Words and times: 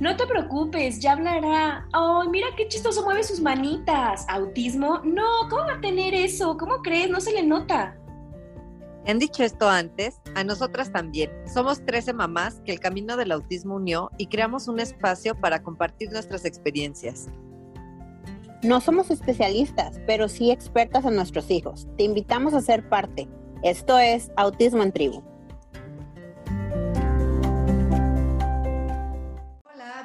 No 0.00 0.16
te 0.16 0.26
preocupes, 0.26 1.00
ya 1.00 1.12
hablará. 1.12 1.88
¡Ay, 1.92 2.28
mira 2.30 2.46
qué 2.56 2.68
chistoso 2.68 3.02
mueve 3.04 3.24
sus 3.24 3.40
manitas! 3.40 4.24
¿Autismo? 4.28 5.00
No, 5.02 5.48
¿cómo 5.50 5.64
va 5.64 5.74
a 5.74 5.80
tener 5.80 6.14
eso? 6.14 6.56
¿Cómo 6.56 6.82
crees? 6.82 7.10
No 7.10 7.20
se 7.20 7.32
le 7.32 7.42
nota. 7.42 7.98
Han 9.08 9.18
dicho 9.18 9.42
esto 9.42 9.68
antes, 9.68 10.20
a 10.36 10.44
nosotras 10.44 10.92
también. 10.92 11.30
Somos 11.52 11.84
13 11.84 12.12
mamás 12.12 12.60
que 12.64 12.72
el 12.72 12.78
camino 12.78 13.16
del 13.16 13.32
autismo 13.32 13.76
unió 13.76 14.10
y 14.18 14.26
creamos 14.26 14.68
un 14.68 14.78
espacio 14.78 15.34
para 15.34 15.62
compartir 15.62 16.12
nuestras 16.12 16.44
experiencias. 16.44 17.28
No 18.62 18.80
somos 18.80 19.10
especialistas, 19.10 20.00
pero 20.06 20.28
sí 20.28 20.50
expertas 20.50 21.04
en 21.06 21.16
nuestros 21.16 21.50
hijos. 21.50 21.88
Te 21.96 22.04
invitamos 22.04 22.54
a 22.54 22.60
ser 22.60 22.88
parte. 22.88 23.28
Esto 23.62 23.98
es 23.98 24.30
Autismo 24.36 24.82
en 24.82 24.92
Tribu. 24.92 25.22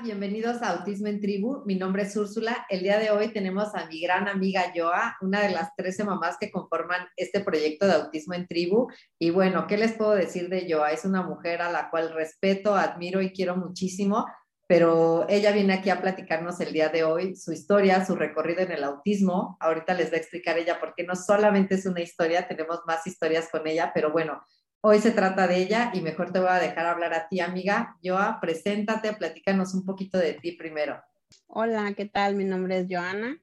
Bienvenidos 0.04 0.62
a 0.62 0.72
Autismo 0.72 1.08
en 1.08 1.22
Tribu. 1.22 1.64
Mi 1.66 1.76
nombre 1.76 2.04
es 2.04 2.16
Úrsula. 2.18 2.66
El 2.70 2.84
día 2.84 3.00
de 3.00 3.10
hoy 3.10 3.30
tenemos 3.30 3.74
a 3.74 3.86
mi 3.86 4.02
gran 4.02 4.28
amiga 4.28 4.74
Joa, 4.76 5.16
una 5.22 5.42
de 5.42 5.52
las 5.52 5.74
13 5.78 6.04
mamás 6.04 6.36
que 6.38 6.52
conforman 6.52 7.08
este 7.16 7.40
proyecto 7.40 7.88
de 7.88 7.94
Autismo 7.94 8.34
en 8.34 8.46
Tribu. 8.46 8.88
Y 9.18 9.30
bueno, 9.30 9.66
¿qué 9.66 9.78
les 9.78 9.94
puedo 9.94 10.12
decir 10.12 10.50
de 10.50 10.68
Joa? 10.70 10.92
Es 10.92 11.06
una 11.06 11.24
mujer 11.24 11.62
a 11.62 11.72
la 11.72 11.90
cual 11.90 12.14
respeto, 12.14 12.76
admiro 12.76 13.22
y 13.22 13.32
quiero 13.32 13.56
muchísimo, 13.56 14.26
pero 14.68 15.26
ella 15.30 15.54
viene 15.54 15.74
aquí 15.74 15.90
a 15.90 16.02
platicarnos 16.02 16.60
el 16.60 16.74
día 16.74 16.90
de 16.90 17.06
hoy 17.06 17.38
su 17.38 17.54
historia, 17.54 18.06
su 18.06 18.16
recorrido 18.16 18.60
en 18.62 18.74
el 18.74 18.84
autismo. 18.84 19.56
Ahorita 19.62 19.94
les 19.94 20.12
va 20.12 20.16
a 20.16 20.20
explicar 20.20 20.58
ella 20.58 20.80
porque 20.82 21.06
no 21.06 21.16
solamente 21.16 21.76
es 21.76 21.86
una 21.86 22.02
historia, 22.02 22.46
tenemos 22.48 22.82
más 22.86 23.08
historias 23.08 23.48
con 23.50 23.66
ella, 23.68 23.92
pero 23.96 24.12
bueno, 24.12 24.44
Hoy 24.86 25.00
se 25.00 25.12
trata 25.12 25.48
de 25.48 25.62
ella 25.62 25.92
y 25.94 26.02
mejor 26.02 26.34
te 26.34 26.40
voy 26.40 26.50
a 26.50 26.60
dejar 26.60 26.86
hablar 26.86 27.14
a 27.14 27.30
ti, 27.30 27.40
amiga. 27.40 27.98
Joa, 28.04 28.40
preséntate, 28.42 29.14
platícanos 29.14 29.74
un 29.74 29.86
poquito 29.86 30.18
de 30.18 30.34
ti 30.34 30.52
primero. 30.52 31.02
Hola, 31.48 31.94
¿qué 31.96 32.04
tal? 32.04 32.36
Mi 32.36 32.44
nombre 32.44 32.80
es 32.80 32.88
Joana. 32.90 33.42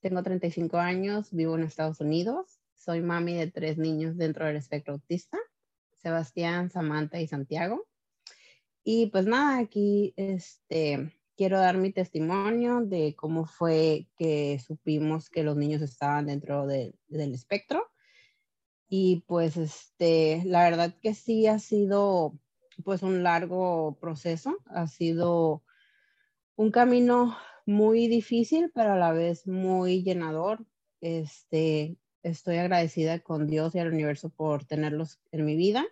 Tengo 0.00 0.22
35 0.22 0.78
años, 0.78 1.30
vivo 1.32 1.54
en 1.56 1.64
Estados 1.64 2.00
Unidos. 2.00 2.62
Soy 2.76 3.02
mami 3.02 3.34
de 3.34 3.50
tres 3.50 3.76
niños 3.76 4.16
dentro 4.16 4.46
del 4.46 4.56
espectro 4.56 4.94
autista, 4.94 5.36
Sebastián, 5.98 6.70
Samantha 6.70 7.20
y 7.20 7.26
Santiago. 7.26 7.86
Y 8.82 9.08
pues 9.08 9.26
nada, 9.26 9.58
aquí 9.58 10.14
este, 10.16 11.14
quiero 11.36 11.58
dar 11.58 11.76
mi 11.76 11.92
testimonio 11.92 12.80
de 12.80 13.14
cómo 13.14 13.44
fue 13.44 14.08
que 14.16 14.58
supimos 14.66 15.28
que 15.28 15.42
los 15.42 15.58
niños 15.58 15.82
estaban 15.82 16.24
dentro 16.24 16.66
del 16.66 16.94
espectro 17.34 17.86
y 18.88 19.24
pues 19.26 19.56
este, 19.56 20.42
la 20.44 20.64
verdad 20.64 20.94
que 21.00 21.14
sí 21.14 21.46
ha 21.46 21.58
sido 21.58 22.38
pues 22.84 23.02
un 23.02 23.22
largo 23.22 23.96
proceso, 24.00 24.58
ha 24.66 24.86
sido 24.86 25.62
un 26.56 26.70
camino 26.70 27.36
muy 27.66 28.08
difícil, 28.08 28.70
pero 28.74 28.92
a 28.92 28.98
la 28.98 29.12
vez 29.12 29.46
muy 29.46 30.02
llenador. 30.02 30.64
Este, 31.00 31.96
estoy 32.22 32.56
agradecida 32.56 33.20
con 33.20 33.46
Dios 33.46 33.74
y 33.74 33.78
al 33.78 33.92
universo 33.92 34.30
por 34.30 34.64
tenerlos 34.64 35.20
en 35.32 35.44
mi 35.44 35.56
vida. 35.56 35.84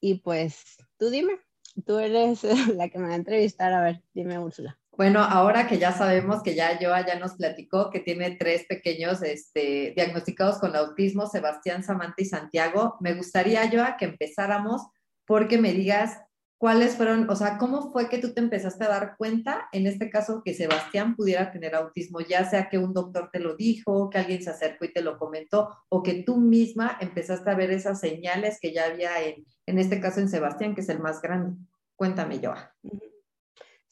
Y 0.00 0.20
pues 0.20 0.76
tú 0.98 1.10
dime, 1.10 1.38
tú 1.86 1.98
eres 1.98 2.42
la 2.76 2.88
que 2.88 2.98
me 2.98 3.08
va 3.08 3.14
a 3.14 3.16
entrevistar. 3.16 3.72
A 3.72 3.82
ver, 3.82 4.02
dime, 4.14 4.38
Úrsula. 4.38 4.78
Bueno, 4.98 5.20
ahora 5.22 5.68
que 5.68 5.78
ya 5.78 5.92
sabemos 5.92 6.42
que 6.42 6.56
ya 6.56 6.76
Joa 6.80 7.06
ya 7.06 7.20
nos 7.20 7.34
platicó 7.34 7.88
que 7.88 8.00
tiene 8.00 8.32
tres 8.32 8.66
pequeños 8.68 9.22
este, 9.22 9.92
diagnosticados 9.94 10.58
con 10.58 10.74
autismo, 10.74 11.28
Sebastián, 11.28 11.84
Samantha 11.84 12.16
y 12.18 12.24
Santiago, 12.24 12.96
me 12.98 13.14
gustaría, 13.14 13.70
Joa, 13.70 13.96
que 13.96 14.06
empezáramos 14.06 14.88
porque 15.24 15.56
me 15.56 15.72
digas 15.72 16.18
cuáles 16.56 16.96
fueron, 16.96 17.30
o 17.30 17.36
sea, 17.36 17.58
cómo 17.58 17.92
fue 17.92 18.08
que 18.08 18.18
tú 18.18 18.34
te 18.34 18.40
empezaste 18.40 18.86
a 18.86 18.88
dar 18.88 19.16
cuenta, 19.16 19.68
en 19.70 19.86
este 19.86 20.10
caso, 20.10 20.42
que 20.44 20.52
Sebastián 20.52 21.14
pudiera 21.14 21.52
tener 21.52 21.76
autismo, 21.76 22.18
ya 22.18 22.50
sea 22.50 22.68
que 22.68 22.78
un 22.78 22.92
doctor 22.92 23.30
te 23.32 23.38
lo 23.38 23.54
dijo, 23.54 24.10
que 24.10 24.18
alguien 24.18 24.42
se 24.42 24.50
acercó 24.50 24.84
y 24.84 24.92
te 24.92 25.02
lo 25.02 25.16
comentó, 25.16 25.76
o 25.90 26.02
que 26.02 26.24
tú 26.24 26.38
misma 26.38 26.98
empezaste 27.00 27.48
a 27.48 27.54
ver 27.54 27.70
esas 27.70 28.00
señales 28.00 28.58
que 28.60 28.72
ya 28.72 28.86
había 28.86 29.22
en, 29.22 29.46
en 29.64 29.78
este 29.78 30.00
caso 30.00 30.18
en 30.18 30.28
Sebastián, 30.28 30.74
que 30.74 30.80
es 30.80 30.88
el 30.88 30.98
más 30.98 31.22
grande. 31.22 31.56
Cuéntame, 31.94 32.40
Joa. 32.42 32.74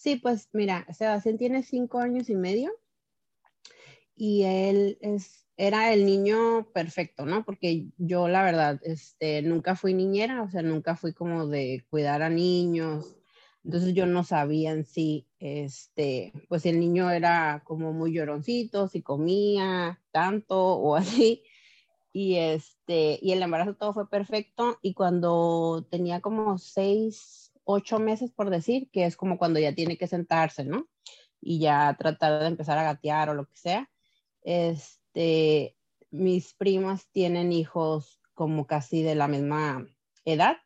Sí, 0.07 0.15
pues 0.15 0.49
mira, 0.53 0.87
Sebastián 0.95 1.37
tiene 1.37 1.65
cinco 1.65 1.99
años 1.99 2.31
y 2.31 2.37
medio 2.37 2.71
y 4.15 4.45
él 4.45 4.99
es, 5.01 5.49
era 5.57 5.93
el 5.93 6.07
niño 6.07 6.69
perfecto, 6.73 7.27
¿no? 7.27 7.45
Porque 7.45 7.89
yo 7.99 8.29
la 8.29 8.45
verdad, 8.45 8.79
este, 8.85 9.43
nunca 9.43 9.75
fui 9.75 9.95
niñera, 9.95 10.43
o 10.43 10.49
sea, 10.49 10.63
nunca 10.63 10.95
fui 10.95 11.13
como 11.13 11.49
de 11.49 11.85
cuidar 11.91 12.23
a 12.23 12.31
niños, 12.31 13.17
entonces 13.65 13.95
yo 13.95 14.07
no 14.07 14.23
sabía 14.23 14.71
en 14.71 14.85
sí, 14.85 15.27
este, 15.41 16.33
pues 16.49 16.67
el 16.67 16.79
niño 16.79 17.11
era 17.11 17.65
como 17.65 17.93
muy 17.93 18.13
lloroncito, 18.13 18.87
si 18.87 19.03
comía 19.03 20.01
tanto 20.13 20.57
o 20.57 20.95
así, 20.95 21.43
y 22.13 22.37
este, 22.37 23.19
y 23.21 23.33
el 23.33 23.43
embarazo 23.43 23.75
todo 23.75 23.93
fue 23.93 24.09
perfecto, 24.09 24.79
y 24.83 24.95
cuando 24.95 25.85
tenía 25.91 26.21
como 26.21 26.59
seis, 26.59 27.46
ocho 27.67 27.99
meses, 27.99 28.33
por 28.33 28.49
decir, 28.49 28.89
que 28.91 29.05
es 29.05 29.17
como 29.17 29.37
cuando 29.39 29.61
ya 29.61 29.75
tiene 29.75 29.99
que 29.99 30.07
sentarse, 30.07 30.65
¿no? 30.65 30.89
Y 31.41 31.59
ya 31.59 31.95
tratar 31.99 32.41
de 32.41 32.47
empezar 32.47 32.79
a 32.79 32.85
gatear 32.85 33.29
o 33.29 33.35
lo 33.35 33.47
que 33.47 33.57
sea. 33.57 33.91
Este, 34.43 35.77
mis 36.11 36.55
primas 36.55 37.09
tienen 37.11 37.53
hijos 37.53 38.21
como 38.35 38.67
casi 38.67 39.03
de 39.03 39.17
la 39.17 39.29
misma 39.29 39.87
edad 40.25 40.57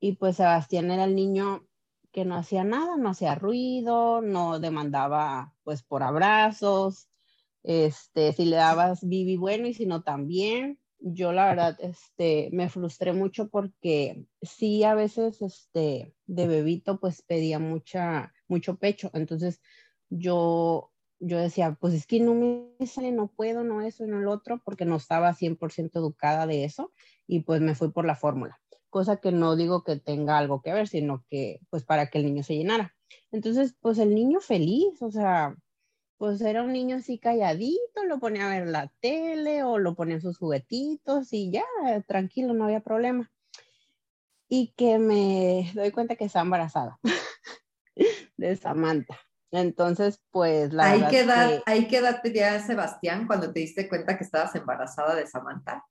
y 0.00 0.12
pues 0.12 0.36
Sebastián 0.36 0.90
era 0.90 1.04
el 1.04 1.14
niño 1.14 1.66
que 2.12 2.24
no 2.24 2.36
hacía 2.36 2.64
nada, 2.64 2.96
no 2.96 3.10
hacía 3.10 3.34
ruido, 3.34 4.20
no 4.20 4.60
demandaba 4.60 5.54
pues 5.64 5.82
por 5.82 6.02
abrazos, 6.02 7.08
este, 7.62 8.32
si 8.32 8.44
le 8.44 8.56
dabas 8.56 9.06
bibi 9.06 9.36
bueno 9.36 9.66
y 9.66 9.74
si 9.74 9.86
no 9.86 10.02
también, 10.02 10.78
yo 11.00 11.32
la 11.32 11.46
verdad, 11.46 11.76
este, 11.80 12.48
me 12.52 12.68
frustré 12.68 13.12
mucho 13.12 13.48
porque 13.48 14.26
sí 14.42 14.84
a 14.84 14.94
veces, 14.94 15.40
este, 15.42 16.14
de 16.26 16.46
bebito, 16.46 16.98
pues 17.00 17.22
pedía 17.22 17.58
mucha, 17.58 18.32
mucho 18.48 18.76
pecho. 18.76 19.10
Entonces 19.14 19.60
yo, 20.10 20.92
yo 21.20 21.38
decía, 21.38 21.76
pues 21.80 21.94
es 21.94 22.06
que 22.06 22.20
no 22.20 22.34
me 22.34 22.86
sale, 22.86 23.12
no 23.12 23.28
puedo, 23.28 23.64
no 23.64 23.82
eso, 23.82 24.06
no 24.06 24.18
el 24.18 24.28
otro, 24.28 24.60
porque 24.64 24.84
no 24.84 24.96
estaba 24.96 25.34
100% 25.34 25.98
educada 25.98 26.46
de 26.46 26.64
eso 26.64 26.92
y 27.26 27.40
pues 27.40 27.60
me 27.60 27.74
fui 27.74 27.90
por 27.90 28.04
la 28.04 28.16
fórmula. 28.16 28.60
Cosa 28.90 29.16
que 29.18 29.32
no 29.32 29.56
digo 29.56 29.84
que 29.84 29.96
tenga 29.96 30.38
algo 30.38 30.62
que 30.62 30.72
ver, 30.72 30.88
sino 30.88 31.24
que 31.28 31.60
pues 31.70 31.84
para 31.84 32.08
que 32.08 32.18
el 32.18 32.24
niño 32.24 32.42
se 32.42 32.56
llenara. 32.56 32.94
Entonces, 33.30 33.74
pues 33.80 33.98
el 33.98 34.14
niño 34.14 34.40
feliz, 34.40 35.00
o 35.02 35.10
sea, 35.10 35.56
pues 36.18 36.40
era 36.40 36.62
un 36.64 36.72
niño 36.72 36.96
así 36.96 37.18
calladito, 37.18 38.04
lo 38.04 38.18
ponía 38.18 38.46
a 38.46 38.58
ver 38.58 38.66
la 38.66 38.88
tele 39.00 39.62
o 39.62 39.78
lo 39.78 39.94
ponía 39.94 40.16
en 40.16 40.20
sus 40.20 40.36
juguetitos 40.36 41.32
y 41.32 41.52
ya, 41.52 41.64
tranquilo, 42.06 42.54
no 42.54 42.64
había 42.64 42.80
problema. 42.80 43.30
Y 44.48 44.72
que 44.76 44.98
me 44.98 45.70
doy 45.74 45.92
cuenta 45.92 46.16
que 46.16 46.24
está 46.24 46.40
embarazada 46.40 46.98
de 48.36 48.56
Samantha. 48.56 49.16
Entonces, 49.50 50.20
pues 50.30 50.72
la 50.72 50.90
¿Hay 50.90 51.06
que 51.06 51.20
edad, 51.20 51.62
¿Hay 51.66 51.86
que 51.86 51.98
edad 51.98 52.20
tenía 52.20 52.60
Sebastián 52.60 53.26
cuando 53.26 53.52
te 53.52 53.60
diste 53.60 53.88
cuenta 53.88 54.18
que 54.18 54.24
estabas 54.24 54.54
embarazada 54.56 55.14
de 55.14 55.26
Samantha? 55.26 55.86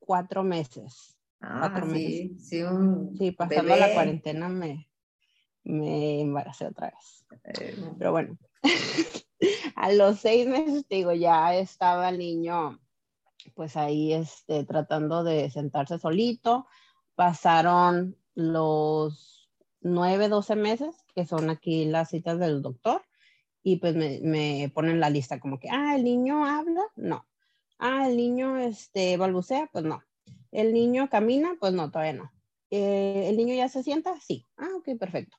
Cuatro 0.00 0.42
meses. 0.42 1.16
Ah, 1.40 1.58
cuatro 1.60 1.86
sí, 1.86 1.92
meses. 1.92 2.48
sí, 2.48 2.62
un 2.62 3.16
Sí, 3.16 3.30
pasando 3.32 3.76
la 3.76 3.94
cuarentena 3.94 4.48
me, 4.48 4.90
me 5.62 6.20
embaracé 6.20 6.66
otra 6.66 6.90
vez. 6.90 7.26
Eh, 7.44 7.76
Pero 7.98 8.12
bueno, 8.12 8.36
a 9.76 9.92
los 9.92 10.20
seis 10.20 10.46
meses, 10.46 10.86
digo, 10.88 11.12
ya 11.12 11.54
estaba 11.54 12.08
el 12.08 12.18
niño, 12.18 12.80
pues 13.54 13.76
ahí 13.76 14.12
este, 14.12 14.64
tratando 14.64 15.24
de 15.24 15.50
sentarse 15.50 15.98
solito. 15.98 16.66
Pasaron 17.14 18.16
los 18.34 19.50
nueve, 19.80 20.28
doce 20.28 20.56
meses, 20.56 20.96
que 21.14 21.26
son 21.26 21.50
aquí 21.50 21.84
las 21.84 22.10
citas 22.10 22.38
del 22.38 22.62
doctor, 22.62 23.02
y 23.62 23.76
pues 23.76 23.94
me, 23.94 24.70
ponen 24.74 25.00
la 25.00 25.10
lista 25.10 25.40
como 25.40 25.58
que, 25.58 25.68
ah, 25.70 25.94
el 25.96 26.04
niño 26.04 26.44
habla, 26.46 26.82
no. 26.96 27.26
Ah, 27.78 28.08
el 28.08 28.16
niño 28.16 28.58
este, 28.58 29.16
balbucea, 29.16 29.68
pues 29.72 29.84
no. 29.84 30.02
El 30.52 30.72
niño 30.72 31.08
camina, 31.10 31.56
pues 31.60 31.72
no, 31.72 31.90
todavía 31.90 32.14
no. 32.14 32.32
Eh, 32.70 33.26
¿El 33.28 33.36
niño 33.36 33.54
ya 33.54 33.68
se 33.68 33.82
sienta? 33.82 34.18
Sí. 34.20 34.46
Ah, 34.56 34.68
ok, 34.76 34.98
perfecto 34.98 35.36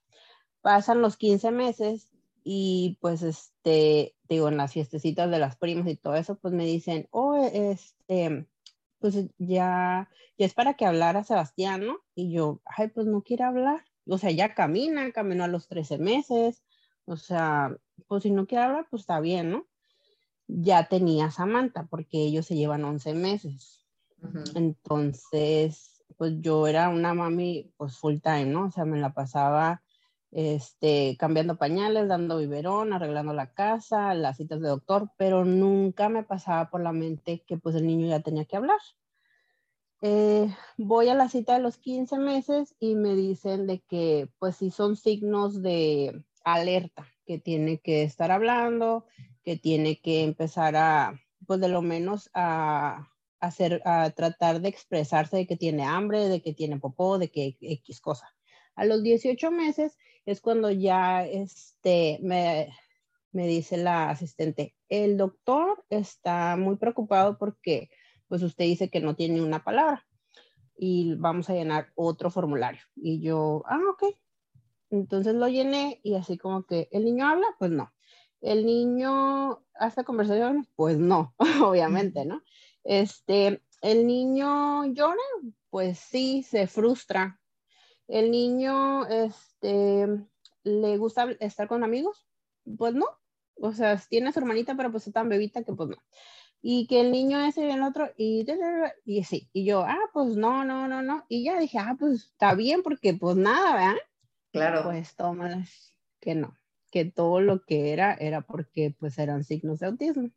pasan 0.66 1.00
los 1.00 1.16
15 1.16 1.52
meses 1.52 2.10
y 2.48 3.00
pues 3.02 3.24
este, 3.24 4.16
digo, 4.30 4.50
en 4.50 4.58
las 4.58 4.72
fiestecitas 4.72 5.32
de 5.32 5.40
las 5.40 5.58
primas 5.58 5.88
y 5.88 5.96
todo 5.96 6.16
eso, 6.16 6.38
pues 6.38 6.54
me 6.54 6.64
dicen, 6.64 7.08
oh, 7.10 7.44
este, 7.44 8.48
pues 9.00 9.16
ya, 9.40 10.08
ya 10.38 10.46
es 10.46 10.54
para 10.54 10.76
que 10.76 10.86
hablara 10.86 11.24
Sebastián, 11.24 11.88
¿no? 11.88 11.98
Y 12.14 12.32
yo, 12.32 12.62
ay, 12.66 12.90
pues 12.90 13.08
no 13.08 13.24
quiere 13.24 13.44
hablar. 13.46 13.84
O 14.08 14.20
sea, 14.20 14.30
ya 14.30 14.54
camina, 14.54 15.12
caminó 15.12 15.44
a 15.44 15.48
los 15.48 15.68
13 15.68 15.98
meses. 15.98 16.62
O 17.06 17.18
sea, 17.18 17.76
pues 18.08 18.22
si 18.22 18.30
no 18.30 18.46
quiere 18.46 18.66
hablar, 18.66 18.86
pues 18.92 19.02
está 19.02 19.20
bien, 19.20 19.50
¿no? 19.50 19.66
Ya 20.48 20.88
tenía 20.88 21.32
Samantha, 21.32 21.88
porque 21.88 22.20
ellos 22.20 22.46
se 22.46 22.56
llevan 22.56 22.86
11 22.86 23.16
meses. 23.16 23.88
Entonces, 24.54 26.04
pues 26.16 26.34
yo 26.42 26.68
era 26.68 26.90
una 26.90 27.16
mami, 27.16 27.74
pues 27.76 27.98
full 27.98 28.20
time, 28.20 28.46
¿no? 28.46 28.68
O 28.68 28.72
sea, 28.72 28.86
me 28.86 29.00
la 29.00 29.16
pasaba 29.16 29.82
este, 30.36 31.16
cambiando 31.18 31.58
pañales, 31.58 32.10
dando 32.10 32.40
biberón, 32.40 32.92
arreglando 32.92 33.32
la 33.32 33.54
casa, 33.54 34.14
las 34.14 34.36
citas 34.36 34.60
de 34.60 34.68
doctor, 34.68 35.10
pero 35.16 35.46
nunca 35.46 36.10
me 36.10 36.24
pasaba 36.24 36.70
por 36.70 36.82
la 36.82 36.92
mente 36.92 37.46
que 37.48 37.58
pues 37.58 37.74
el 37.76 37.88
niño 37.88 38.10
ya 38.10 38.20
tenía 38.20 38.44
que 38.44 38.58
hablar. 38.58 38.80
Eh, 40.02 40.54
voy 40.78 41.08
a 41.08 41.14
la 41.14 41.30
cita 41.30 41.54
de 41.54 41.62
los 41.62 41.78
15 41.78 42.20
meses 42.20 42.76
y 42.82 42.96
me 42.96 43.16
dicen 43.16 43.66
de 43.66 43.80
que 43.80 44.28
pues 44.38 44.58
sí 44.58 44.72
son 44.72 44.98
signos 44.98 45.62
de 45.62 46.26
alerta, 46.44 47.08
que 47.26 47.40
tiene 47.40 47.80
que 47.80 48.04
estar 48.04 48.30
hablando, 48.30 49.06
que 49.42 49.56
tiene 49.56 50.02
que 50.02 50.24
empezar 50.24 50.76
a, 50.76 51.18
pues 51.48 51.62
de 51.62 51.70
lo 51.70 51.82
menos 51.82 52.30
a 52.34 53.10
hacer, 53.40 53.82
a 53.86 54.10
tratar 54.10 54.60
de 54.60 54.68
expresarse 54.68 55.38
de 55.38 55.48
que 55.48 55.56
tiene 55.56 55.86
hambre, 55.86 56.28
de 56.28 56.42
que 56.42 56.54
tiene 56.54 56.78
popó, 56.78 57.20
de 57.20 57.32
que 57.32 57.56
X 57.62 58.02
cosa. 58.02 58.36
A 58.76 58.84
los 58.84 59.02
18 59.02 59.50
meses 59.52 59.98
es 60.26 60.42
cuando 60.42 60.72
ya 60.72 61.26
este, 61.26 62.20
me, 62.22 62.74
me 63.32 63.48
dice 63.48 63.78
la 63.78 64.10
asistente, 64.10 64.76
el 64.90 65.18
doctor 65.18 65.84
está 65.90 66.56
muy 66.56 66.78
preocupado 66.78 67.38
porque 67.38 67.90
pues 68.28 68.42
usted 68.42 68.66
dice 68.66 68.90
que 68.90 69.02
no 69.02 69.16
tiene 69.16 69.42
una 69.42 69.64
palabra 69.64 70.06
y 70.78 71.16
vamos 71.16 71.50
a 71.50 71.54
llenar 71.54 71.92
otro 71.96 72.30
formulario. 72.30 72.82
Y 72.96 73.22
yo, 73.22 73.64
ah, 73.68 73.80
ok. 73.92 74.16
Entonces 74.90 75.36
lo 75.36 75.48
llené 75.48 76.00
y 76.04 76.16
así 76.16 76.38
como 76.38 76.66
que, 76.66 76.90
¿el 76.92 77.06
niño 77.06 77.28
habla? 77.28 77.48
Pues 77.60 77.72
no. 77.72 77.92
¿El 78.42 78.66
niño 78.66 79.64
hace 79.74 80.04
conversaciones? 80.04 80.68
Pues 80.76 80.98
no, 80.98 81.34
obviamente, 81.64 82.26
¿no? 82.26 82.42
Este, 82.84 83.62
¿el 83.82 84.06
niño 84.06 84.86
llora? 84.86 85.18
Pues 85.70 85.98
sí, 86.00 86.44
se 86.44 86.68
frustra. 86.68 87.40
¿El 88.08 88.30
niño, 88.30 89.08
este, 89.66 90.26
le 90.64 90.98
gusta 90.98 91.32
estar 91.40 91.68
con 91.68 91.84
amigos? 91.84 92.26
Pues 92.78 92.94
no. 92.94 93.06
O 93.56 93.74
sea, 93.74 94.02
tiene 94.10 94.30
a 94.30 94.32
su 94.32 94.40
hermanita, 94.40 94.76
pero 94.76 94.92
pues 94.92 95.08
es 95.08 95.14
tan 95.14 95.30
bebita 95.30 95.64
que 95.64 95.74
pues 95.74 95.90
no 95.90 95.98
y 96.68 96.88
que 96.88 97.00
el 97.00 97.12
niño 97.12 97.40
ese 97.46 97.68
y 97.68 97.70
el 97.70 97.84
otro, 97.84 98.10
y, 98.18 98.44
y 99.06 99.24
sí, 99.24 99.48
y 99.54 99.66
yo, 99.66 99.84
ah, 99.84 100.10
pues 100.14 100.36
no, 100.36 100.66
no, 100.66 100.88
no, 100.88 101.04
no, 101.04 101.24
y 101.30 101.44
ya 101.44 101.60
dije, 101.60 101.78
ah, 101.78 101.96
pues 102.00 102.24
está 102.24 102.56
bien, 102.56 102.82
porque 102.82 103.14
pues 103.14 103.36
nada, 103.36 103.76
¿verdad? 103.76 104.02
Claro. 104.52 104.82
Pues 104.82 105.16
toma, 105.16 105.64
que 106.20 106.34
no, 106.34 106.58
que 106.90 107.06
todo 107.06 107.40
lo 107.40 107.62
que 107.62 107.94
era 107.94 108.16
era 108.16 108.42
porque 108.42 108.96
pues 109.00 109.20
eran 109.20 109.44
signos 109.44 109.78
de 109.78 109.86
autismo. 109.86 110.32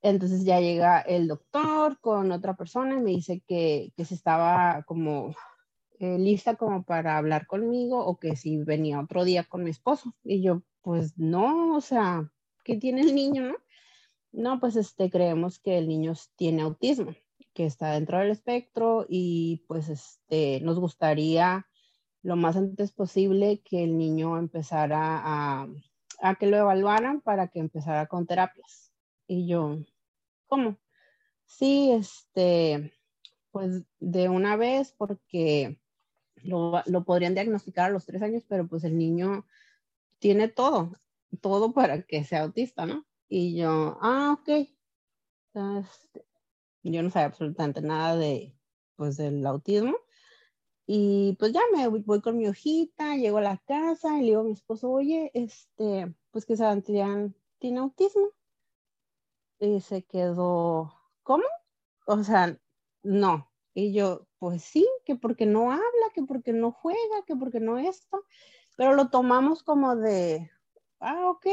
Entonces 0.00 0.46
ya 0.46 0.60
llega 0.60 1.00
el 1.02 1.28
doctor 1.28 2.00
con 2.00 2.32
otra 2.32 2.54
persona 2.54 2.94
y 2.94 3.00
me 3.00 3.10
dice 3.10 3.42
que, 3.46 3.92
que 3.98 4.06
se 4.06 4.14
estaba 4.14 4.82
como 4.84 5.34
eh, 5.98 6.18
lista 6.18 6.56
como 6.56 6.84
para 6.84 7.16
hablar 7.16 7.46
conmigo 7.46 8.04
o 8.04 8.18
que 8.18 8.36
si 8.36 8.58
venía 8.58 9.00
otro 9.00 9.24
día 9.24 9.44
con 9.44 9.64
mi 9.64 9.70
esposo. 9.70 10.14
Y 10.24 10.42
yo, 10.42 10.62
pues 10.82 11.16
no, 11.18 11.74
o 11.76 11.80
sea, 11.80 12.30
¿qué 12.64 12.76
tiene 12.76 13.02
el 13.02 13.14
niño, 13.14 13.42
no? 13.48 13.56
No, 14.32 14.60
pues 14.60 14.76
este, 14.76 15.10
creemos 15.10 15.58
que 15.58 15.78
el 15.78 15.88
niño 15.88 16.12
tiene 16.36 16.62
autismo, 16.62 17.14
que 17.54 17.64
está 17.64 17.92
dentro 17.92 18.18
del 18.18 18.30
espectro 18.30 19.06
y 19.08 19.64
pues 19.66 19.88
este, 19.88 20.60
nos 20.60 20.78
gustaría 20.78 21.66
lo 22.22 22.36
más 22.36 22.56
antes 22.56 22.92
posible 22.92 23.62
que 23.64 23.84
el 23.84 23.96
niño 23.96 24.36
empezara 24.36 25.22
a, 25.24 25.68
a 26.20 26.34
que 26.34 26.46
lo 26.46 26.58
evaluaran 26.58 27.22
para 27.22 27.48
que 27.48 27.60
empezara 27.60 28.06
con 28.06 28.26
terapias. 28.26 28.92
Y 29.26 29.46
yo, 29.46 29.78
¿cómo? 30.46 30.76
Sí, 31.46 31.92
este, 31.92 32.92
pues 33.52 33.84
de 34.00 34.28
una 34.28 34.56
vez 34.56 34.92
porque 34.98 35.80
lo, 36.46 36.82
lo, 36.86 37.04
podrían 37.04 37.34
diagnosticar 37.34 37.86
a 37.86 37.92
los 37.92 38.06
tres 38.06 38.22
años, 38.22 38.44
pero 38.48 38.66
pues 38.66 38.84
el 38.84 38.96
niño 38.96 39.46
tiene 40.18 40.48
todo, 40.48 40.92
todo 41.40 41.72
para 41.72 42.02
que 42.02 42.24
sea 42.24 42.42
autista, 42.42 42.86
¿no? 42.86 43.06
Y 43.28 43.56
yo, 43.56 43.98
ah, 44.00 44.38
ok. 44.40 44.68
yo 46.82 47.02
no 47.02 47.10
sabía 47.10 47.26
absolutamente 47.26 47.80
nada 47.82 48.16
de, 48.16 48.54
pues, 48.96 49.16
del 49.16 49.44
autismo. 49.46 49.96
Y 50.86 51.36
pues 51.38 51.52
ya 51.52 51.60
me 51.74 51.88
voy, 51.88 52.20
con 52.20 52.38
mi 52.38 52.46
hojita, 52.46 53.16
llego 53.16 53.38
a 53.38 53.42
la 53.42 53.58
casa 53.66 54.18
y 54.18 54.20
le 54.20 54.26
digo 54.26 54.42
a 54.42 54.44
mi 54.44 54.52
esposo, 54.52 54.90
oye, 54.90 55.32
este, 55.34 56.14
pues 56.30 56.46
que 56.46 56.56
Sebastián 56.56 57.34
tiene 57.58 57.80
autismo. 57.80 58.30
Y 59.58 59.80
se 59.80 60.04
quedó, 60.04 60.94
¿cómo? 61.22 61.44
O 62.06 62.22
sea, 62.22 62.56
no. 63.02 63.50
Y 63.78 63.92
yo, 63.92 64.26
pues 64.38 64.62
sí, 64.62 64.88
que 65.04 65.16
porque 65.16 65.44
no 65.44 65.70
habla, 65.70 65.84
que 66.14 66.22
porque 66.22 66.52
no 66.52 66.72
juega, 66.72 67.24
que 67.26 67.36
porque 67.36 67.60
no 67.60 67.78
esto. 67.78 68.24
Pero 68.76 68.94
lo 68.94 69.10
tomamos 69.10 69.62
como 69.62 69.96
de, 69.96 70.50
ah, 71.00 71.28
ok 71.30 71.46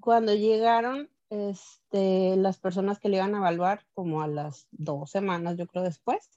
cuando 0.00 0.34
llegaron 0.34 1.10
este, 1.30 2.36
las 2.36 2.58
personas 2.58 2.98
que 2.98 3.08
le 3.08 3.16
iban 3.16 3.34
a 3.34 3.38
evaluar, 3.38 3.86
como 3.92 4.22
a 4.22 4.28
las 4.28 4.68
dos 4.70 5.10
semanas, 5.10 5.56
yo 5.56 5.66
creo 5.66 5.82
después, 5.82 6.30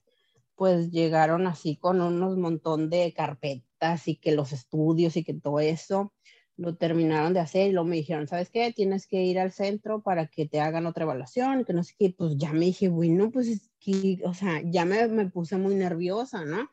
pues 0.56 0.92
llegaron 0.92 1.48
así 1.48 1.78
con 1.78 2.02
unos 2.02 2.38
montón 2.38 2.90
de 2.90 3.14
carpetas 3.14 4.08
y 4.08 4.16
que 4.18 4.32
los 4.32 4.52
estudios 4.52 5.16
y 5.18 5.24
que 5.24 5.34
todo 5.34 5.60
eso 5.60 6.14
lo 6.58 6.76
terminaron 6.76 7.34
de 7.34 7.40
hacer 7.40 7.70
y 7.70 7.72
luego 7.72 7.88
me 7.88 7.96
dijeron, 7.96 8.28
¿sabes 8.28 8.50
qué? 8.50 8.74
Tienes 8.74 9.08
que 9.08 9.24
ir 9.24 9.40
al 9.40 9.54
centro 9.54 10.02
para 10.02 10.28
que 10.28 10.46
te 10.46 10.60
hagan 10.60 10.86
otra 10.86 11.04
evaluación, 11.06 11.64
que 11.64 11.74
no 11.74 11.84
sé 11.84 11.94
qué, 11.98 12.14
pues 12.18 12.36
ya 12.38 12.52
me 12.52 12.66
dije, 12.66 12.90
bueno, 12.90 13.32
pues 13.32 13.69
que, 13.80 14.20
o 14.26 14.34
sea, 14.34 14.62
ya 14.64 14.86
me, 14.86 15.08
me 15.08 15.30
puse 15.30 15.58
muy 15.58 15.76
nerviosa, 15.76 16.46
¿no? 16.46 16.70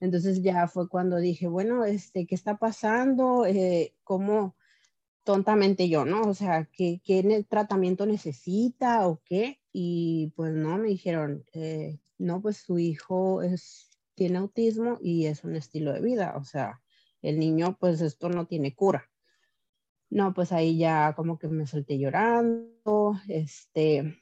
Entonces 0.00 0.42
ya 0.42 0.66
fue 0.68 0.88
cuando 0.88 1.18
dije, 1.18 1.48
bueno, 1.48 1.84
este, 1.84 2.26
¿qué 2.26 2.34
está 2.34 2.56
pasando? 2.56 3.46
Eh, 3.46 3.94
¿Cómo? 4.04 4.56
tontamente 5.24 5.88
yo, 5.88 6.04
¿no? 6.04 6.22
O 6.22 6.34
sea, 6.34 6.64
¿qué, 6.72 7.00
qué 7.04 7.44
tratamiento 7.48 8.06
necesita 8.06 9.06
o 9.06 9.20
qué? 9.24 9.60
Y 9.72 10.32
pues 10.36 10.52
no, 10.52 10.78
me 10.78 10.88
dijeron, 10.88 11.44
eh, 11.52 12.00
no, 12.18 12.40
pues 12.40 12.58
su 12.58 12.78
hijo 12.78 13.42
es, 13.42 13.90
tiene 14.14 14.38
autismo 14.38 14.98
y 15.00 15.26
es 15.26 15.44
un 15.44 15.56
estilo 15.56 15.92
de 15.92 16.00
vida, 16.00 16.34
o 16.36 16.44
sea, 16.44 16.80
el 17.22 17.38
niño, 17.38 17.76
pues 17.78 18.00
esto 18.00 18.28
no 18.28 18.46
tiene 18.46 18.74
cura. 18.74 19.08
No, 20.08 20.34
pues 20.34 20.50
ahí 20.52 20.76
ya 20.78 21.14
como 21.14 21.38
que 21.38 21.48
me 21.48 21.66
solté 21.66 21.98
llorando, 21.98 23.14
este, 23.28 24.20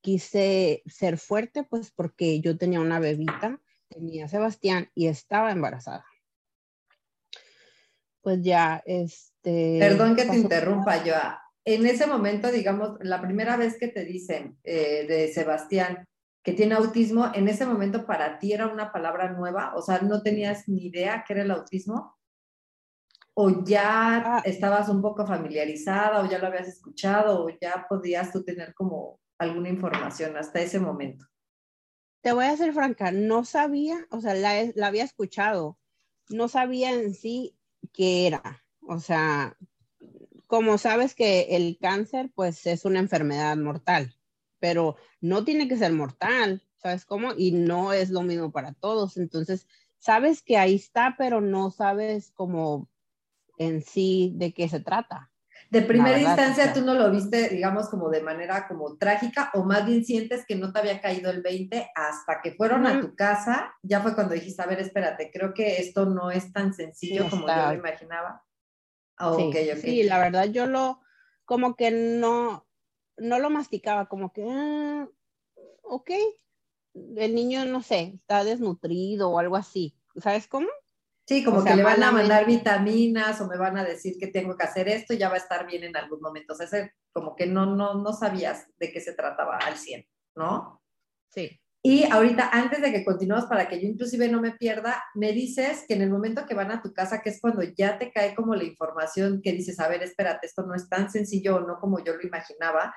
quise 0.00 0.82
ser 0.86 1.18
fuerte, 1.18 1.64
pues 1.64 1.90
porque 1.90 2.40
yo 2.40 2.56
tenía 2.56 2.80
una 2.80 3.00
bebita, 3.00 3.60
tenía 3.88 4.28
Sebastián 4.28 4.90
y 4.94 5.06
estaba 5.06 5.52
embarazada. 5.52 6.04
Pues 8.22 8.42
ya, 8.42 8.82
es, 8.86 9.32
este, 9.46 9.78
Perdón 9.78 10.16
que 10.16 10.24
te 10.24 10.36
interrumpa, 10.36 11.04
yo. 11.04 11.14
En 11.64 11.86
ese 11.86 12.06
momento, 12.06 12.50
digamos, 12.50 12.96
la 13.00 13.20
primera 13.20 13.56
vez 13.56 13.76
que 13.78 13.88
te 13.88 14.04
dicen 14.04 14.58
eh, 14.64 15.06
de 15.08 15.32
Sebastián 15.32 16.06
que 16.42 16.52
tiene 16.52 16.76
autismo, 16.76 17.32
en 17.34 17.48
ese 17.48 17.66
momento 17.66 18.06
para 18.06 18.38
ti 18.38 18.52
era 18.52 18.68
una 18.68 18.92
palabra 18.92 19.32
nueva, 19.32 19.72
o 19.74 19.82
sea, 19.82 20.00
no 20.00 20.22
tenías 20.22 20.68
ni 20.68 20.86
idea 20.86 21.24
qué 21.26 21.32
era 21.32 21.42
el 21.42 21.50
autismo, 21.50 22.16
o 23.34 23.64
ya 23.64 24.36
ah. 24.36 24.42
estabas 24.44 24.88
un 24.88 25.02
poco 25.02 25.26
familiarizada, 25.26 26.22
o 26.22 26.30
ya 26.30 26.38
lo 26.38 26.46
habías 26.46 26.68
escuchado, 26.68 27.44
o 27.44 27.48
ya 27.60 27.86
podías 27.88 28.32
tú 28.32 28.44
tener 28.44 28.74
como 28.74 29.18
alguna 29.38 29.68
información 29.68 30.36
hasta 30.36 30.60
ese 30.60 30.80
momento. 30.80 31.26
Te 32.20 32.32
voy 32.32 32.46
a 32.46 32.56
ser 32.56 32.72
franca, 32.72 33.12
no 33.12 33.44
sabía, 33.44 34.06
o 34.10 34.20
sea, 34.20 34.34
la, 34.34 34.70
la 34.74 34.88
había 34.88 35.04
escuchado, 35.04 35.78
no 36.28 36.48
sabía 36.48 36.92
en 36.92 37.14
sí 37.14 37.56
qué 37.92 38.26
era 38.26 38.66
o 38.86 39.00
sea, 39.00 39.56
como 40.46 40.78
sabes 40.78 41.14
que 41.14 41.56
el 41.56 41.78
cáncer 41.80 42.30
pues 42.34 42.66
es 42.66 42.84
una 42.84 43.00
enfermedad 43.00 43.56
mortal, 43.56 44.14
pero 44.58 44.96
no 45.20 45.44
tiene 45.44 45.68
que 45.68 45.76
ser 45.76 45.92
mortal, 45.92 46.62
¿sabes 46.76 47.04
cómo? 47.04 47.32
Y 47.36 47.50
no 47.52 47.92
es 47.92 48.10
lo 48.10 48.22
mismo 48.22 48.52
para 48.52 48.72
todos. 48.72 49.16
Entonces, 49.16 49.66
sabes 49.98 50.42
que 50.42 50.56
ahí 50.56 50.76
está, 50.76 51.16
pero 51.18 51.40
no 51.40 51.70
sabes 51.70 52.30
como 52.30 52.88
en 53.58 53.82
sí 53.82 54.32
de 54.36 54.54
qué 54.54 54.68
se 54.68 54.80
trata. 54.80 55.30
De 55.70 55.82
primera 55.82 56.20
instancia, 56.20 56.72
tú 56.72 56.80
no 56.82 56.94
lo 56.94 57.10
viste, 57.10 57.48
digamos, 57.48 57.88
como 57.88 58.08
de 58.08 58.22
manera 58.22 58.68
como 58.68 58.96
trágica, 58.96 59.50
o 59.54 59.64
más 59.64 59.84
bien 59.84 60.04
sientes 60.04 60.44
que 60.46 60.54
no 60.54 60.72
te 60.72 60.78
había 60.78 61.00
caído 61.00 61.30
el 61.30 61.42
20 61.42 61.90
hasta 61.94 62.40
que 62.40 62.52
fueron 62.52 62.86
a 62.86 63.00
tu 63.00 63.14
casa, 63.14 63.74
ya 63.82 64.00
fue 64.00 64.14
cuando 64.14 64.34
dijiste, 64.34 64.62
a 64.62 64.66
ver, 64.66 64.80
espérate, 64.80 65.30
creo 65.32 65.52
que 65.52 65.78
esto 65.78 66.06
no 66.06 66.30
es 66.30 66.52
tan 66.52 66.72
sencillo 66.72 67.28
como 67.28 67.48
yo 67.48 67.66
lo 67.66 67.74
imaginaba. 67.74 68.44
Ah, 69.18 69.36
sí, 69.80 70.02
la 70.02 70.18
verdad 70.18 70.44
yo 70.44 70.66
lo, 70.66 71.00
como 71.44 71.74
que 71.74 71.90
no, 71.90 72.66
no 73.16 73.38
lo 73.38 73.50
masticaba, 73.50 74.06
como 74.06 74.32
que, 74.32 74.46
ah, 74.48 75.08
ok, 75.82 76.10
el 77.16 77.34
niño, 77.34 77.64
no 77.64 77.82
sé, 77.82 78.12
está 78.14 78.44
desnutrido 78.44 79.30
o 79.30 79.38
algo 79.38 79.56
así, 79.56 79.96
¿sabes 80.16 80.46
cómo? 80.48 80.68
Sí, 81.26 81.42
como 81.42 81.64
que 81.64 81.74
le 81.74 81.82
van 81.82 82.02
a 82.04 82.12
mandar 82.12 82.46
vitaminas 82.46 83.40
o 83.40 83.48
me 83.48 83.56
van 83.56 83.76
a 83.76 83.84
decir 83.84 84.16
que 84.18 84.28
tengo 84.28 84.56
que 84.56 84.64
hacer 84.64 84.88
esto 84.88 85.12
y 85.12 85.18
ya 85.18 85.28
va 85.28 85.34
a 85.34 85.38
estar 85.38 85.66
bien 85.66 85.82
en 85.82 85.96
algún 85.96 86.20
momento. 86.20 86.54
O 86.54 86.56
sea, 86.56 86.88
como 87.12 87.34
que 87.34 87.46
no, 87.46 87.66
no, 87.66 87.94
no 87.94 88.12
sabías 88.12 88.66
de 88.78 88.92
qué 88.92 89.00
se 89.00 89.12
trataba 89.12 89.56
al 89.56 89.76
100, 89.76 90.06
¿no? 90.36 90.82
Sí. 91.28 91.60
Y 91.82 92.04
ahorita, 92.04 92.50
antes 92.52 92.80
de 92.80 92.92
que 92.92 93.04
continuemos, 93.04 93.46
para 93.46 93.68
que 93.68 93.80
yo 93.80 93.88
inclusive 93.88 94.28
no 94.28 94.40
me 94.40 94.52
pierda, 94.52 95.02
me 95.14 95.32
dices 95.32 95.84
que 95.86 95.94
en 95.94 96.02
el 96.02 96.10
momento 96.10 96.46
que 96.46 96.54
van 96.54 96.70
a 96.70 96.80
tu 96.80 96.92
casa, 96.92 97.20
que 97.20 97.30
es 97.30 97.40
cuando 97.40 97.62
ya 97.62 97.98
te 97.98 98.12
cae 98.12 98.34
como 98.34 98.54
la 98.54 98.64
información 98.64 99.40
que 99.42 99.52
dices, 99.52 99.80
a 99.80 99.88
ver, 99.88 100.04
espérate, 100.04 100.46
esto 100.46 100.62
no 100.62 100.74
es 100.74 100.88
tan 100.88 101.10
sencillo, 101.10 101.60
no 101.60 101.78
como 101.80 102.04
yo 102.04 102.14
lo 102.14 102.22
imaginaba. 102.22 102.94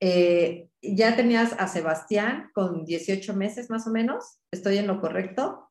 Eh, 0.00 0.68
ya 0.80 1.16
tenías 1.16 1.52
a 1.58 1.68
Sebastián 1.68 2.50
con 2.54 2.84
18 2.84 3.34
meses 3.34 3.70
más 3.70 3.86
o 3.86 3.90
menos, 3.90 4.40
¿estoy 4.52 4.78
en 4.78 4.86
lo 4.86 5.00
correcto? 5.00 5.67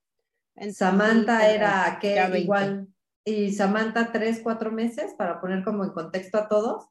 Samantha 0.73 1.49
era 1.49 1.99
que 2.01 2.17
igual, 2.39 2.87
y 3.23 3.51
Samantha 3.51 4.11
tres, 4.11 4.41
cuatro 4.41 4.71
meses 4.71 5.13
para 5.17 5.39
poner 5.39 5.63
como 5.63 5.83
en 5.83 5.91
contexto 5.91 6.37
a 6.37 6.47
todos 6.47 6.87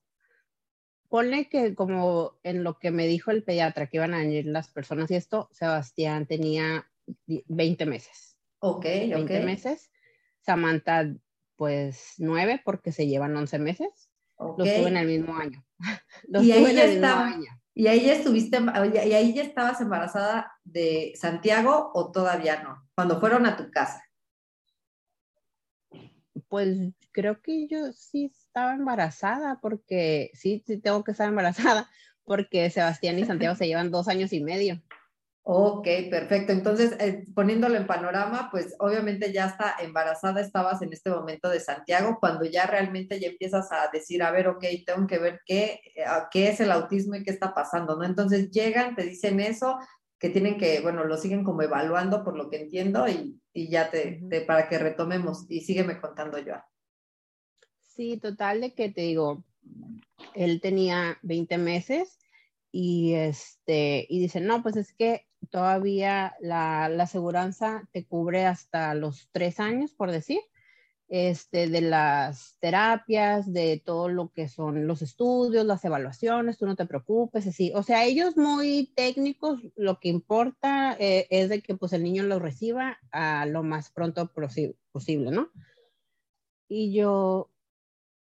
ponle 1.08 1.48
que 1.48 1.74
como 1.74 2.38
en 2.42 2.64
lo 2.64 2.78
que 2.78 2.90
me 2.90 3.06
dijo 3.06 3.30
el 3.30 3.42
pediatra 3.42 3.86
que 3.86 3.98
iban 3.98 4.14
a 4.14 4.18
venir 4.18 4.46
las 4.46 4.68
personas 4.68 5.10
y 5.10 5.14
esto, 5.14 5.48
Sebastián 5.52 6.26
tenía 6.26 6.90
20 7.26 7.86
meses. 7.86 8.36
Ok, 8.58 8.84
20 8.84 9.40
meses. 9.40 9.90
Samantha, 10.40 11.14
pues 11.56 12.14
9 12.18 12.60
porque 12.64 12.92
se 12.92 13.06
llevan 13.06 13.36
11 13.36 13.58
meses. 13.58 14.10
Los 14.38 14.56
tuve 14.56 14.88
en 14.88 14.96
el 14.96 15.06
mismo 15.06 15.36
año. 15.36 15.64
Los 16.28 16.44
y 16.44 16.52
ahí 16.52 16.78
en 16.78 17.04
año. 17.04 17.62
¿Y 17.78 17.88
ahí 17.88 18.06
ya 18.06 18.14
estuviste, 18.14 18.58
y 18.58 19.12
ahí 19.12 19.34
ya 19.34 19.42
estabas 19.42 19.82
embarazada 19.82 20.50
de 20.64 21.12
Santiago 21.14 21.90
o 21.92 22.10
todavía 22.10 22.62
no? 22.62 22.88
Cuando 22.94 23.20
fueron 23.20 23.44
a 23.44 23.58
tu 23.58 23.70
casa. 23.70 24.02
Pues 26.48 26.78
creo 27.12 27.42
que 27.42 27.68
yo 27.68 27.92
sí 27.92 28.32
estaba 28.34 28.72
embarazada 28.72 29.58
porque 29.60 30.30
sí, 30.32 30.64
sí 30.66 30.78
tengo 30.78 31.04
que 31.04 31.12
estar 31.12 31.28
embarazada 31.28 31.90
porque 32.24 32.70
Sebastián 32.70 33.18
y 33.18 33.26
Santiago 33.26 33.54
se 33.56 33.66
llevan 33.66 33.90
dos 33.90 34.08
años 34.08 34.32
y 34.32 34.40
medio. 34.40 34.82
Ok, 35.48 35.86
perfecto. 36.10 36.50
Entonces, 36.50 36.96
eh, 36.98 37.24
poniéndolo 37.32 37.76
en 37.76 37.86
panorama, 37.86 38.48
pues 38.50 38.74
obviamente 38.80 39.32
ya 39.32 39.46
está 39.46 39.76
embarazada, 39.80 40.40
estabas 40.40 40.82
en 40.82 40.92
este 40.92 41.08
momento 41.08 41.48
de 41.48 41.60
Santiago, 41.60 42.18
cuando 42.18 42.44
ya 42.46 42.66
realmente 42.66 43.20
ya 43.20 43.28
empiezas 43.28 43.70
a 43.70 43.88
decir, 43.92 44.24
a 44.24 44.32
ver, 44.32 44.48
ok, 44.48 44.64
tengo 44.84 45.06
que 45.06 45.20
ver 45.20 45.42
qué, 45.46 45.80
eh, 45.94 46.04
qué 46.32 46.48
es 46.48 46.58
el 46.58 46.72
autismo 46.72 47.14
y 47.14 47.22
qué 47.22 47.30
está 47.30 47.54
pasando, 47.54 47.94
¿no? 47.94 48.04
Entonces 48.04 48.50
llegan, 48.50 48.96
te 48.96 49.04
dicen 49.04 49.38
eso, 49.38 49.78
que 50.18 50.30
tienen 50.30 50.58
que, 50.58 50.80
bueno, 50.80 51.04
lo 51.04 51.16
siguen 51.16 51.44
como 51.44 51.62
evaluando 51.62 52.24
por 52.24 52.36
lo 52.36 52.50
que 52.50 52.62
entiendo 52.62 53.06
y, 53.06 53.40
y 53.52 53.70
ya 53.70 53.88
te, 53.88 54.20
te, 54.28 54.40
para 54.40 54.68
que 54.68 54.78
retomemos 54.78 55.46
y 55.48 55.60
sígueme 55.60 56.00
contando 56.00 56.38
yo. 56.40 56.54
Sí, 57.78 58.16
total 58.16 58.62
de 58.62 58.74
que 58.74 58.88
te 58.88 59.02
digo, 59.02 59.44
él 60.34 60.60
tenía 60.60 61.20
20 61.22 61.56
meses 61.56 62.18
y 62.72 63.14
este 63.14 64.06
y 64.08 64.18
dice, 64.18 64.40
"No, 64.40 64.64
pues 64.64 64.74
es 64.74 64.92
que 64.92 65.25
todavía 65.50 66.34
la 66.40 66.88
la 66.88 67.04
aseguranza 67.04 67.88
te 67.92 68.06
cubre 68.06 68.46
hasta 68.46 68.94
los 68.94 69.28
tres 69.32 69.60
años, 69.60 69.94
por 69.94 70.10
decir, 70.10 70.40
este 71.08 71.68
de 71.68 71.80
las 71.82 72.56
terapias, 72.60 73.52
de 73.52 73.80
todo 73.84 74.08
lo 74.08 74.32
que 74.32 74.48
son 74.48 74.86
los 74.86 75.02
estudios, 75.02 75.64
las 75.66 75.84
evaluaciones, 75.84 76.58
tú 76.58 76.66
no 76.66 76.76
te 76.76 76.86
preocupes, 76.86 77.46
así. 77.46 77.72
O 77.74 77.82
sea, 77.82 78.04
ellos 78.04 78.36
muy 78.36 78.92
técnicos, 78.96 79.60
lo 79.76 80.00
que 80.00 80.08
importa 80.08 80.96
eh, 80.98 81.26
es 81.30 81.48
de 81.48 81.62
que 81.62 81.76
pues 81.76 81.92
el 81.92 82.02
niño 82.02 82.24
lo 82.24 82.38
reciba 82.40 82.98
a 83.12 83.46
lo 83.46 83.62
más 83.62 83.90
pronto 83.90 84.32
posible, 84.92 85.30
¿no? 85.30 85.50
Y 86.68 86.92
yo, 86.92 87.50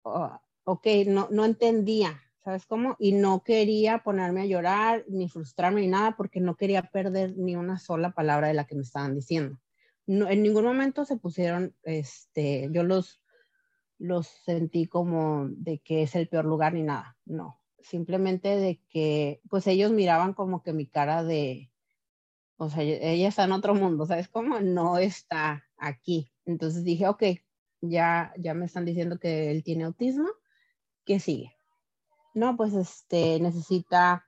Oh, 0.04 0.38
ok, 0.66 0.86
no, 1.08 1.30
no 1.32 1.46
entendía, 1.46 2.22
¿sabes 2.44 2.66
cómo? 2.66 2.96
Y 3.00 3.14
no 3.14 3.44
quería 3.44 4.00
ponerme 4.00 4.42
a 4.42 4.46
llorar, 4.46 5.06
ni 5.08 5.30
frustrarme, 5.30 5.82
ni 5.82 5.88
nada, 5.88 6.16
porque 6.18 6.42
no 6.42 6.56
quería 6.56 6.84
perder 6.84 7.38
ni 7.38 7.56
una 7.56 7.80
sola 7.80 8.12
palabra 8.12 8.48
de 8.48 8.54
la 8.54 8.66
que 8.66 8.76
me 8.76 8.82
estaban 8.82 9.16
diciendo. 9.16 9.60
En 10.08 10.44
ningún 10.44 10.66
momento 10.66 11.06
se 11.06 11.16
pusieron, 11.16 11.74
este, 11.84 12.68
yo 12.72 12.84
los, 12.84 13.22
los 13.98 14.28
sentí 14.28 14.88
como 14.88 15.48
de 15.50 15.80
que 15.80 16.04
es 16.04 16.16
el 16.16 16.28
peor 16.28 16.46
lugar 16.46 16.74
ni 16.74 16.84
nada, 16.84 17.18
no. 17.26 17.62
Simplemente 17.80 18.50
de 18.58 18.82
que, 18.90 19.42
pues 19.50 19.66
ellos 19.68 19.92
miraban 19.92 20.34
como 20.34 20.62
que 20.62 20.74
mi 20.74 20.88
cara 20.88 21.24
de, 21.24 21.72
o 22.58 22.70
sea, 22.70 22.84
ella 22.84 23.30
está 23.30 23.46
en 23.46 23.54
otro 23.54 23.76
mundo, 23.76 24.06
¿sabes 24.06 24.28
cómo? 24.28 24.60
No 24.60 24.98
está 24.98 25.64
aquí. 25.78 26.32
Entonces 26.46 26.84
dije, 26.84 27.08
ok, 27.08 27.24
ya, 27.82 28.34
ya 28.38 28.54
me 28.54 28.66
están 28.66 28.84
diciendo 28.86 29.20
que 29.20 29.52
él 29.52 29.64
tiene 29.64 29.86
autismo, 29.86 30.28
¿qué 31.06 31.20
sigue? 31.20 31.53
No, 32.34 32.58
pues 32.58 32.74
este, 32.74 33.40
necesita 33.40 34.26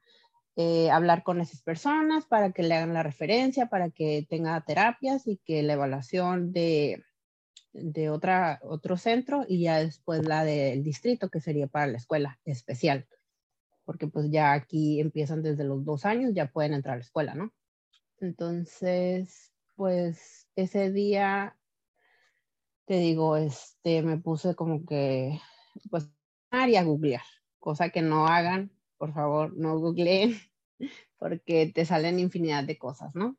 eh, 0.56 0.90
hablar 0.92 1.24
con 1.24 1.42
esas 1.42 1.62
personas 1.62 2.26
para 2.26 2.52
que 2.52 2.64
le 2.64 2.76
hagan 2.76 2.94
la 2.94 3.04
referencia, 3.04 3.68
para 3.68 3.90
que 3.90 4.26
tenga 4.30 4.62
terapias 4.62 5.28
y 5.28 5.38
que 5.38 5.64
la 5.64 5.74
evaluación 5.74 6.52
de, 6.52 7.04
de 7.74 8.10
otra, 8.10 8.60
otro 8.64 8.98
centro 8.98 9.46
y 9.48 9.62
ya 9.64 9.80
después 9.80 10.26
la 10.26 10.44
del 10.44 10.84
distrito, 10.84 11.30
que 11.30 11.42
sería 11.42 11.68
para 11.68 11.88
la 11.88 11.98
escuela 11.98 12.40
especial. 12.46 13.08
Porque 13.84 14.08
pues 14.08 14.32
ya 14.32 14.54
aquí 14.54 15.00
empiezan 15.00 15.44
desde 15.44 15.64
los 15.64 15.84
dos 15.84 16.06
años, 16.06 16.34
ya 16.34 16.48
pueden 16.48 16.74
entrar 16.74 16.94
a 16.94 16.98
la 16.98 17.04
escuela, 17.04 17.36
¿no? 17.36 17.54
Entonces, 18.20 19.52
pues 19.76 20.48
ese 20.56 20.92
día 20.92 21.58
te 22.86 22.98
digo, 22.98 23.36
este, 23.36 24.02
me 24.04 24.18
puse 24.18 24.56
como 24.56 24.86
que, 24.86 25.40
pues, 25.90 26.10
a 26.52 26.84
googlear, 26.84 27.22
cosa 27.66 27.90
que 27.90 28.04
no 28.04 28.28
hagan, 28.28 28.72
por 29.00 29.12
favor, 29.12 29.58
no 29.58 29.80
googleen, 29.80 30.38
porque 31.18 31.72
te 31.74 31.84
salen 31.84 32.20
infinidad 32.20 32.64
de 32.64 32.78
cosas, 32.78 33.16
¿no? 33.16 33.38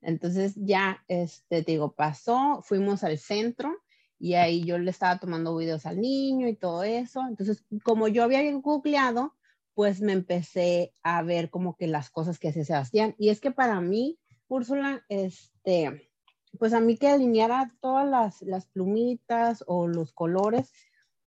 Entonces 0.00 0.54
ya, 0.56 1.04
este, 1.08 1.62
te 1.62 1.72
digo, 1.72 1.92
pasó, 1.92 2.62
fuimos 2.62 3.04
al 3.04 3.18
centro 3.18 3.76
y 4.18 4.32
ahí 4.32 4.64
yo 4.64 4.78
le 4.78 4.90
estaba 4.90 5.18
tomando 5.18 5.54
videos 5.54 5.84
al 5.84 6.00
niño 6.00 6.48
y 6.48 6.56
todo 6.56 6.84
eso. 6.84 7.20
Entonces, 7.28 7.66
como 7.84 8.08
yo 8.08 8.24
había 8.24 8.50
googleado, 8.52 9.34
pues 9.74 10.00
me 10.00 10.14
empecé 10.14 10.94
a 11.02 11.22
ver 11.22 11.50
como 11.50 11.76
que 11.76 11.86
las 11.86 12.08
cosas 12.08 12.38
que 12.38 12.48
hacía 12.48 12.64
Sebastián. 12.64 13.14
Y 13.18 13.28
es 13.28 13.42
que 13.42 13.50
para 13.50 13.78
mí, 13.82 14.18
Úrsula, 14.48 15.04
este, 15.10 16.10
pues 16.58 16.72
a 16.72 16.80
mí 16.80 16.96
que 16.96 17.08
alineara 17.08 17.74
todas 17.80 18.08
las, 18.08 18.40
las, 18.40 18.64
plumitas 18.64 19.62
o 19.66 19.86
los 19.86 20.12
colores, 20.12 20.72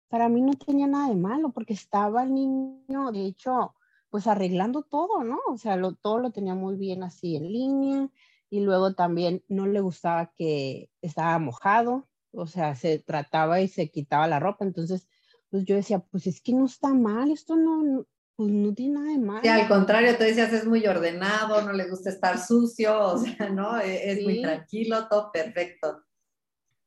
para 0.09 0.29
mí 0.29 0.41
no 0.41 0.55
tenía 0.55 0.87
nada 0.87 1.09
de 1.09 1.17
malo, 1.17 1.51
porque 1.51 1.75
estaba 1.75 2.23
el 2.23 2.35
niño, 2.35 3.13
de 3.13 3.27
hecho, 3.27 3.75
pues 4.11 4.27
arreglando 4.27 4.83
todo, 4.83 5.23
¿no? 5.25 5.39
O 5.49 5.59
sea, 5.59 5.77
lo, 5.77 5.95
todo 5.95 6.19
lo 6.19 6.31
tenía 6.31 6.55
muy 6.55 6.77
bien 6.77 7.03
así 7.03 7.37
en 7.37 7.53
línea, 7.53 8.09
y 8.51 8.61
luego 8.61 8.95
también 8.95 9.45
no 9.49 9.67
le 9.67 9.81
gustaba 9.81 10.33
que 10.37 10.91
estaba 11.03 11.39
mojado, 11.39 12.09
o 12.33 12.47
sea, 12.47 12.75
se 12.75 12.99
trataba 12.99 13.61
y 13.61 13.69
se 13.69 13.91
quitaba 13.91 14.27
la 14.27 14.41
ropa, 14.41 14.65
entonces, 14.65 15.09
pues 15.51 15.65
yo 15.65 15.77
decía, 15.77 16.01
pues 16.01 16.27
es 16.27 16.41
que 16.41 16.53
no 16.53 16.67
está 16.67 16.95
mal, 16.95 17.31
esto 17.31 17.57
no, 17.57 18.07
pues 18.37 18.51
no 18.51 18.73
tiene 18.73 18.95
nada 18.95 19.13
de 19.13 19.19
malo. 19.19 19.41
Sí, 19.43 19.49
al 19.49 19.69
contrario, 19.69 20.17
tú 20.17 20.25
decías 20.25 20.53
es 20.53 20.65
muy 20.65 20.87
ordenado, 20.87 21.61
no 21.63 21.73
le 21.73 21.89
gusta 21.89 22.11
estar 22.11 22.39
sucio, 22.39 22.99
o 22.99 23.19
sea, 23.19 23.51
¿no? 23.51 23.79
E, 23.81 24.13
es, 24.13 24.23
muy 24.23 24.41
tranquilo, 24.41 25.09
todo 25.09 25.31
perfecto. 25.33 26.05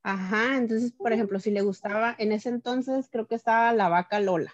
Ajá, 0.03 0.58
entonces, 0.58 0.91
por 0.93 1.13
ejemplo, 1.13 1.39
si 1.39 1.51
le 1.51 1.62
gustaba, 1.62 2.15
en 2.17 2.31
ese 2.31 2.50
entonces 2.50 3.08
creo 3.12 3.27
que 3.27 3.36
estaba 3.36 3.72
la 3.74 3.88
vaca 3.88 4.20
Lola 4.20 4.53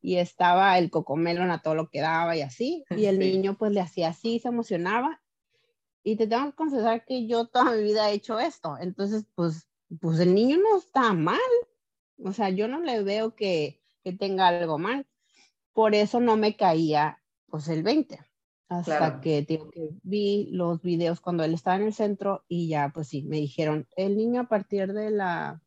y 0.00 0.16
estaba 0.16 0.76
el 0.78 0.90
cocomelon 0.90 1.50
a 1.50 1.62
todo 1.62 1.74
lo 1.74 1.88
que 1.88 2.00
daba 2.00 2.36
y 2.36 2.42
así, 2.42 2.84
y 2.90 3.06
el 3.06 3.18
niño 3.18 3.56
pues 3.56 3.72
le 3.72 3.80
hacía 3.80 4.08
así, 4.08 4.38
se 4.38 4.48
emocionaba. 4.48 5.22
Y 6.02 6.16
te 6.16 6.26
tengo 6.26 6.46
que 6.46 6.56
confesar 6.56 7.04
que 7.04 7.26
yo 7.26 7.46
toda 7.46 7.72
mi 7.72 7.84
vida 7.84 8.10
he 8.10 8.14
hecho 8.14 8.40
esto, 8.40 8.76
entonces 8.80 9.24
pues, 9.34 9.68
pues 10.00 10.18
el 10.18 10.34
niño 10.34 10.58
no 10.58 10.78
está 10.78 11.12
mal, 11.12 11.38
o 12.18 12.32
sea, 12.32 12.50
yo 12.50 12.68
no 12.68 12.80
le 12.80 13.02
veo 13.02 13.34
que, 13.34 13.80
que 14.02 14.12
tenga 14.12 14.48
algo 14.48 14.78
mal. 14.78 15.06
Por 15.72 15.94
eso 15.94 16.20
no 16.20 16.36
me 16.36 16.56
caía 16.56 17.22
pues 17.46 17.68
el 17.68 17.82
20 17.82 18.18
hasta 18.78 19.20
que, 19.20 19.46
que 19.46 19.60
vi 20.02 20.48
los 20.50 20.82
videos 20.82 21.20
cuando 21.20 21.44
él 21.44 21.54
estaba 21.54 21.76
en 21.76 21.84
el 21.84 21.94
centro 21.94 22.44
y 22.48 22.68
ya 22.68 22.90
pues 22.92 23.08
sí, 23.08 23.22
me 23.22 23.36
dijeron, 23.36 23.86
el 23.96 24.16
niño 24.16 24.42
a 24.42 24.48
partir 24.48 24.92
de 24.92 25.10
la 25.10 25.62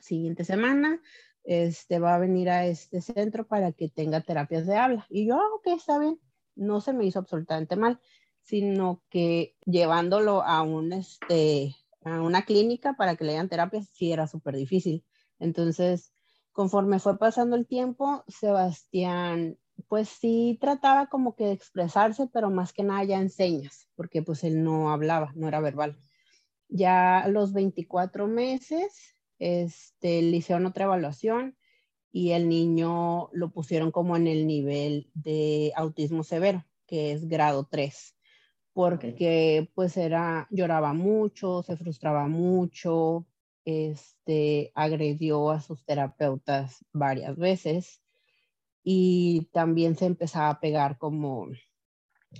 siguiente 0.00 0.44
semana 0.44 1.00
este, 1.44 1.98
va 1.98 2.14
a 2.14 2.18
venir 2.18 2.50
a 2.50 2.66
este 2.66 3.00
centro 3.00 3.46
para 3.46 3.72
que 3.72 3.88
tenga 3.88 4.20
terapias 4.20 4.66
de 4.66 4.76
habla. 4.76 5.06
Y 5.08 5.26
yo, 5.26 5.36
ah, 5.36 5.54
ok, 5.56 5.68
está 5.76 5.98
bien, 5.98 6.20
no 6.54 6.80
se 6.80 6.92
me 6.92 7.04
hizo 7.04 7.18
absolutamente 7.18 7.76
mal, 7.76 8.00
sino 8.42 9.02
que 9.10 9.56
llevándolo 9.64 10.42
a, 10.42 10.62
un, 10.62 10.92
este, 10.92 11.76
a 12.04 12.20
una 12.20 12.44
clínica 12.44 12.94
para 12.94 13.16
que 13.16 13.24
le 13.24 13.32
hagan 13.32 13.48
terapias 13.48 13.88
sí 13.92 14.12
era 14.12 14.26
súper 14.26 14.56
difícil. 14.56 15.04
Entonces, 15.38 16.12
conforme 16.52 16.98
fue 16.98 17.18
pasando 17.18 17.56
el 17.56 17.66
tiempo, 17.66 18.24
Sebastián, 18.28 19.58
pues 19.88 20.08
sí 20.08 20.58
trataba 20.60 21.06
como 21.06 21.34
que 21.34 21.44
de 21.44 21.52
expresarse, 21.52 22.28
pero 22.32 22.50
más 22.50 22.72
que 22.72 22.82
nada 22.82 23.04
ya 23.04 23.18
en 23.18 23.30
señas, 23.30 23.88
porque 23.94 24.22
pues 24.22 24.44
él 24.44 24.62
no 24.64 24.90
hablaba, 24.90 25.32
no 25.34 25.48
era 25.48 25.60
verbal. 25.60 25.98
Ya 26.68 27.20
a 27.20 27.28
los 27.28 27.52
24 27.52 28.26
meses, 28.26 29.16
este, 29.38 30.22
le 30.22 30.36
hicieron 30.36 30.66
otra 30.66 30.84
evaluación 30.84 31.56
y 32.12 32.32
el 32.32 32.48
niño 32.48 33.30
lo 33.32 33.50
pusieron 33.52 33.90
como 33.90 34.16
en 34.16 34.26
el 34.26 34.46
nivel 34.46 35.10
de 35.14 35.72
autismo 35.76 36.24
severo, 36.24 36.64
que 36.86 37.12
es 37.12 37.28
grado 37.28 37.66
3, 37.70 38.16
porque 38.72 39.70
pues 39.74 39.96
era, 39.96 40.48
lloraba 40.50 40.92
mucho, 40.92 41.62
se 41.62 41.76
frustraba 41.76 42.28
mucho, 42.28 43.26
este, 43.64 44.72
agredió 44.74 45.50
a 45.50 45.60
sus 45.60 45.84
terapeutas 45.84 46.84
varias 46.92 47.36
veces 47.36 48.02
y 48.82 49.48
también 49.52 49.96
se 49.96 50.06
empezaba 50.06 50.50
a 50.50 50.60
pegar 50.60 50.98
como 50.98 51.48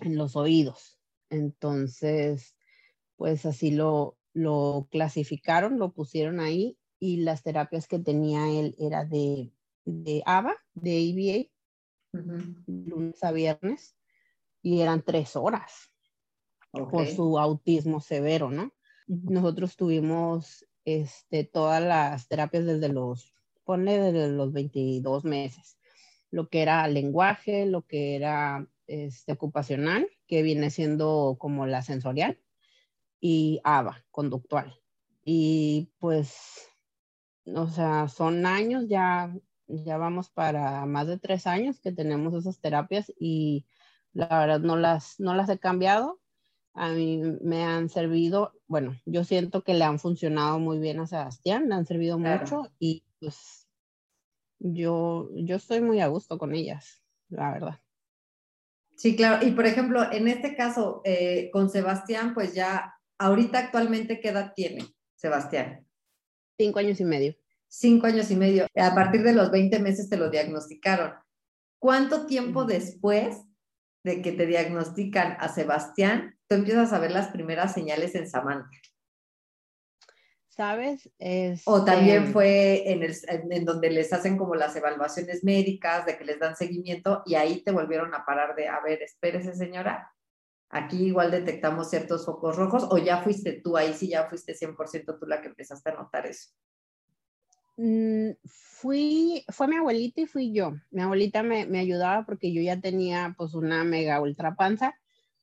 en 0.01 0.17
los 0.17 0.37
oídos. 0.37 0.99
Entonces, 1.29 2.55
pues 3.17 3.45
así 3.47 3.71
lo, 3.71 4.17
lo 4.33 4.89
clasificaron, 4.91 5.79
lo 5.79 5.93
pusieron 5.93 6.41
ahí 6.41 6.79
y 6.99 7.19
las 7.19 7.43
terapias 7.43 7.87
que 7.87 7.99
tenía 7.99 8.49
él 8.51 8.75
era 8.79 9.05
de, 9.05 9.53
de 9.85 10.23
ABA, 10.27 10.57
de 10.75 11.49
ABA, 12.13 12.23
lunes 12.67 13.23
a 13.23 13.33
viernes, 13.33 13.97
y 14.63 14.81
eran 14.81 15.03
tres 15.03 15.37
horas 15.37 15.91
por 16.71 17.07
su 17.07 17.39
autismo 17.39 18.01
severo, 18.01 18.51
¿no? 18.51 18.73
Nosotros 19.07 19.77
tuvimos 19.77 20.67
este, 20.85 21.45
todas 21.45 21.83
las 21.83 22.29
terapias 22.29 22.65
desde 22.65 22.89
los, 22.89 23.35
ponle 23.65 23.99
desde 23.99 24.29
los 24.29 24.53
22 24.53 25.25
meses, 25.25 25.79
lo 26.31 26.49
que 26.49 26.63
era 26.63 26.87
lenguaje, 26.89 27.67
lo 27.67 27.83
que 27.83 28.17
era 28.17 28.67
este, 28.87 29.33
ocupacional, 29.33 30.09
que 30.27 30.43
viene 30.43 30.71
siendo 30.71 31.37
como 31.39 31.67
la 31.67 31.83
sensorial, 31.83 32.39
y 33.21 33.61
ABA, 33.65 34.05
conductual. 34.11 34.81
Y 35.25 35.93
pues, 35.99 36.69
o 37.47 37.69
sea, 37.69 38.09
son 38.09 38.47
años, 38.47 38.87
ya, 38.89 39.35
ya 39.67 39.97
vamos 39.99 40.31
para 40.31 40.87
más 40.87 41.07
de 41.07 41.19
tres 41.19 41.47
años 41.47 41.81
que 41.81 41.93
tenemos 41.93 42.35
esas 42.35 42.61
terapias 42.61 43.13
y 43.19 43.67
la 44.13 44.27
verdad 44.27 44.61
no 44.61 44.77
las, 44.77 45.21
no 45.21 45.35
las 45.35 45.49
he 45.51 45.59
cambiado. 45.59 46.21
A 46.73 46.91
mí 46.91 47.21
me 47.43 47.65
han 47.65 47.89
servido, 47.89 48.53
bueno, 48.67 48.97
yo 49.05 49.25
siento 49.25 49.63
que 49.63 49.75
le 49.75 49.85
han 49.85 49.99
funcionado 49.99 50.59
muy 50.59 50.79
bien 50.79 51.01
a 51.01 51.07
Sebastián, 51.07 51.69
le 51.69 51.75
han 51.75 51.87
servido 51.87 52.19
mucho 52.19 52.71
y 52.79 53.05
pues 53.19 53.60
yo, 54.61 55.29
yo 55.35 55.57
estoy 55.57 55.81
muy 55.81 56.01
a 56.01 56.07
gusto 56.07 56.39
con 56.39 56.55
ellas, 56.55 57.03
la 57.29 57.53
verdad. 57.53 57.81
Sí, 58.97 59.17
claro. 59.17 59.45
Y 59.45 59.51
por 59.51 59.67
ejemplo, 59.67 60.13
en 60.13 60.29
este 60.29 60.55
caso, 60.55 61.01
eh, 61.05 61.51
con 61.53 61.69
Sebastián, 61.69 62.35
pues 62.35 62.55
ya 62.55 62.95
Ahorita 63.21 63.59
actualmente, 63.59 64.19
¿qué 64.19 64.31
edad 64.31 64.55
tiene 64.57 64.83
Sebastián? 65.15 65.87
Cinco 66.59 66.79
años 66.79 66.99
y 67.01 67.05
medio. 67.05 67.37
Cinco 67.69 68.07
años 68.07 68.31
y 68.31 68.37
medio. 68.37 68.67
A 68.75 68.95
partir 68.95 69.23
de 69.23 69.35
los 69.35 69.51
20 69.51 69.79
meses 69.79 70.09
te 70.09 70.17
lo 70.17 70.31
diagnosticaron. 70.31 71.13
¿Cuánto 71.79 72.25
tiempo 72.25 72.65
después 72.65 73.37
de 74.05 74.23
que 74.23 74.33
te 74.33 74.47
diagnostican 74.47 75.37
a 75.39 75.51
Sebastián, 75.51 76.39
tú 76.49 76.55
empiezas 76.55 76.95
a 76.95 76.99
ver 76.99 77.11
las 77.11 77.29
primeras 77.29 77.75
señales 77.75 78.15
en 78.15 78.27
Samantha? 78.27 78.71
¿Sabes? 80.61 81.09
O 81.65 81.87
también 81.87 82.25
este 82.25 82.33
fue 82.35 82.93
en, 82.93 83.03
el, 83.03 83.17
en, 83.29 83.65
donde 83.65 83.89
les 83.89 84.13
hacen 84.13 84.37
como 84.37 84.55
las 84.55 84.77
evaluaciones 84.77 85.43
médicas, 85.43 86.05
de 86.05 86.19
que 86.19 86.25
les 86.27 86.39
dan 86.39 86.55
seguimiento 86.55 87.23
y 87.25 87.37
ahí 87.37 87.63
te 87.65 87.73
volvieron 87.73 88.13
a 88.13 88.27
parar 88.27 88.55
de, 88.55 88.69
a 88.69 88.79
ver, 88.83 89.01
espérese 89.01 89.55
señora, 89.55 90.13
aquí 90.69 91.07
igual 91.07 91.31
detectamos 91.31 91.89
ciertos 91.89 92.27
focos 92.27 92.57
rojos 92.57 92.87
o 92.91 92.99
ya 92.99 93.23
fuiste 93.23 93.53
tú, 93.65 93.79
ahí 93.79 93.95
sí 93.95 94.11
ya 94.11 94.29
fuiste 94.29 94.53
100% 94.53 95.19
tú 95.19 95.27
la 95.27 95.41
que 95.41 95.49
empezaste 95.49 95.89
a 95.89 95.95
notar 95.95 96.27
eso. 96.27 96.51
Mm, 97.79 98.33
fui, 98.45 99.43
fue 99.49 99.67
mi 99.67 99.77
abuelita 99.77 100.21
y 100.21 100.27
fui 100.27 100.53
yo. 100.53 100.75
Mi 100.91 101.01
abuelita 101.01 101.43
me, 101.43 101.65
me, 101.65 101.79
ayudaba 101.79 102.27
porque 102.27 102.53
yo 102.53 102.61
ya 102.61 102.79
tenía 102.79 103.35
pues 103.39 103.55
una 103.55 103.83
mega 103.83 104.21
ultra 104.21 104.57
panza 104.57 104.95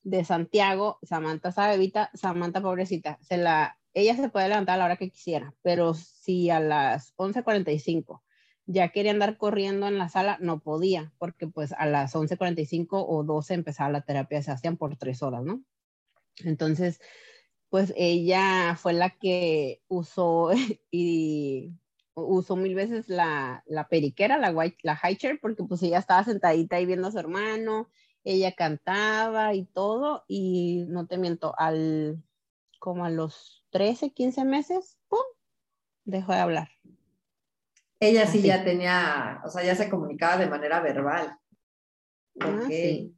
de 0.04 0.24
Santiago, 0.24 1.00
Samantha 1.02 1.52
Sabevita, 1.52 2.12
Samantha 2.14 2.62
pobrecita, 2.62 3.18
se 3.24 3.38
la, 3.38 3.80
ella 3.98 4.16
se 4.16 4.30
puede 4.30 4.48
levantar 4.48 4.76
a 4.76 4.78
la 4.78 4.86
hora 4.86 4.98
que 4.98 5.10
quisiera, 5.10 5.56
pero 5.64 5.96
si 5.96 6.52
a 6.52 6.60
las 6.60 7.16
11.45 7.16 8.22
ya 8.68 8.90
quería 8.90 9.12
andar 9.12 9.38
corriendo 9.38 9.88
en 9.88 9.98
la 9.98 10.08
sala, 10.08 10.38
no 10.40 10.60
podía, 10.60 11.12
porque 11.18 11.48
pues 11.48 11.74
a 11.74 11.88
las 11.88 12.14
11.45 12.14 12.88
o 12.92 13.24
12 13.24 13.56
empezaba 13.56 13.90
la 13.90 14.02
terapia 14.02 14.38
de 14.38 14.44
Sebastián 14.44 14.78
por 14.78 14.98
tres 14.98 15.24
horas, 15.24 15.44
¿no? 15.44 15.64
Entonces, 16.44 17.02
pues 17.70 17.92
ella 17.98 18.76
fue 18.76 18.94
la 18.94 19.10
que 19.18 19.82
usó 19.88 20.52
y 20.92 21.72
usó 22.14 22.56
mil 22.56 22.76
veces 22.76 23.10
la, 23.10 23.64
la 23.66 23.88
periquera, 23.88 24.38
la, 24.38 24.52
white, 24.52 24.78
la 24.84 24.96
high 24.96 25.18
chair, 25.18 25.40
porque 25.42 25.64
pues 25.64 25.82
ella 25.82 25.98
estaba 25.98 26.24
sentadita 26.24 26.76
ahí 26.76 26.86
viendo 26.86 27.08
a 27.08 27.12
su 27.12 27.18
hermano, 27.18 27.90
ella 28.24 28.52
cantaba 28.52 29.56
y 29.56 29.66
todo, 29.66 30.24
y 30.28 30.86
no 30.88 31.08
te 31.08 31.18
miento, 31.18 31.56
al 31.58 32.22
como 32.80 33.06
a 33.06 33.10
los 33.10 33.66
13, 33.78 34.10
15 34.10 34.44
meses, 34.44 34.98
¡pum! 35.08 35.20
Dejó 36.04 36.32
de 36.32 36.40
hablar. 36.40 36.70
Ella 38.00 38.26
sí 38.26 38.42
ya 38.42 38.64
tenía, 38.64 39.40
o 39.46 39.52
sea, 39.52 39.64
ya 39.64 39.76
se 39.76 39.88
comunicaba 39.88 40.38
de 40.38 40.50
manera 40.50 40.80
verbal. 40.80 41.38
Ah, 42.40 42.64
sí. 42.68 43.16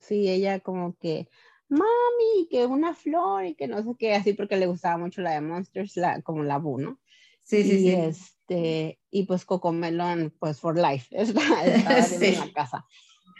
sí, 0.00 0.30
ella 0.30 0.60
como 0.60 0.96
que, 0.96 1.28
mami, 1.68 2.48
que 2.50 2.64
una 2.64 2.94
flor 2.94 3.44
y 3.44 3.54
que 3.56 3.68
no 3.68 3.82
sé 3.82 3.90
qué, 3.98 4.14
así 4.14 4.32
porque 4.32 4.56
le 4.56 4.68
gustaba 4.68 4.96
mucho 4.96 5.20
la 5.20 5.32
de 5.32 5.42
Monsters, 5.42 5.98
la, 5.98 6.22
como 6.22 6.44
la 6.44 6.56
Bu, 6.56 6.78
¿no? 6.78 6.98
Sí, 7.42 7.62
sí, 7.62 7.72
y 7.72 7.78
sí. 7.80 7.90
Este, 7.90 9.00
y 9.10 9.24
pues 9.24 9.44
Cocomelon, 9.44 10.34
pues 10.38 10.60
for 10.60 10.78
life, 10.78 11.08
estaba, 11.20 11.62
en 11.62 12.40
la 12.40 12.52
casa. 12.54 12.86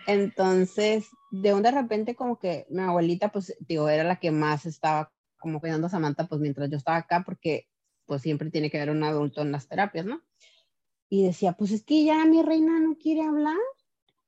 Entonces, 0.07 1.07
de 1.31 1.55
un 1.55 1.63
de 1.63 1.71
repente 1.71 2.15
como 2.15 2.39
que 2.39 2.67
mi 2.69 2.83
abuelita, 2.83 3.33
pues, 3.33 3.57
digo, 3.61 3.89
era 3.89 4.05
la 4.05 4.21
que 4.21 4.31
más 4.31 4.67
estaba 4.67 5.11
como 5.45 5.61
cuidando 5.61 5.87
a 5.87 5.91
Samantha, 5.91 6.27
pues 6.27 6.41
mientras 6.41 6.69
yo 6.69 6.77
estaba 6.77 6.97
acá, 6.97 7.23
porque 7.25 7.69
pues 8.07 8.23
siempre 8.23 8.51
tiene 8.51 8.69
que 8.69 8.79
haber 8.79 8.91
un 8.91 9.05
adulto 9.05 9.43
en 9.43 9.53
las 9.53 9.69
terapias, 9.69 10.05
¿no? 10.05 10.21
y 11.15 11.23
decía, 11.25 11.53
pues 11.53 11.71
es 11.71 11.85
que 11.85 12.05
ya 12.05 12.25
mi 12.25 12.43
reina 12.43 12.81
no 12.81 12.97
quiere 12.97 13.23
hablar. 13.23 13.57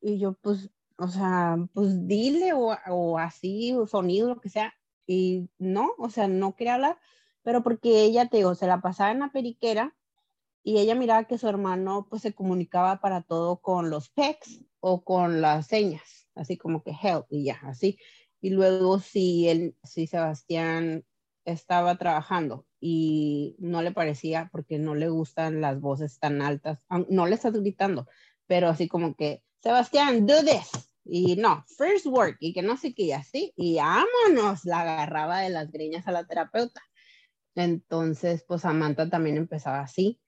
Y 0.01 0.19
yo, 0.19 0.35
pues, 0.35 0.71
o 0.99 1.09
sea, 1.09 1.57
pues 1.75 2.07
dile 2.07 2.53
o, 2.53 2.77
o 2.91 3.19
así, 3.19 3.73
o 3.75 3.89
sonido, 3.89 4.29
lo 4.29 4.41
que 4.41 4.51
sea. 4.51 4.73
Y 5.05 5.49
no, 5.59 5.91
o 5.99 6.11
sea, 6.11 6.29
no 6.29 6.55
quería 6.55 6.75
hablar, 6.75 6.99
pero 7.43 7.65
porque 7.65 8.03
ella, 8.03 8.29
te 8.29 8.37
digo, 8.39 8.55
se 8.55 8.69
la 8.69 8.81
pasaba 8.81 9.11
en 9.11 9.19
la 9.19 9.33
periquera 9.33 9.97
y 10.63 10.79
ella 10.79 10.95
miraba 10.95 11.25
que 11.25 11.39
su 11.39 11.49
hermano 11.49 12.07
pues 12.09 12.23
se 12.23 12.35
comunicaba 12.35 13.01
para 13.01 13.23
todo 13.23 13.61
con 13.61 13.91
los 13.91 14.09
pecs 14.11 14.65
o 14.81 15.03
con 15.05 15.41
las 15.41 15.67
señas, 15.67 16.29
así 16.37 16.57
como 16.57 16.85
que 16.85 16.91
help 16.91 17.27
y 17.31 17.45
ya, 17.45 17.61
así. 17.65 17.99
Y 18.41 18.51
luego 18.51 18.99
si 19.01 19.49
él, 19.49 19.77
si 19.83 20.07
Sebastián 20.07 21.05
estaba 21.45 21.97
trabajando 21.97 22.67
y 22.81 23.57
no 23.59 23.83
le 23.83 23.93
parecía 23.93 24.49
porque 24.53 24.79
no 24.79 24.95
le 24.95 25.09
gustan 25.09 25.61
las 25.61 25.81
voces 25.81 26.19
tan 26.19 26.43
altas, 26.43 26.85
no 27.09 27.27
le 27.27 27.35
estás 27.35 27.55
gritando, 27.55 28.07
pero 28.47 28.69
así 28.69 28.89
como 28.89 29.15
que, 29.15 29.43
Sebastián, 29.63 30.27
do 30.27 30.43
this. 30.45 30.91
Y 31.09 31.37
no, 31.37 31.65
first 31.79 32.07
work, 32.07 32.37
y 32.41 32.53
que 32.53 32.63
no 32.63 32.77
sé 32.77 32.93
qué, 32.93 33.15
así, 33.15 33.53
y 33.57 33.77
vámonos, 33.77 34.65
la 34.65 34.81
agarraba 34.81 35.41
de 35.41 35.51
las 35.51 35.71
greñas 35.71 36.09
a 36.09 36.13
la 36.13 36.27
terapeuta. 36.27 36.83
Entonces, 37.55 38.45
pues 38.47 38.63
Samantha 38.63 39.09
también 39.09 39.37
empezaba 39.37 39.81
así. 39.81 40.21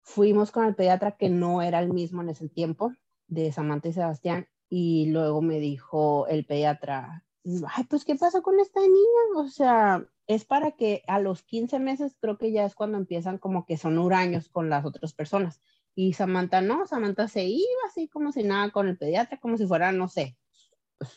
Fuimos 0.00 0.52
con 0.52 0.64
el 0.64 0.74
pediatra 0.74 1.16
que 1.18 1.28
no 1.28 1.60
era 1.60 1.80
el 1.80 1.92
mismo 1.92 2.22
en 2.22 2.30
ese 2.30 2.48
tiempo, 2.48 2.94
de 3.28 3.52
Samantha 3.52 3.88
y 3.88 3.92
Sebastián, 3.92 4.48
y 4.70 5.06
luego 5.10 5.42
me 5.42 5.58
dijo 5.58 6.28
el 6.28 6.46
pediatra, 6.46 7.24
ay, 7.44 7.84
pues, 7.90 8.04
¿qué 8.04 8.14
pasa 8.14 8.40
con 8.40 8.60
esta 8.60 8.80
niña? 8.80 9.36
O 9.36 9.48
sea, 9.48 10.06
es 10.28 10.44
para 10.44 10.70
que 10.70 11.02
a 11.08 11.18
los 11.18 11.42
15 11.42 11.80
meses 11.80 12.16
creo 12.20 12.38
que 12.38 12.52
ya 12.52 12.64
es 12.64 12.76
cuando 12.76 12.96
empiezan 12.96 13.38
como 13.38 13.66
que 13.66 13.76
son 13.76 13.98
huraños 13.98 14.48
con 14.48 14.70
las 14.70 14.84
otras 14.84 15.12
personas. 15.12 15.60
Y 15.96 16.12
Samantha 16.12 16.60
no, 16.60 16.86
Samantha 16.86 17.26
se 17.26 17.42
iba 17.42 17.80
así 17.88 18.06
como 18.08 18.30
si 18.30 18.44
nada 18.44 18.70
con 18.70 18.86
el 18.86 18.96
pediatra, 18.96 19.40
como 19.40 19.58
si 19.58 19.66
fuera, 19.66 19.90
no 19.90 20.06
sé, 20.06 20.38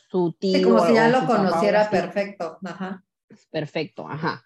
su 0.10 0.34
tío. 0.34 0.58
Sí, 0.58 0.64
como 0.64 0.86
si 0.88 0.96
ya 0.96 1.10
lo 1.10 1.24
conociera 1.28 1.92
perfecto, 1.92 2.58
ajá. 2.66 3.06
Perfecto, 3.52 4.08
ajá. 4.08 4.44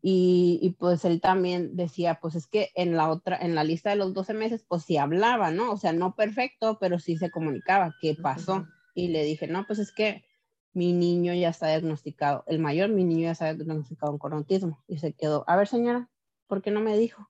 Y, 0.00 0.60
y, 0.62 0.70
pues 0.70 1.04
él 1.04 1.20
también 1.20 1.74
decía, 1.74 2.20
pues 2.20 2.36
es 2.36 2.46
que 2.46 2.70
en 2.76 2.96
la 2.96 3.10
otra, 3.10 3.36
en 3.36 3.54
la 3.54 3.64
lista 3.64 3.90
de 3.90 3.96
los 3.96 4.14
12 4.14 4.32
meses, 4.32 4.64
pues 4.66 4.84
sí 4.84 4.96
hablaba, 4.96 5.50
¿no? 5.50 5.72
O 5.72 5.76
sea, 5.76 5.92
no 5.92 6.14
perfecto, 6.14 6.78
pero 6.78 7.00
sí 7.00 7.16
se 7.16 7.30
comunicaba 7.30 7.94
qué 8.00 8.14
pasó. 8.14 8.66
Y 8.94 9.08
le 9.08 9.24
dije, 9.24 9.48
no, 9.48 9.66
pues 9.66 9.80
es 9.80 9.92
que 9.92 10.24
mi 10.72 10.92
niño 10.92 11.34
ya 11.34 11.48
está 11.48 11.68
diagnosticado, 11.68 12.44
el 12.46 12.60
mayor, 12.60 12.90
mi 12.90 13.04
niño 13.04 13.22
ya 13.22 13.32
está 13.32 13.52
diagnosticado 13.54 14.16
con 14.18 14.32
autismo. 14.32 14.84
Y 14.86 14.98
se 14.98 15.12
quedó, 15.12 15.44
a 15.48 15.56
ver 15.56 15.66
señora, 15.66 16.08
¿por 16.46 16.62
qué 16.62 16.70
no 16.70 16.80
me 16.80 16.96
dijo? 16.96 17.28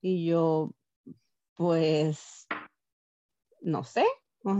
Y 0.00 0.26
yo, 0.26 0.72
pues, 1.54 2.48
no 3.60 3.84
sé. 3.84 4.04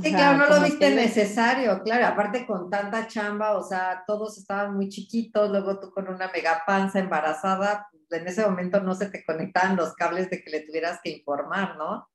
Sí, 0.02 0.12
claro, 0.12 0.38
no 0.38 0.48
lo 0.48 0.62
viste 0.62 0.94
necesario, 0.94 1.82
claro, 1.82 2.06
aparte 2.06 2.46
con 2.46 2.70
tanta 2.70 3.06
chamba, 3.06 3.56
o 3.56 3.62
sea, 3.62 4.04
todos 4.06 4.38
estaban 4.38 4.74
muy 4.74 4.88
chiquitos, 4.88 5.50
luego 5.50 5.78
tú 5.80 5.90
con 5.90 6.08
una 6.08 6.30
mega 6.32 6.62
panza 6.66 6.98
embarazada, 6.98 7.88
en 8.10 8.26
ese 8.26 8.44
momento 8.44 8.80
no 8.80 8.94
se 8.94 9.10
te 9.10 9.24
conectaban 9.24 9.76
los 9.76 9.94
cables 9.94 10.30
de 10.30 10.42
que 10.42 10.50
le 10.50 10.60
tuvieras 10.60 11.00
que 11.02 11.10
informar, 11.10 11.76
¿no? 11.76 12.08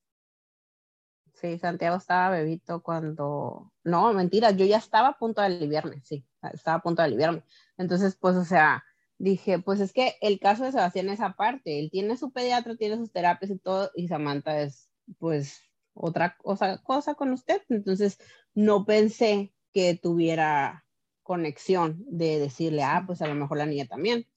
Sí, 1.34 1.58
Santiago 1.58 1.98
estaba 1.98 2.30
bebito 2.30 2.82
cuando... 2.82 3.72
No, 3.84 4.14
mentira, 4.14 4.52
yo 4.52 4.66
ya 4.66 4.78
estaba 4.78 5.10
a 5.10 5.18
punto 5.18 5.42
de 5.42 5.48
aliviarme, 5.48 6.02
sí. 6.04 6.26
estaba 6.54 6.78
a 6.78 6.82
punto 6.82 7.02
de 7.02 7.08
aliviarme. 7.08 7.44
Entonces, 7.78 8.16
pues, 8.16 8.36
o 8.36 8.46
sea, 8.46 8.84
dije, 9.18 9.60
pues 9.60 9.80
es 9.80 9.92
que 9.94 10.16
el 10.22 10.40
caso 10.40 10.64
de 10.64 10.72
Sebastián 10.72 11.10
es 11.10 11.20
aparte, 11.20 11.80
él 11.80 11.90
tiene 11.92 12.18
su 12.18 12.32
pediatra, 12.32 12.76
tiene 12.76 12.98
sus 12.98 13.12
terapias 13.12 13.52
y 13.52 13.60
todo, 13.60 13.92
y 13.96 14.08
Samantha 14.08 14.62
es, 14.62 14.90
pues, 15.20 15.60
otra 15.94 16.38
cosa, 16.38 16.82
cosa 16.84 17.16
con 17.16 17.32
usted. 17.32 17.62
Entonces, 17.70 18.20
no 18.54 18.86
pensé 18.86 19.54
que 19.74 19.96
tuviera 19.96 20.86
conexión 21.24 22.04
de 22.08 22.40
decirle, 22.40 22.84
ah, 22.84 23.04
pues 23.06 23.22
a 23.22 23.28
lo 23.28 23.36
mejor 23.36 23.58
la 23.58 23.66
niña 23.66 23.86
también. 23.86 24.28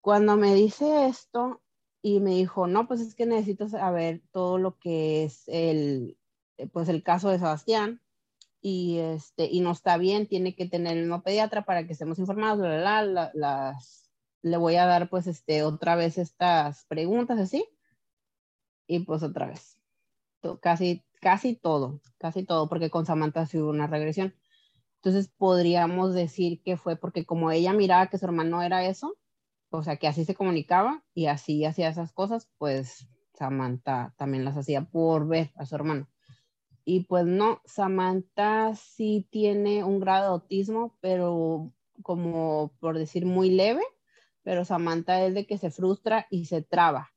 Cuando 0.00 0.36
me 0.36 0.54
dice 0.54 1.06
esto 1.06 1.62
y 2.02 2.20
me 2.20 2.30
dijo, 2.30 2.66
no, 2.66 2.88
pues 2.88 3.00
es 3.00 3.14
que 3.14 3.26
necesito 3.26 3.68
saber 3.68 4.22
todo 4.32 4.58
lo 4.58 4.78
que 4.78 5.24
es 5.24 5.44
el, 5.48 6.18
pues 6.72 6.88
el 6.88 7.02
caso 7.02 7.28
de 7.28 7.38
Sebastián 7.38 8.00
y, 8.60 8.98
este, 8.98 9.46
y 9.46 9.60
no 9.60 9.72
está 9.72 9.98
bien, 9.98 10.26
tiene 10.26 10.54
que 10.54 10.66
tener 10.66 10.96
el 10.96 11.22
pediatra 11.22 11.64
para 11.64 11.86
que 11.86 11.92
estemos 11.92 12.18
informados, 12.18 12.66
las, 13.34 14.10
le 14.42 14.56
voy 14.56 14.76
a 14.76 14.86
dar 14.86 15.10
pues 15.10 15.26
este, 15.26 15.62
otra 15.62 15.96
vez 15.96 16.18
estas 16.18 16.84
preguntas 16.86 17.38
así 17.38 17.68
y 18.86 19.00
pues 19.00 19.22
otra 19.22 19.46
vez, 19.46 19.77
casi, 20.60 21.04
casi 21.20 21.56
todo, 21.56 22.00
casi 22.18 22.44
todo, 22.44 22.68
porque 22.68 22.90
con 22.90 23.06
Samantha 23.06 23.46
sí 23.46 23.58
hubo 23.58 23.70
una 23.70 23.86
regresión. 23.86 24.34
Entonces 24.96 25.32
podríamos 25.36 26.14
decir 26.14 26.62
que 26.62 26.76
fue 26.76 26.96
porque 26.96 27.24
como 27.24 27.50
ella 27.50 27.72
miraba 27.72 28.08
que 28.08 28.18
su 28.18 28.26
hermano 28.26 28.62
era 28.62 28.84
eso, 28.84 29.16
o 29.70 29.82
sea, 29.82 29.96
que 29.96 30.08
así 30.08 30.24
se 30.24 30.34
comunicaba 30.34 31.04
y 31.14 31.26
así 31.26 31.64
hacía 31.64 31.88
esas 31.88 32.12
cosas, 32.12 32.50
pues 32.58 33.08
Samantha 33.34 34.14
también 34.16 34.44
las 34.44 34.56
hacía 34.56 34.82
por 34.82 35.28
ver 35.28 35.52
a 35.56 35.66
su 35.66 35.74
hermano. 35.74 36.08
Y 36.84 37.04
pues 37.04 37.26
no, 37.26 37.60
Samantha 37.66 38.74
sí 38.74 39.28
tiene 39.30 39.84
un 39.84 40.00
grado 40.00 40.22
de 40.22 40.30
autismo, 40.30 40.96
pero 41.00 41.72
como 42.02 42.72
por 42.80 42.96
decir 42.96 43.26
muy 43.26 43.50
leve, 43.50 43.82
pero 44.42 44.64
Samantha 44.64 45.24
es 45.24 45.34
de 45.34 45.46
que 45.46 45.58
se 45.58 45.70
frustra 45.70 46.26
y 46.30 46.46
se 46.46 46.62
traba. 46.62 47.10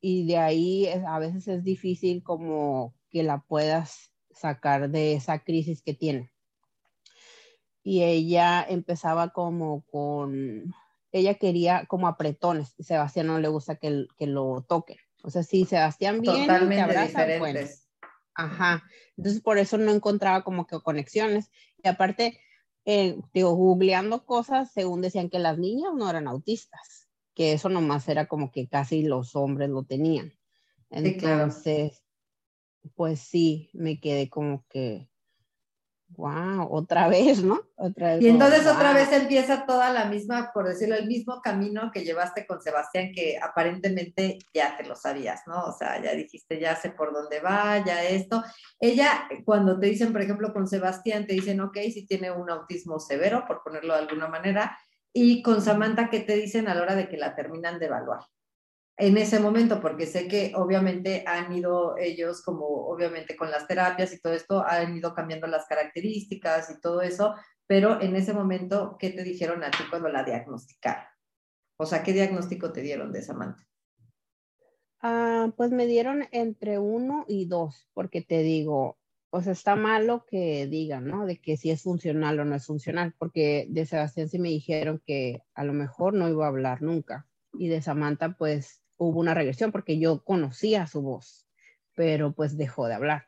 Y 0.00 0.26
de 0.26 0.38
ahí 0.38 0.88
a 1.06 1.18
veces 1.18 1.48
es 1.48 1.64
difícil 1.64 2.22
como 2.22 2.94
que 3.10 3.22
la 3.22 3.40
puedas 3.40 4.12
sacar 4.30 4.90
de 4.90 5.14
esa 5.14 5.40
crisis 5.40 5.82
que 5.82 5.94
tiene. 5.94 6.30
Y 7.82 8.02
ella 8.02 8.64
empezaba 8.68 9.30
como 9.30 9.82
con, 9.86 10.74
ella 11.12 11.34
quería 11.34 11.86
como 11.86 12.08
apretones, 12.08 12.74
y 12.78 12.84
Sebastián 12.84 13.28
no 13.28 13.38
le 13.38 13.48
gusta 13.48 13.76
que, 13.76 14.06
que 14.18 14.26
lo 14.26 14.64
toque. 14.68 14.98
O 15.22 15.30
sea, 15.30 15.42
si 15.42 15.64
Sebastián 15.64 16.20
viene, 16.20 16.46
Totalmente 16.46 16.82
abraza, 16.82 17.24
diferentes. 17.24 17.88
Ajá. 18.34 18.84
Entonces 19.16 19.40
por 19.40 19.58
eso 19.58 19.78
no 19.78 19.92
encontraba 19.92 20.44
como 20.44 20.66
que 20.66 20.80
conexiones. 20.80 21.50
Y 21.82 21.88
aparte, 21.88 22.40
eh, 22.84 23.16
digo, 23.32 23.54
googleando 23.54 24.26
cosas, 24.26 24.70
según 24.72 25.00
decían 25.00 25.30
que 25.30 25.38
las 25.38 25.58
niñas 25.58 25.92
no 25.96 26.08
eran 26.10 26.28
autistas, 26.28 27.05
que 27.36 27.52
eso 27.52 27.68
nomás 27.68 28.08
era 28.08 28.26
como 28.26 28.50
que 28.50 28.66
casi 28.66 29.02
los 29.02 29.36
hombres 29.36 29.68
lo 29.68 29.84
tenían. 29.84 30.32
Entonces, 30.88 32.02
pues 32.94 33.20
sí, 33.20 33.68
me 33.74 34.00
quedé 34.00 34.30
como 34.30 34.64
que, 34.70 35.10
wow, 36.08 36.66
otra 36.70 37.08
vez, 37.10 37.42
¿no? 37.42 37.60
Otra 37.76 38.14
vez, 38.14 38.22
y 38.22 38.28
entonces 38.28 38.66
otra 38.66 38.94
vez 38.94 39.12
empieza 39.12 39.66
toda 39.66 39.92
la 39.92 40.06
misma, 40.06 40.50
por 40.54 40.66
decirlo, 40.66 40.94
el 40.94 41.08
mismo 41.08 41.42
camino 41.42 41.90
que 41.92 42.04
llevaste 42.04 42.46
con 42.46 42.62
Sebastián, 42.62 43.12
que 43.14 43.38
aparentemente 43.38 44.38
ya 44.54 44.74
te 44.78 44.84
lo 44.84 44.96
sabías, 44.96 45.42
¿no? 45.46 45.62
O 45.64 45.72
sea, 45.72 46.02
ya 46.02 46.14
dijiste, 46.14 46.58
ya 46.58 46.74
sé 46.74 46.88
por 46.88 47.12
dónde 47.12 47.40
va, 47.40 47.84
ya 47.84 48.02
esto. 48.02 48.42
Ella, 48.80 49.28
cuando 49.44 49.78
te 49.78 49.88
dicen, 49.88 50.10
por 50.10 50.22
ejemplo, 50.22 50.54
con 50.54 50.66
Sebastián, 50.66 51.26
te 51.26 51.34
dicen, 51.34 51.60
ok, 51.60 51.76
si 51.92 52.06
tiene 52.06 52.30
un 52.30 52.48
autismo 52.48 52.98
severo, 52.98 53.44
por 53.46 53.62
ponerlo 53.62 53.92
de 53.92 54.00
alguna 54.00 54.28
manera, 54.28 54.78
y 55.16 55.42
con 55.42 55.62
Samantha, 55.62 56.10
¿qué 56.10 56.20
te 56.20 56.36
dicen 56.36 56.68
a 56.68 56.74
la 56.74 56.82
hora 56.82 56.94
de 56.94 57.08
que 57.08 57.16
la 57.16 57.34
terminan 57.34 57.78
de 57.78 57.86
evaluar? 57.86 58.20
en 58.98 59.18
ese 59.18 59.40
momento, 59.40 59.80
porque 59.80 60.06
sé 60.06 60.26
que 60.26 60.52
obviamente 60.54 61.22
han 61.26 61.52
ido 61.52 61.96
ellos, 61.98 62.42
como 62.42 62.66
obviamente 62.66 63.36
con 63.36 63.50
las 63.50 63.66
terapias 63.66 64.12
y 64.12 64.20
todo 64.20 64.32
esto, 64.32 64.64
han 64.66 64.96
ido 64.96 65.14
cambiando 65.14 65.46
las 65.46 65.66
características 65.66 66.70
y 66.70 66.80
todo 66.80 67.02
eso, 67.02 67.34
pero 67.66 68.00
en 68.00 68.16
ese 68.16 68.32
momento, 68.32 68.96
¿qué 68.98 69.10
te 69.10 69.22
dijeron 69.22 69.62
a 69.64 69.70
ti 69.70 69.84
cuando 69.90 70.08
la 70.08 70.24
diagnosticaron? 70.24 71.04
O 71.78 71.84
sea, 71.84 72.02
¿qué 72.02 72.14
diagnóstico 72.14 72.72
te 72.72 72.80
dieron 72.80 73.12
de 73.12 73.22
Samantha? 73.22 73.62
Ah, 75.02 75.52
pues 75.58 75.72
me 75.72 75.86
dieron 75.86 76.26
entre 76.30 76.78
uno 76.78 77.26
y 77.28 77.44
dos, 77.46 77.90
porque 77.92 78.22
te 78.22 78.38
digo, 78.42 78.98
o 79.30 79.42
sea, 79.42 79.52
está 79.52 79.76
malo 79.76 80.24
que 80.28 80.66
digan, 80.66 81.06
¿no? 81.06 81.26
De 81.26 81.38
que 81.38 81.56
si 81.56 81.70
es 81.70 81.82
funcional 81.82 82.38
o 82.40 82.44
no 82.44 82.54
es 82.54 82.66
funcional, 82.66 83.14
porque 83.18 83.66
de 83.68 83.86
Sebastián 83.86 84.28
sí 84.28 84.38
me 84.38 84.48
dijeron 84.48 85.02
que 85.04 85.42
a 85.54 85.64
lo 85.64 85.72
mejor 85.72 86.14
no 86.14 86.28
iba 86.28 86.44
a 86.44 86.48
hablar 86.48 86.82
nunca. 86.82 87.26
Y 87.52 87.68
de 87.68 87.82
Samantha, 87.82 88.36
pues 88.36 88.82
hubo 88.96 89.20
una 89.20 89.34
regresión 89.34 89.72
porque 89.72 89.98
yo 89.98 90.24
conocía 90.24 90.86
su 90.86 91.02
voz, 91.02 91.46
pero 91.94 92.32
pues 92.32 92.56
dejó 92.56 92.86
de 92.86 92.94
hablar. 92.94 93.26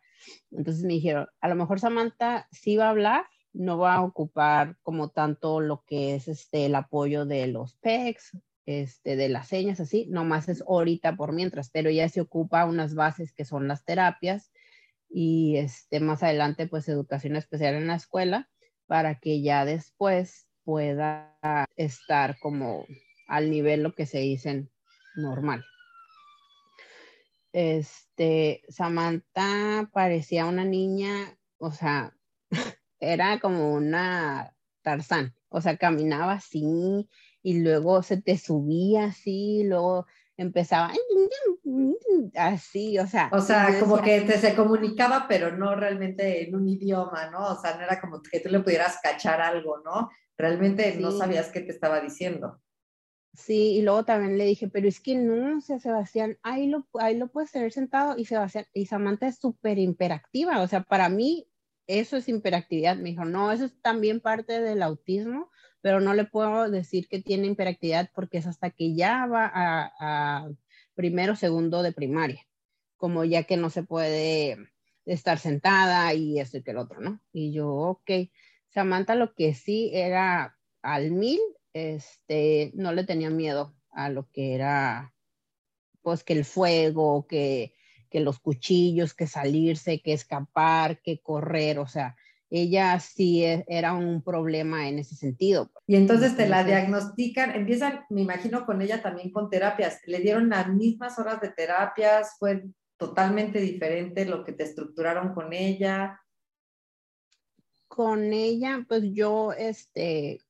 Entonces 0.50 0.84
me 0.84 0.94
dijeron, 0.94 1.26
a 1.40 1.48
lo 1.48 1.54
mejor 1.54 1.80
Samantha 1.80 2.48
sí 2.50 2.76
va 2.76 2.86
a 2.86 2.90
hablar, 2.90 3.24
no 3.52 3.78
va 3.78 3.94
a 3.94 4.02
ocupar 4.02 4.76
como 4.82 5.10
tanto 5.10 5.60
lo 5.60 5.84
que 5.84 6.14
es 6.14 6.28
este, 6.28 6.66
el 6.66 6.74
apoyo 6.74 7.26
de 7.26 7.46
los 7.48 7.76
PECs, 7.76 8.36
este, 8.66 9.16
de 9.16 9.30
las 9.30 9.48
señas, 9.48 9.80
así, 9.80 10.06
nomás 10.10 10.48
es 10.50 10.62
ahorita 10.62 11.16
por 11.16 11.32
mientras, 11.32 11.70
pero 11.70 11.90
ya 11.90 12.08
se 12.08 12.20
ocupa 12.20 12.66
unas 12.66 12.94
bases 12.94 13.32
que 13.32 13.46
son 13.46 13.66
las 13.66 13.84
terapias 13.84 14.52
y 15.08 15.56
este, 15.56 16.00
más 16.00 16.22
adelante 16.22 16.66
pues 16.66 16.88
educación 16.88 17.36
especial 17.36 17.74
en 17.74 17.86
la 17.86 17.96
escuela 17.96 18.48
para 18.86 19.18
que 19.18 19.42
ya 19.42 19.64
después 19.64 20.46
pueda 20.64 21.36
estar 21.76 22.38
como 22.40 22.86
al 23.26 23.50
nivel 23.50 23.82
lo 23.82 23.94
que 23.94 24.06
se 24.06 24.18
dicen 24.18 24.70
normal. 25.16 25.64
Este, 27.52 28.62
Samantha 28.68 29.88
parecía 29.92 30.46
una 30.46 30.64
niña, 30.64 31.38
o 31.58 31.72
sea, 31.72 32.14
era 33.00 33.40
como 33.40 33.72
una 33.72 34.54
Tarzán, 34.82 35.34
o 35.48 35.60
sea, 35.60 35.76
caminaba 35.76 36.32
así 36.32 37.08
y 37.42 37.60
luego 37.60 38.02
se 38.02 38.20
te 38.20 38.36
subía 38.36 39.06
así, 39.06 39.64
luego 39.64 40.06
empezaba 40.38 40.92
así, 42.34 42.98
o 42.98 43.06
sea. 43.06 43.28
O 43.32 43.40
sea, 43.40 43.78
como 43.78 44.00
que 44.00 44.22
te 44.22 44.38
se 44.38 44.54
comunicaba, 44.54 45.26
pero 45.28 45.54
no 45.54 45.74
realmente 45.74 46.48
en 46.48 46.54
un 46.54 46.66
idioma, 46.66 47.28
¿no? 47.30 47.52
O 47.52 47.60
sea, 47.60 47.76
no 47.76 47.82
era 47.82 48.00
como 48.00 48.22
que 48.22 48.40
tú 48.40 48.48
le 48.48 48.60
pudieras 48.60 48.98
cachar 49.02 49.42
algo, 49.42 49.82
¿no? 49.84 50.08
Realmente 50.38 50.96
no 50.98 51.10
sabías 51.10 51.50
qué 51.50 51.60
te 51.60 51.72
estaba 51.72 52.00
diciendo. 52.00 52.62
Sí, 53.34 53.76
y 53.76 53.82
luego 53.82 54.04
también 54.04 54.38
le 54.38 54.46
dije, 54.46 54.68
pero 54.68 54.88
es 54.88 55.00
que 55.00 55.14
no, 55.16 55.58
o 55.58 55.60
sea, 55.60 55.78
Sebastián, 55.78 56.38
ahí 56.42 56.66
lo, 56.66 56.88
ahí 56.94 57.16
lo 57.16 57.28
puedes 57.28 57.52
tener 57.52 57.70
sentado 57.72 58.16
y 58.16 58.24
Sebastián, 58.24 58.64
y 58.72 58.86
Samantha 58.86 59.28
es 59.28 59.38
súper 59.38 59.78
imperactiva, 59.78 60.60
o 60.60 60.66
sea, 60.66 60.82
para 60.82 61.08
mí 61.08 61.46
eso 61.88 62.16
es 62.16 62.28
hiperactividad. 62.28 62.96
Me 62.96 63.10
dijo, 63.10 63.24
no, 63.24 63.50
eso 63.50 63.64
es 63.64 63.80
también 63.80 64.20
parte 64.20 64.60
del 64.60 64.82
autismo, 64.82 65.50
pero 65.80 66.00
no 66.00 66.14
le 66.14 66.24
puedo 66.24 66.70
decir 66.70 67.08
que 67.08 67.20
tiene 67.20 67.46
hiperactividad 67.46 68.10
porque 68.14 68.38
es 68.38 68.46
hasta 68.46 68.70
que 68.70 68.94
ya 68.94 69.26
va 69.26 69.50
a, 69.54 70.48
primero, 70.94 71.36
segundo 71.36 71.82
de 71.82 71.92
primaria, 71.92 72.46
como 72.96 73.24
ya 73.24 73.44
que 73.44 73.56
no 73.56 73.70
se 73.70 73.82
puede 73.82 74.58
estar 75.04 75.38
sentada 75.38 76.12
y 76.14 76.38
esto 76.40 76.58
y 76.58 76.62
que 76.62 76.72
el 76.72 76.78
otro, 76.78 77.00
¿no? 77.00 77.20
Y 77.32 77.52
yo, 77.52 77.68
ok, 77.68 78.10
Samantha 78.68 79.14
lo 79.14 79.34
que 79.34 79.54
sí 79.54 79.90
era 79.94 80.58
al 80.82 81.10
mil 81.10 81.40
este, 81.72 82.72
no 82.74 82.92
le 82.92 83.04
tenía 83.04 83.30
miedo 83.30 83.74
a 83.90 84.10
lo 84.10 84.28
que 84.30 84.54
era, 84.54 85.14
pues 86.02 86.24
que 86.24 86.32
el 86.32 86.44
fuego, 86.44 87.26
que, 87.26 87.74
que 88.10 88.20
los 88.20 88.40
cuchillos, 88.40 89.14
que 89.14 89.26
salirse, 89.26 90.00
que 90.00 90.12
escapar, 90.12 91.00
que 91.00 91.20
correr, 91.20 91.78
o 91.78 91.86
sea, 91.86 92.16
ella 92.50 92.98
sí 93.00 93.44
e, 93.44 93.64
era 93.68 93.92
un 93.92 94.22
problema 94.22 94.88
en 94.88 94.98
ese 94.98 95.14
sentido. 95.14 95.70
Y 95.86 95.96
entonces 95.96 96.36
te 96.36 96.48
la 96.48 96.64
diagnostican, 96.64 97.54
empiezan, 97.54 98.04
me 98.10 98.22
imagino, 98.22 98.64
con 98.64 98.80
ella 98.82 99.02
también 99.02 99.30
con 99.30 99.50
terapias. 99.50 100.00
¿Le 100.06 100.20
dieron 100.20 100.48
las 100.48 100.68
mismas 100.68 101.18
horas 101.18 101.40
de 101.40 101.50
terapias? 101.50 102.36
¿Fue 102.38 102.64
totalmente 102.96 103.60
diferente 103.60 104.24
lo 104.24 104.44
que 104.44 104.52
te 104.52 104.64
estructuraron 104.64 105.34
con 105.34 105.52
ella? 105.52 106.20
Con 107.86 108.32
ella, 108.32 108.84
pues 108.88 109.02
yo, 109.12 109.52
este, 109.52 110.40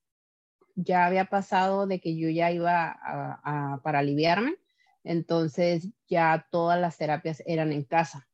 ya 0.74 1.06
había 1.06 1.24
pasado 1.26 1.86
de 1.86 2.00
que 2.00 2.16
yo 2.16 2.28
ya 2.28 2.52
iba 2.52 2.96
a, 3.02 3.80
para 3.82 3.98
aliviarme, 4.00 4.56
entonces 5.02 5.88
ya 6.08 6.46
todas 6.50 6.80
las 6.80 6.96
terapias 6.98 7.42
eran 7.46 7.72
en 7.72 7.84
casa, 7.84 8.28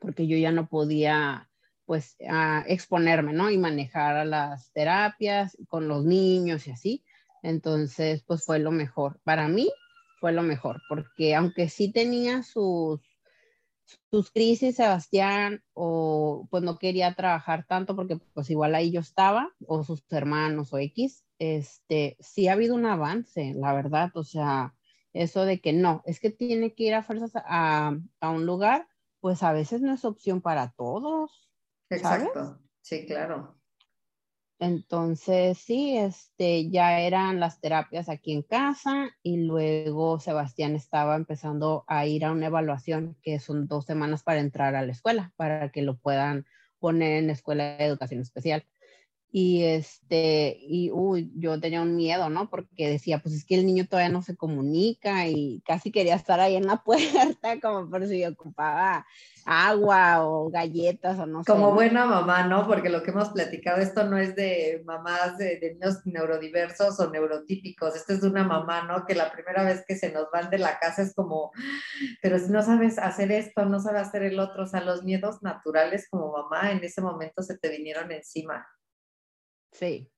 porque 0.00 0.26
yo 0.26 0.36
ya 0.36 0.50
no 0.50 0.68
podía 0.68 1.48
pues 1.86 2.16
exponerme, 2.66 3.32
¿no? 3.32 3.50
Y 3.50 3.58
manejar 3.58 4.26
las 4.26 4.72
terapias 4.72 5.56
con 5.68 5.88
los 5.88 6.04
niños 6.04 6.66
y 6.66 6.72
así. 6.72 7.04
Entonces, 7.42 8.22
pues 8.26 8.44
fue 8.44 8.58
lo 8.58 8.72
mejor. 8.72 9.20
Para 9.24 9.48
mí 9.48 9.70
fue 10.20 10.32
lo 10.32 10.42
mejor, 10.42 10.82
porque 10.88 11.34
aunque 11.34 11.68
sí 11.68 11.92
tenía 11.92 12.42
sus, 12.42 13.00
sus 14.10 14.30
crisis, 14.32 14.76
Sebastián, 14.76 15.62
o 15.72 16.48
pues 16.50 16.62
no 16.62 16.78
quería 16.78 17.14
trabajar 17.14 17.64
tanto 17.68 17.94
porque 17.94 18.18
pues 18.34 18.50
igual 18.50 18.74
ahí 18.74 18.90
yo 18.90 19.00
estaba, 19.00 19.52
o 19.66 19.84
sus 19.84 20.02
hermanos 20.10 20.72
o 20.72 20.78
X, 20.78 21.24
este, 21.38 22.16
sí 22.18 22.48
ha 22.48 22.54
habido 22.54 22.74
un 22.74 22.86
avance, 22.86 23.54
la 23.54 23.72
verdad, 23.74 24.10
o 24.14 24.24
sea, 24.24 24.74
eso 25.12 25.44
de 25.44 25.60
que 25.60 25.72
no, 25.72 26.02
es 26.06 26.18
que 26.18 26.30
tiene 26.30 26.74
que 26.74 26.84
ir 26.84 26.94
a 26.94 27.02
fuerzas 27.02 27.32
a, 27.36 27.96
a 28.20 28.30
un 28.30 28.46
lugar, 28.46 28.88
pues 29.20 29.42
a 29.42 29.52
veces 29.52 29.80
no 29.80 29.94
es 29.94 30.04
opción 30.04 30.40
para 30.40 30.72
todos. 30.72 31.45
Exacto, 31.90 32.60
sí, 32.80 33.06
claro. 33.06 33.56
Entonces, 34.58 35.58
sí, 35.58 35.98
este, 35.98 36.70
ya 36.70 37.00
eran 37.00 37.40
las 37.40 37.60
terapias 37.60 38.08
aquí 38.08 38.32
en 38.32 38.42
casa 38.42 39.10
y 39.22 39.44
luego 39.44 40.18
Sebastián 40.18 40.74
estaba 40.74 41.14
empezando 41.14 41.84
a 41.88 42.06
ir 42.06 42.24
a 42.24 42.32
una 42.32 42.46
evaluación 42.46 43.18
que 43.22 43.38
son 43.38 43.66
dos 43.66 43.84
semanas 43.84 44.22
para 44.22 44.40
entrar 44.40 44.74
a 44.74 44.82
la 44.82 44.92
escuela, 44.92 45.34
para 45.36 45.70
que 45.70 45.82
lo 45.82 45.98
puedan 45.98 46.46
poner 46.78 47.18
en 47.18 47.26
la 47.26 47.34
escuela 47.34 47.76
de 47.76 47.84
educación 47.84 48.20
especial. 48.22 48.64
Y 49.30 49.64
este, 49.64 50.56
y 50.60 50.90
uy, 50.90 51.30
yo 51.36 51.60
tenía 51.60 51.82
un 51.82 51.96
miedo, 51.96 52.30
¿no? 52.30 52.48
Porque 52.48 52.88
decía, 52.88 53.18
pues 53.18 53.34
es 53.34 53.44
que 53.44 53.56
el 53.56 53.66
niño 53.66 53.86
todavía 53.86 54.08
no 54.08 54.22
se 54.22 54.36
comunica 54.36 55.28
y 55.28 55.62
casi 55.66 55.90
quería 55.90 56.14
estar 56.14 56.40
ahí 56.40 56.56
en 56.56 56.66
la 56.66 56.76
puerta 56.84 57.60
como 57.60 57.90
por 57.90 58.06
si 58.06 58.24
ocupaba 58.24 59.04
agua 59.46 60.26
o 60.26 60.50
galletas 60.50 61.18
o 61.18 61.26
no 61.26 61.44
sé. 61.44 61.52
Como 61.52 61.72
buena 61.72 62.04
mamá, 62.04 62.46
¿no? 62.48 62.66
Porque 62.66 62.88
lo 62.88 63.02
que 63.02 63.12
hemos 63.12 63.28
platicado, 63.28 63.80
esto 63.80 64.04
no 64.04 64.18
es 64.18 64.34
de 64.34 64.82
mamás 64.84 65.38
de, 65.38 65.58
de, 65.60 65.74
niños 65.74 66.04
neurodiversos 66.04 66.98
o 66.98 67.10
neurotípicos, 67.10 67.94
esto 67.94 68.12
es 68.12 68.22
de 68.22 68.28
una 68.28 68.42
mamá, 68.42 68.82
¿no? 68.82 69.06
Que 69.06 69.14
la 69.14 69.30
primera 69.30 69.62
vez 69.62 69.84
que 69.86 69.96
se 69.96 70.10
nos 70.12 70.26
van 70.32 70.50
de 70.50 70.58
la 70.58 70.78
casa 70.80 71.02
es 71.02 71.14
como, 71.14 71.52
pero 72.20 72.38
si 72.38 72.50
no 72.50 72.60
sabes 72.62 72.98
hacer 72.98 73.30
esto, 73.30 73.64
no 73.66 73.78
sabes 73.78 74.08
hacer 74.08 74.24
el 74.24 74.40
otro, 74.40 74.64
o 74.64 74.66
sea, 74.66 74.80
los 74.80 75.04
miedos 75.04 75.42
naturales 75.42 76.08
como 76.10 76.32
mamá 76.32 76.72
en 76.72 76.82
ese 76.82 77.00
momento 77.00 77.42
se 77.42 77.56
te 77.56 77.68
vinieron 77.68 78.10
encima. 78.10 78.66
Sí, 79.78 80.10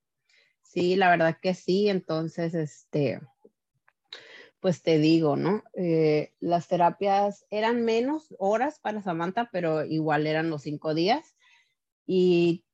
sí, 0.63 0.95
la 0.95 1.11
verdad 1.11 1.37
que 1.41 1.55
sí. 1.55 1.89
Entonces, 1.89 2.55
este, 2.55 3.21
pues 4.61 4.83
te 4.83 4.99
digo, 4.99 5.37
¿no? 5.37 5.65
Eh, 5.75 6.33
las 6.41 6.69
terapias 6.69 7.45
eran 7.51 7.85
menos 7.85 8.35
horas 8.39 8.79
para 8.79 9.03
Samantha, 9.03 9.49
pero 9.53 9.85
igual 9.85 10.27
eran 10.27 10.51
los 10.51 10.63
cinco 10.63 10.95
días. 10.95 11.37
Y 12.07 12.65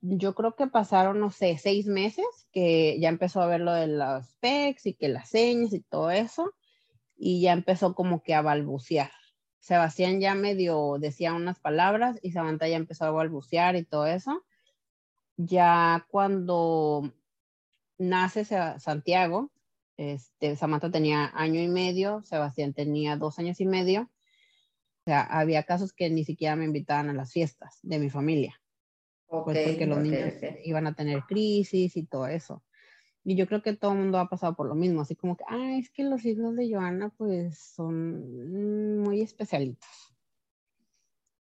yo 0.00 0.34
creo 0.34 0.54
que 0.54 0.66
pasaron, 0.68 1.18
no 1.18 1.30
sé, 1.30 1.58
seis 1.58 1.86
meses 1.86 2.26
que 2.52 2.98
ya 3.00 3.08
empezó 3.08 3.40
a 3.42 3.46
ver 3.46 3.60
lo 3.60 3.72
de 3.72 3.88
los 3.88 4.34
PECs 4.40 4.86
y 4.86 4.94
que 4.94 5.08
las 5.08 5.30
señas 5.30 5.72
y 5.72 5.80
todo 5.80 6.10
eso. 6.10 6.54
Y 7.16 7.40
ya 7.40 7.52
empezó 7.52 7.94
como 7.94 8.22
que 8.22 8.34
a 8.34 8.42
balbucear. 8.42 9.10
Sebastián 9.58 10.20
ya 10.20 10.34
medio 10.34 10.96
decía 10.98 11.34
unas 11.34 11.58
palabras 11.60 12.18
y 12.22 12.32
Samantha 12.32 12.68
ya 12.68 12.76
empezó 12.76 13.06
a 13.06 13.10
balbucear 13.10 13.76
y 13.76 13.84
todo 13.84 14.06
eso 14.06 14.44
ya 15.36 16.06
cuando 16.10 17.12
nace 17.98 18.44
Santiago, 18.44 19.50
este, 19.96 20.56
Samantha 20.56 20.90
tenía 20.90 21.30
año 21.34 21.60
y 21.60 21.68
medio, 21.68 22.22
Sebastián 22.24 22.72
tenía 22.72 23.16
dos 23.16 23.38
años 23.38 23.60
y 23.60 23.66
medio. 23.66 24.02
O 24.02 25.04
sea, 25.04 25.22
había 25.22 25.64
casos 25.64 25.92
que 25.92 26.10
ni 26.10 26.24
siquiera 26.24 26.56
me 26.56 26.64
invitaban 26.64 27.10
a 27.10 27.14
las 27.14 27.32
fiestas 27.32 27.78
de 27.82 27.98
mi 27.98 28.10
familia. 28.10 28.60
pues 29.28 29.58
porque 29.66 29.86
los 29.86 29.98
niños 29.98 30.34
iban 30.64 30.86
a 30.86 30.94
tener 30.94 31.22
crisis 31.22 31.96
y 31.96 32.04
todo 32.04 32.26
eso. 32.26 32.62
Y 33.24 33.36
yo 33.36 33.46
creo 33.46 33.62
que 33.62 33.74
todo 33.74 33.92
el 33.92 33.98
mundo 33.98 34.18
ha 34.18 34.28
pasado 34.28 34.54
por 34.56 34.66
lo 34.66 34.74
mismo, 34.74 35.00
así 35.00 35.14
como 35.14 35.36
que, 35.36 35.44
ah, 35.48 35.76
es 35.78 35.90
que 35.90 36.02
los 36.02 36.24
hijos 36.24 36.56
de 36.56 36.72
Joana 36.72 37.10
pues 37.10 37.58
son 37.58 39.00
muy 39.00 39.20
especialitos. 39.20 40.11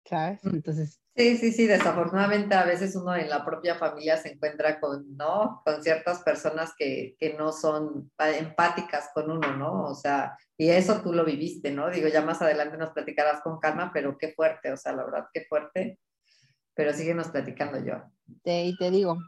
¿Sabes? 0.08 0.44
Mm. 0.44 0.56
Entonces, 0.56 1.00
Sí, 1.18 1.36
sí, 1.36 1.50
sí, 1.50 1.66
desafortunadamente 1.66 2.54
a 2.54 2.64
veces 2.64 2.94
uno 2.94 3.12
en 3.16 3.28
la 3.28 3.44
propia 3.44 3.74
familia 3.74 4.16
se 4.16 4.34
encuentra 4.34 4.78
con, 4.78 5.16
¿no? 5.16 5.62
Con 5.64 5.82
ciertas 5.82 6.22
personas 6.22 6.74
que, 6.78 7.16
que, 7.18 7.34
no 7.34 7.50
son 7.50 8.12
empáticas 8.16 9.10
con 9.12 9.28
uno, 9.28 9.56
¿no? 9.56 9.82
O 9.86 9.96
sea, 9.96 10.38
y 10.56 10.68
eso 10.68 11.00
tú 11.02 11.12
lo 11.12 11.24
viviste, 11.24 11.72
¿no? 11.72 11.90
Digo, 11.90 12.06
ya 12.06 12.22
más 12.22 12.40
adelante 12.40 12.76
nos 12.76 12.90
platicarás 12.90 13.42
con 13.42 13.58
calma, 13.58 13.90
pero 13.92 14.16
qué 14.16 14.32
fuerte, 14.32 14.70
o 14.70 14.76
sea, 14.76 14.92
la 14.92 15.06
verdad, 15.06 15.26
qué 15.32 15.44
fuerte. 15.48 15.98
Pero 16.74 16.92
síguenos 16.92 17.30
platicando 17.30 17.84
yo. 17.84 17.94
y 18.44 18.76
te 18.76 18.90
digo, 18.92 19.18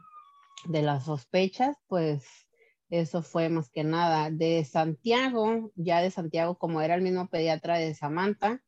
de 0.69 0.83
las 0.83 1.03
sospechas, 1.03 1.75
pues 1.87 2.23
eso 2.89 3.21
fue 3.21 3.49
más 3.49 3.69
que 3.69 3.83
nada. 3.83 4.29
De 4.31 4.63
Santiago, 4.63 5.73
ya 5.75 6.01
de 6.01 6.09
Santiago, 6.09 6.57
como 6.57 6.81
era 6.81 6.95
el 6.95 7.01
mismo 7.01 7.27
pediatra 7.27 7.77
de 7.77 7.93
Samantha, 7.95 8.61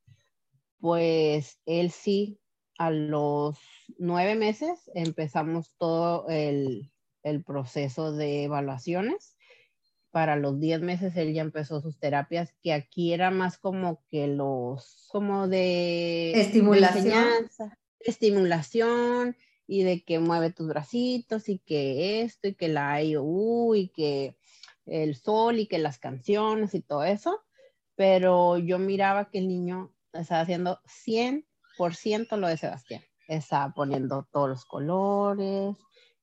pues 0.84 1.62
él 1.66 1.92
sí 1.92 2.42
a 2.78 2.92
los 2.92 3.58
nueve 3.98 4.36
meses 4.36 4.92
empezamos 4.94 5.74
todo 5.78 6.28
el, 6.28 6.92
proceso 7.46 8.12
de 8.12 8.44
evaluaciones. 8.44 9.38
Para 10.12 10.36
los 10.36 10.60
diez 10.60 10.82
meses 10.82 11.16
él 11.16 11.34
ya 11.34 11.42
empezó 11.42 11.80
sus 11.80 12.00
terapias, 12.00 12.54
que 12.62 12.74
aquí 12.74 13.14
era 13.14 13.32
más 13.32 13.58
como 13.58 14.04
que 14.10 14.28
los, 14.28 15.08
como 15.10 15.48
de 15.48 16.34
estimulación. 16.34 17.50
estimulación 18.02 19.38
y 19.66 19.84
de 19.84 20.04
que 20.04 20.20
mueve 20.20 20.52
tus 20.52 20.68
bracitos 20.68 21.48
y 21.48 21.60
que 21.60 22.24
esto 22.24 22.50
y 22.50 22.56
que 22.56 22.68
la 22.68 23.02
IOU 23.02 23.74
y 23.76 23.88
que 23.88 24.36
el 24.86 25.16
sol 25.16 25.60
y 25.60 25.68
que 25.68 25.78
las 25.78 25.98
canciones 25.98 26.76
y 26.76 26.82
todo 26.82 27.06
eso. 27.06 27.40
Pero 27.96 28.58
yo 28.58 28.80
miraba 28.80 29.30
que 29.30 29.38
el 29.38 29.48
niño 29.48 29.94
estaba 30.14 30.42
haciendo 30.42 30.80
100 30.86 31.46
por 31.78 31.96
ciento 31.96 32.38
lo 32.38 32.48
de 32.48 32.58
Sebastián. 32.58 33.02
Estaba 33.28 33.74
poniendo 33.74 34.28
todos 34.32 34.50
los 34.50 34.66
colores, 34.66 35.78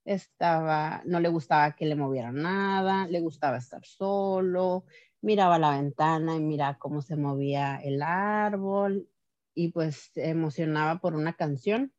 estaba, 0.05 1.03
no 1.05 1.20
le 1.20 1.29
gustaba 1.29 1.74
que 1.74 1.87
le 1.87 1.96
movieran 1.96 2.42
nada, 2.42 3.07
le 3.07 3.20
gustaba 3.20 3.59
estar 3.59 3.85
solo, 3.85 4.85
miraba 5.20 5.59
la 5.59 5.70
ventana 5.70 6.37
y 6.37 6.40
mira 6.40 6.79
cómo 6.79 7.03
se 7.03 7.16
movía 7.16 7.76
el 7.76 8.03
árbol 8.03 9.09
y 9.55 9.68
pues 9.68 10.11
se 10.14 10.31
emocionaba 10.31 11.00
por 11.00 11.14
una 11.14 11.35
canción, 11.35 11.92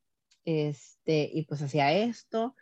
este, 0.45 1.29
y 1.31 1.43
pues 1.45 1.61
hacía 1.61 1.91
esto. 1.91 2.55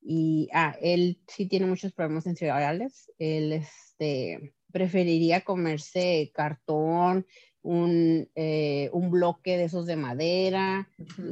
Y, 0.00 0.48
ah, 0.52 0.76
él 0.80 1.22
sí 1.28 1.46
tiene 1.46 1.66
muchos 1.66 1.92
problemas 1.92 2.24
sensoriales, 2.24 3.12
él, 3.18 3.52
este, 3.52 4.54
preferiría 4.72 5.42
comerse 5.42 6.32
cartón, 6.34 7.26
un, 7.62 8.28
eh, 8.34 8.90
un, 8.92 9.10
bloque 9.10 9.56
de 9.56 9.64
esos 9.64 9.86
de 9.86 9.96
madera, 9.96 10.88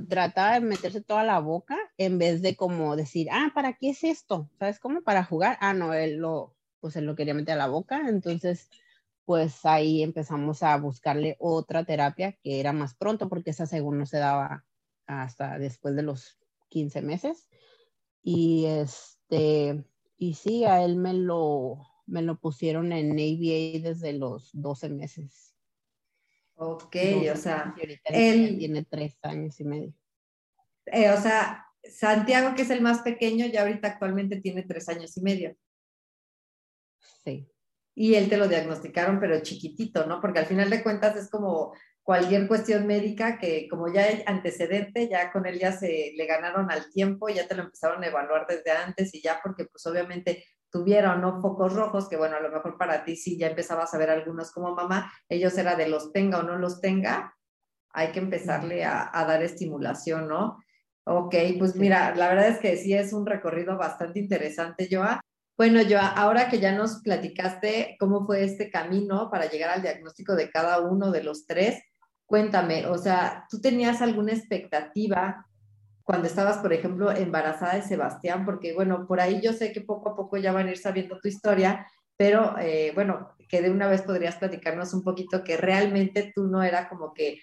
trataba 0.09 0.55
de 0.55 0.61
meterse 0.61 1.01
toda 1.01 1.25
la 1.25 1.41
boca 1.41 1.77
en 1.99 2.19
vez 2.19 2.41
de 2.41 2.57
como 2.57 2.97
decir, 2.97 3.29
ah, 3.33 3.51
¿para 3.55 3.75
qué 3.75 3.91
es 3.91 4.05
esto? 4.05 4.49
¿Sabes 4.59 4.79
cómo? 4.79 5.03
Para 5.03 5.25
jugar. 5.25 5.59
Ah, 5.61 5.75
no, 5.75 5.93
él 5.93 6.17
lo, 6.17 6.55
pues 6.81 6.97
él 6.97 7.07
lo 7.07 7.17
quería 7.17 7.35
meter 7.35 7.55
a 7.55 7.59
la 7.59 7.69
boca, 7.69 8.09
entonces 8.09 8.69
pues 9.25 9.65
ahí 9.65 10.03
empezamos 10.03 10.63
a 10.63 10.77
buscarle 10.77 11.37
otra 11.39 11.85
terapia 11.85 12.33
que 12.43 12.59
era 12.59 12.73
más 12.73 12.95
pronto 12.95 13.29
porque 13.29 13.51
esa 13.51 13.67
según 13.67 13.99
no 13.99 14.07
se 14.07 14.19
daba 14.19 14.65
hasta 15.07 15.59
después 15.59 15.95
de 15.95 16.03
los 16.03 16.39
15 16.69 17.03
meses. 17.03 17.49
Y 18.23 18.67
este, 18.67 19.85
y 20.17 20.35
sí, 20.35 20.65
a 20.65 20.85
él 20.85 20.97
me 20.97 21.15
lo, 21.15 21.87
me 22.07 22.23
lo 22.23 22.39
pusieron 22.39 22.93
en 22.93 23.13
ABA 23.13 23.89
desde 23.89 24.13
los 24.13 24.51
12 24.53 24.89
meses. 24.89 25.50
Ok, 26.63 26.95
o 27.33 27.37
sea, 27.37 27.75
él 28.05 28.59
tiene 28.59 28.85
tres 28.85 29.17
años 29.23 29.59
y 29.61 29.65
medio. 29.65 29.95
Eh, 30.85 31.09
o 31.09 31.17
sea, 31.17 31.65
Santiago, 31.83 32.55
que 32.55 32.63
es 32.63 32.71
el 32.71 32.83
más 32.83 33.01
pequeño, 33.01 33.47
ya 33.47 33.63
ahorita 33.63 33.89
actualmente 33.89 34.43
tiene 34.43 34.63
tres 34.65 34.87
años 34.91 35.17
y 35.17 35.23
medio. 35.23 35.57
Sí. 37.25 37.49
Y 37.95 38.15
él 38.15 38.29
te 38.29 38.37
lo 38.37 38.47
diagnosticaron, 38.47 39.19
pero 39.21 39.41
chiquitito, 39.41 40.05
¿no? 40.05 40.21
Porque 40.21 40.41
al 40.41 40.45
final 40.45 40.69
de 40.69 40.83
cuentas 40.83 41.17
es 41.17 41.31
como 41.31 41.73
cualquier 42.03 42.47
cuestión 42.47 42.87
médica 42.87 43.39
que 43.39 43.67
como 43.67 43.91
ya 43.91 44.03
hay 44.03 44.23
antecedente, 44.27 45.09
ya 45.09 45.33
con 45.33 45.47
él 45.47 45.59
ya 45.59 45.73
se 45.73 46.13
le 46.15 46.27
ganaron 46.27 46.71
al 46.71 46.91
tiempo, 46.91 47.31
ya 47.31 47.49
te 47.49 47.55
lo 47.55 47.63
empezaron 47.63 48.05
a 48.05 48.07
evaluar 48.07 48.47
desde 48.47 48.71
antes 48.71 49.15
y 49.15 49.23
ya 49.23 49.41
porque 49.43 49.65
pues 49.65 49.87
obviamente 49.87 50.45
tuviera 50.71 51.15
o 51.15 51.17
no 51.17 51.41
focos 51.41 51.75
rojos, 51.75 52.09
que 52.09 52.17
bueno, 52.17 52.37
a 52.37 52.41
lo 52.41 52.51
mejor 52.51 52.79
para 52.79 53.05
ti 53.05 53.17
sí 53.17 53.39
ya 53.39 53.49
empezabas 53.49 53.93
a 53.93 53.99
ver 53.99 54.11
algunos 54.11 54.53
como 54.53 54.75
mamá, 54.75 55.13
ellos 55.29 55.57
era 55.59 55.77
de 55.77 55.89
los 55.89 56.13
tenga 56.13 56.39
o 56.39 56.43
no 56.43 56.57
los 56.57 56.81
tenga, 56.81 57.37
hay 57.93 58.13
que 58.13 58.21
empezarle 58.21 58.85
a, 58.85 59.11
dar 59.13 59.43
estimulación, 59.43 60.29
¿no? 60.29 60.59
Ok, 61.05 61.35
pues 61.59 61.75
mira, 61.75 62.15
la 62.15 62.29
verdad 62.29 62.49
es 62.49 62.59
que 62.59 62.77
sí 62.77 62.95
es 62.95 63.13
un 63.13 63.27
recorrido 63.27 63.77
bastante 63.77 64.21
interesante, 64.21 64.89
Joa. 64.91 65.21
Bueno, 65.57 65.81
Joa, 65.89 66.07
ahora 66.07 66.49
que 66.49 66.61
ya 66.61 66.73
nos 66.73 67.01
platicaste 67.03 67.97
cómo 67.99 68.25
fue 68.25 68.45
este 68.45 68.71
camino 68.71 69.29
para 69.31 69.51
llegar 69.51 69.71
al 69.71 69.83
diagnóstico 69.83 70.37
de 70.37 70.51
cada 70.51 70.81
uno 70.81 71.11
de 71.11 71.25
los 71.25 71.47
tres, 71.47 71.83
cuéntame, 72.27 72.87
o 72.87 72.97
sea, 72.97 73.45
¿tú 73.51 73.61
tenías 73.61 74.01
alguna 74.03 74.33
expectativa 74.33 75.47
cuando 76.11 76.27
estabas, 76.27 76.59
por 76.59 76.73
ejemplo, 76.73 77.13
embarazada 77.13 77.77
de 77.77 77.83
Sebastián, 77.83 78.45
porque 78.45 78.75
bueno, 78.75 79.07
por 79.07 79.21
ahí 79.21 79.41
yo 79.41 79.53
sé 79.53 79.71
que 79.71 79.81
poco 79.81 80.11
a 80.11 80.17
poco 80.17 80.39
ya 80.39 80.51
van 80.51 80.67
a 80.67 80.73
ir 80.73 80.79
sabiendo 80.79 81.21
tu 81.21 81.29
historia, 81.29 81.87
pero 82.17 82.57
eh, 82.59 82.91
bueno, 82.97 83.37
que 83.49 83.63
de 83.63 83.71
una 83.71 83.87
vez 83.87 84.03
podrías 84.03 84.35
platicarnos 84.35 84.93
un 84.93 85.05
poquito 85.05 85.45
que 85.45 85.57
realmente 85.57 86.33
tú 86.35 86.49
no 86.49 86.65
era 86.65 86.89
como 86.89 87.15
que 87.15 87.39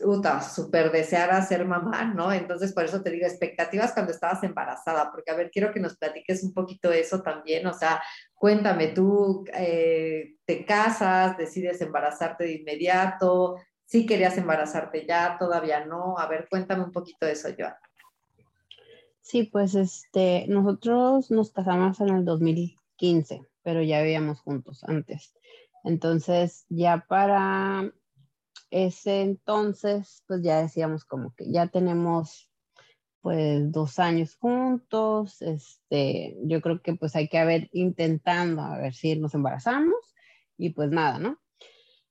puta, 0.00 0.40
súper 0.40 0.92
desear 0.92 1.44
ser 1.44 1.64
mamá, 1.64 2.04
¿no? 2.04 2.32
Entonces, 2.32 2.72
por 2.72 2.84
eso 2.84 3.02
te 3.02 3.10
digo, 3.10 3.26
expectativas 3.26 3.92
cuando 3.92 4.12
estabas 4.12 4.40
embarazada, 4.44 5.10
porque 5.10 5.32
a 5.32 5.34
ver, 5.34 5.50
quiero 5.50 5.72
que 5.72 5.80
nos 5.80 5.96
platiques 5.96 6.44
un 6.44 6.54
poquito 6.54 6.92
eso 6.92 7.22
también, 7.22 7.66
o 7.66 7.72
sea, 7.72 8.00
cuéntame, 8.36 8.86
tú 8.86 9.44
eh, 9.52 10.36
te 10.44 10.64
casas, 10.64 11.36
decides 11.36 11.80
embarazarte 11.80 12.44
de 12.44 12.52
inmediato, 12.52 13.56
si 13.84 14.00
¿Sí 14.00 14.06
querías 14.06 14.38
embarazarte 14.38 15.06
ya, 15.06 15.36
todavía 15.38 15.84
no, 15.84 16.16
a 16.18 16.28
ver, 16.28 16.46
cuéntame 16.48 16.84
un 16.84 16.92
poquito 16.92 17.26
de 17.26 17.32
eso, 17.32 17.48
Joan. 17.56 17.74
Sí, 19.26 19.42
pues 19.42 19.74
este, 19.74 20.46
nosotros 20.46 21.32
nos 21.32 21.50
casamos 21.50 21.98
en 21.98 22.10
el 22.10 22.24
2015, 22.24 23.42
pero 23.64 23.82
ya 23.82 24.00
vivíamos 24.00 24.38
juntos 24.38 24.84
antes. 24.84 25.34
Entonces, 25.82 26.64
ya 26.68 27.04
para 27.08 27.92
ese 28.70 29.22
entonces, 29.22 30.22
pues 30.28 30.42
ya 30.44 30.62
decíamos 30.62 31.04
como 31.04 31.34
que 31.34 31.50
ya 31.50 31.66
tenemos 31.66 32.48
pues 33.20 33.72
dos 33.72 33.98
años 33.98 34.36
juntos, 34.36 35.42
este, 35.42 36.36
yo 36.44 36.60
creo 36.60 36.80
que 36.80 36.94
pues 36.94 37.16
hay 37.16 37.26
que 37.26 37.38
haber 37.38 37.68
intentando 37.72 38.62
a 38.62 38.78
ver 38.78 38.94
si 38.94 39.16
nos 39.16 39.34
embarazamos 39.34 40.14
y 40.56 40.70
pues 40.70 40.90
nada, 40.90 41.18
¿no? 41.18 41.40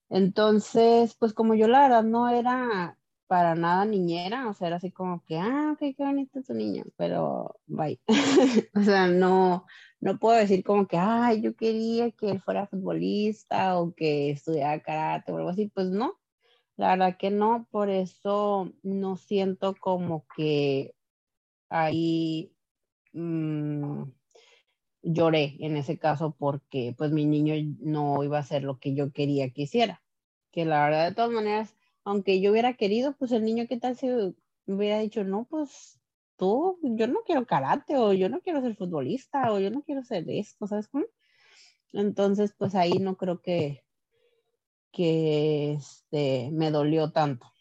Entonces, 0.09 1.15
pues 1.17 1.33
como 1.33 1.55
yo 1.55 1.69
la 1.69 1.83
verdad 1.83 2.03
no 2.03 2.27
era 2.27 2.97
para 3.27 3.55
nada 3.55 3.85
niñera, 3.85 4.49
o 4.49 4.53
sea, 4.53 4.67
era 4.67 4.77
así 4.77 4.91
como 4.91 5.23
que, 5.25 5.37
ah, 5.37 5.71
ok, 5.73 5.79
qué 5.79 6.03
bonito 6.03 6.41
tu 6.43 6.53
niño, 6.53 6.83
pero 6.97 7.55
bye. 7.65 7.99
o 8.75 8.81
sea, 8.83 9.07
no, 9.07 9.65
no 9.99 10.19
puedo 10.19 10.37
decir 10.37 10.63
como 10.63 10.87
que, 10.87 10.97
ay, 10.97 11.41
yo 11.41 11.55
quería 11.55 12.11
que 12.11 12.31
él 12.31 12.41
fuera 12.41 12.67
futbolista 12.67 13.79
o 13.79 13.93
que 13.95 14.31
estudiara 14.31 14.81
karate 14.81 15.31
o 15.31 15.37
algo 15.37 15.49
así, 15.49 15.71
pues 15.73 15.87
no, 15.87 16.19
la 16.77 16.89
verdad 16.89 17.17
que 17.17 17.31
no, 17.31 17.67
por 17.71 17.89
eso 17.89 18.71
no 18.83 19.15
siento 19.17 19.75
como 19.75 20.25
que 20.35 20.93
ahí 21.69 22.53
mm, 23.13 24.03
lloré 25.03 25.55
en 25.59 25.77
ese 25.77 25.97
caso 25.97 26.35
porque 26.37 26.93
pues 26.97 27.11
mi 27.11 27.25
niño 27.25 27.53
no 27.79 28.23
iba 28.23 28.39
a 28.39 28.43
ser 28.43 28.63
lo 28.63 28.79
que 28.79 28.93
yo 28.95 29.11
quería 29.11 29.49
que 29.51 29.63
hiciera. 29.63 30.03
Que 30.51 30.65
la 30.65 30.85
verdad 30.85 31.09
de 31.09 31.15
todas 31.15 31.31
maneras, 31.31 31.74
aunque 32.05 32.39
yo 32.39 32.51
hubiera 32.51 32.75
querido, 32.75 33.15
pues 33.17 33.31
el 33.31 33.43
niño 33.43 33.65
qué 33.67 33.77
tal 33.77 33.97
si 33.97 34.07
hubiera 34.67 34.99
dicho, 34.99 35.23
no, 35.23 35.45
pues 35.49 35.99
tú, 36.37 36.79
yo 36.83 37.07
no 37.07 37.21
quiero 37.25 37.45
karate 37.45 37.97
o 37.97 38.13
yo 38.13 38.29
no 38.29 38.41
quiero 38.41 38.61
ser 38.61 38.75
futbolista 38.75 39.51
o 39.51 39.59
yo 39.59 39.71
no 39.71 39.81
quiero 39.81 40.03
ser 40.03 40.23
esto, 40.29 40.67
¿sabes 40.67 40.87
cómo? 40.87 41.05
Entonces, 41.93 42.53
pues 42.57 42.75
ahí 42.75 42.99
no 42.99 43.17
creo 43.17 43.41
que, 43.41 43.83
que 44.91 45.73
este, 45.73 46.49
me 46.51 46.71
dolió 46.71 47.11
tanto. 47.11 47.51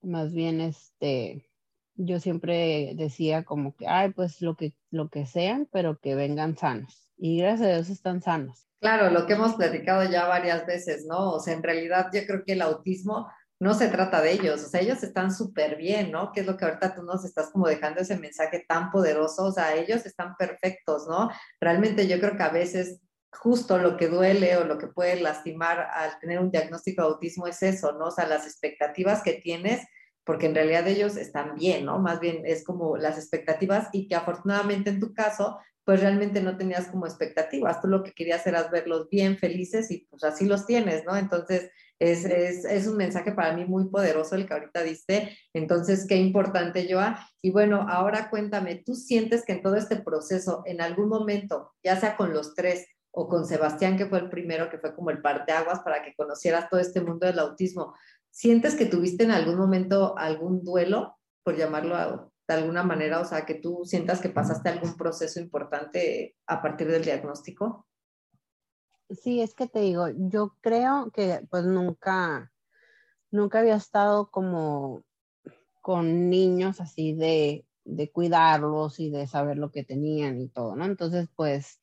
Más 0.00 0.32
bien, 0.32 0.60
este, 0.60 1.48
yo 1.94 2.18
siempre 2.18 2.94
decía 2.96 3.44
como 3.44 3.76
que, 3.76 3.86
ay, 3.86 4.10
pues 4.12 4.42
lo 4.42 4.56
que, 4.56 4.74
lo 4.90 5.08
que 5.08 5.26
sean, 5.26 5.68
pero 5.70 6.00
que 6.00 6.14
vengan 6.14 6.56
sanos. 6.56 7.10
Y 7.16 7.38
gracias 7.38 7.68
a 7.68 7.74
Dios 7.74 7.90
están 7.90 8.22
sanos. 8.22 8.66
Claro, 8.80 9.10
lo 9.10 9.26
que 9.26 9.34
hemos 9.34 9.54
platicado 9.54 10.10
ya 10.10 10.26
varias 10.26 10.66
veces, 10.66 11.06
¿no? 11.06 11.30
O 11.30 11.38
sea, 11.38 11.54
en 11.54 11.62
realidad 11.62 12.08
yo 12.12 12.26
creo 12.26 12.42
que 12.44 12.54
el 12.54 12.62
autismo 12.62 13.28
no 13.62 13.74
se 13.74 13.86
trata 13.86 14.20
de 14.20 14.32
ellos, 14.32 14.64
o 14.64 14.68
sea, 14.68 14.80
ellos 14.80 15.04
están 15.04 15.32
súper 15.32 15.76
bien, 15.76 16.10
¿no? 16.10 16.32
Que 16.32 16.40
es 16.40 16.46
lo 16.46 16.56
que 16.56 16.64
ahorita 16.64 16.96
tú 16.96 17.04
nos 17.04 17.24
estás 17.24 17.50
como 17.50 17.68
dejando 17.68 18.00
ese 18.00 18.18
mensaje 18.18 18.64
tan 18.66 18.90
poderoso, 18.90 19.44
o 19.44 19.52
sea, 19.52 19.76
ellos 19.76 20.04
están 20.04 20.34
perfectos, 20.36 21.06
¿no? 21.08 21.30
Realmente 21.60 22.08
yo 22.08 22.18
creo 22.18 22.36
que 22.36 22.42
a 22.42 22.48
veces 22.48 22.98
justo 23.30 23.78
lo 23.78 23.96
que 23.96 24.08
duele 24.08 24.56
o 24.56 24.64
lo 24.64 24.78
que 24.78 24.88
puede 24.88 25.20
lastimar 25.20 25.78
al 25.78 26.18
tener 26.18 26.40
un 26.40 26.50
diagnóstico 26.50 27.02
de 27.02 27.08
autismo 27.10 27.46
es 27.46 27.62
eso, 27.62 27.92
¿no? 27.92 28.06
O 28.06 28.10
sea, 28.10 28.26
las 28.26 28.46
expectativas 28.46 29.22
que 29.22 29.34
tienes, 29.34 29.86
porque 30.24 30.46
en 30.46 30.56
realidad 30.56 30.88
ellos 30.88 31.16
están 31.16 31.54
bien, 31.54 31.84
¿no? 31.84 32.00
Más 32.00 32.18
bien 32.18 32.42
es 32.44 32.64
como 32.64 32.96
las 32.96 33.16
expectativas 33.16 33.90
y 33.92 34.08
que 34.08 34.16
afortunadamente 34.16 34.90
en 34.90 34.98
tu 34.98 35.14
caso, 35.14 35.60
pues 35.84 36.00
realmente 36.00 36.40
no 36.40 36.56
tenías 36.56 36.88
como 36.88 37.06
expectativas, 37.06 37.80
tú 37.80 37.88
lo 37.88 38.02
que 38.02 38.12
querías 38.12 38.46
era 38.46 38.68
verlos 38.68 39.08
bien, 39.10 39.36
felices 39.36 39.90
y 39.90 40.06
pues 40.10 40.22
así 40.24 40.46
los 40.46 40.66
tienes, 40.66 41.04
¿no? 41.04 41.16
Entonces, 41.16 41.70
es, 41.98 42.24
es, 42.24 42.64
es, 42.64 42.86
un 42.88 42.96
mensaje 42.96 43.32
para 43.32 43.52
mí 43.52 43.64
muy 43.64 43.88
poderoso 43.88 44.34
el 44.34 44.46
que 44.46 44.54
ahorita 44.54 44.82
diste. 44.82 45.38
Entonces, 45.54 46.06
qué 46.08 46.16
importante, 46.16 46.88
Joa. 46.90 47.28
Y 47.40 47.52
bueno, 47.52 47.86
ahora 47.88 48.28
cuéntame, 48.28 48.82
¿tú 48.84 48.94
sientes 48.94 49.44
que 49.44 49.52
en 49.52 49.62
todo 49.62 49.76
este 49.76 49.96
proceso, 49.96 50.62
en 50.66 50.80
algún 50.80 51.08
momento, 51.08 51.72
ya 51.84 51.94
sea 52.00 52.16
con 52.16 52.32
los 52.32 52.56
tres, 52.56 52.86
o 53.12 53.28
con 53.28 53.46
Sebastián, 53.46 53.96
que 53.96 54.06
fue 54.06 54.18
el 54.18 54.30
primero, 54.30 54.70
que 54.70 54.78
fue 54.78 54.94
como 54.94 55.10
el 55.10 55.20
parteaguas 55.20 55.80
para 55.80 56.02
que 56.02 56.14
conocieras 56.14 56.68
todo 56.70 56.80
este 56.80 57.02
mundo 57.02 57.26
del 57.26 57.38
autismo. 57.38 57.94
¿Sientes 58.30 58.74
que 58.74 58.86
tuviste 58.86 59.24
en 59.24 59.30
algún 59.30 59.56
momento 59.56 60.16
algún 60.16 60.64
duelo, 60.64 61.18
por 61.44 61.56
llamarlo 61.56 62.31
alguna 62.52 62.82
manera? 62.82 63.20
O 63.20 63.24
sea, 63.24 63.44
que 63.44 63.54
tú 63.54 63.82
sientas 63.84 64.20
que 64.20 64.28
pasaste 64.28 64.68
algún 64.68 64.96
proceso 64.96 65.40
importante 65.40 66.36
a 66.46 66.62
partir 66.62 66.88
del 66.88 67.04
diagnóstico. 67.04 67.86
Sí, 69.10 69.42
es 69.42 69.54
que 69.54 69.66
te 69.66 69.80
digo, 69.80 70.06
yo 70.08 70.56
creo 70.60 71.10
que 71.12 71.46
pues 71.50 71.64
nunca, 71.64 72.52
nunca 73.30 73.60
había 73.60 73.76
estado 73.76 74.30
como 74.30 75.04
con 75.82 76.30
niños 76.30 76.80
así 76.80 77.12
de, 77.12 77.66
de 77.84 78.10
cuidarlos 78.10 79.00
y 79.00 79.10
de 79.10 79.26
saber 79.26 79.58
lo 79.58 79.70
que 79.70 79.84
tenían 79.84 80.40
y 80.40 80.48
todo, 80.48 80.76
¿no? 80.76 80.84
Entonces, 80.84 81.28
pues 81.34 81.80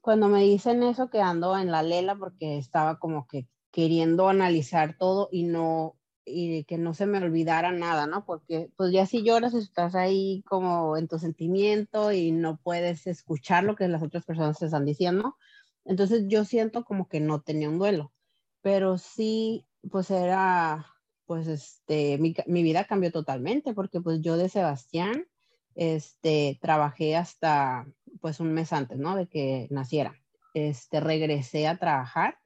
cuando 0.00 0.28
me 0.28 0.42
dicen 0.42 0.82
eso 0.82 1.08
que 1.08 1.20
ando 1.20 1.56
en 1.56 1.70
la 1.70 1.82
lela 1.82 2.16
porque 2.16 2.58
estaba 2.58 2.98
como 2.98 3.26
que 3.26 3.48
queriendo 3.70 4.28
analizar 4.28 4.98
todo 4.98 5.28
y 5.30 5.44
no 5.44 5.96
y 6.24 6.64
que 6.64 6.78
no 6.78 6.94
se 6.94 7.06
me 7.06 7.18
olvidara 7.18 7.72
nada, 7.72 8.06
¿no? 8.06 8.24
Porque 8.24 8.70
pues 8.76 8.92
ya 8.92 9.06
si 9.06 9.22
lloras 9.22 9.54
estás 9.54 9.94
ahí 9.94 10.42
como 10.46 10.96
en 10.96 11.08
tu 11.08 11.18
sentimiento 11.18 12.12
y 12.12 12.32
no 12.32 12.58
puedes 12.62 13.06
escuchar 13.06 13.64
lo 13.64 13.76
que 13.76 13.88
las 13.88 14.02
otras 14.02 14.24
personas 14.24 14.58
te 14.58 14.66
están 14.66 14.84
diciendo. 14.84 15.36
Entonces 15.84 16.24
yo 16.28 16.44
siento 16.44 16.84
como 16.84 17.08
que 17.08 17.20
no 17.20 17.40
tenía 17.40 17.68
un 17.68 17.78
duelo, 17.78 18.12
pero 18.60 18.98
sí 18.98 19.66
pues 19.90 20.10
era 20.10 20.86
pues 21.26 21.48
este 21.48 22.18
mi, 22.18 22.34
mi 22.46 22.62
vida 22.62 22.84
cambió 22.84 23.10
totalmente 23.10 23.74
porque 23.74 24.00
pues 24.00 24.20
yo 24.20 24.36
de 24.36 24.48
Sebastián 24.48 25.26
este 25.74 26.58
trabajé 26.60 27.16
hasta 27.16 27.86
pues 28.20 28.40
un 28.40 28.52
mes 28.52 28.72
antes, 28.72 28.98
¿no? 28.98 29.16
De 29.16 29.26
que 29.28 29.68
naciera. 29.70 30.14
Este, 30.54 31.00
regresé 31.00 31.66
a 31.66 31.78
trabajar 31.78 32.38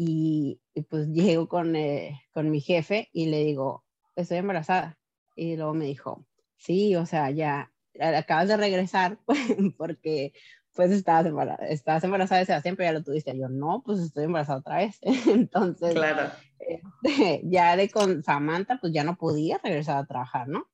y, 0.00 0.60
pues 0.88 1.08
llego 1.08 1.48
con, 1.48 1.74
eh, 1.74 2.22
con 2.32 2.52
mi 2.52 2.60
jefe 2.60 3.08
y 3.12 3.26
le 3.26 3.44
digo, 3.44 3.84
estoy 4.14 4.38
embarazada. 4.38 4.96
Y 5.34 5.56
luego 5.56 5.74
me 5.74 5.86
dijo, 5.86 6.24
sí, 6.56 6.94
o 6.94 7.04
sea, 7.04 7.32
ya 7.32 7.72
acabas 8.00 8.46
de 8.46 8.56
regresar 8.56 9.18
porque 9.76 10.32
pues 10.72 10.92
estabas 10.92 11.26
embarazada, 11.26 11.68
estabas 11.68 12.04
embarazada 12.04 12.38
de 12.38 12.46
Sebastián, 12.46 12.76
pero 12.76 12.90
ya 12.90 12.98
lo 12.98 13.02
tuviste. 13.02 13.36
yo, 13.36 13.48
no, 13.48 13.82
pues 13.84 13.98
estoy 13.98 14.24
embarazada 14.24 14.60
otra 14.60 14.76
vez. 14.76 15.00
Entonces, 15.26 15.94
claro. 15.94 16.30
Este, 16.60 17.40
ya 17.42 17.76
de 17.76 17.90
con 17.90 18.22
Samantha, 18.22 18.78
pues 18.80 18.92
ya 18.92 19.02
no 19.02 19.16
podía 19.16 19.58
regresar 19.58 19.96
a 19.96 20.06
trabajar, 20.06 20.46
¿no? 20.46 20.68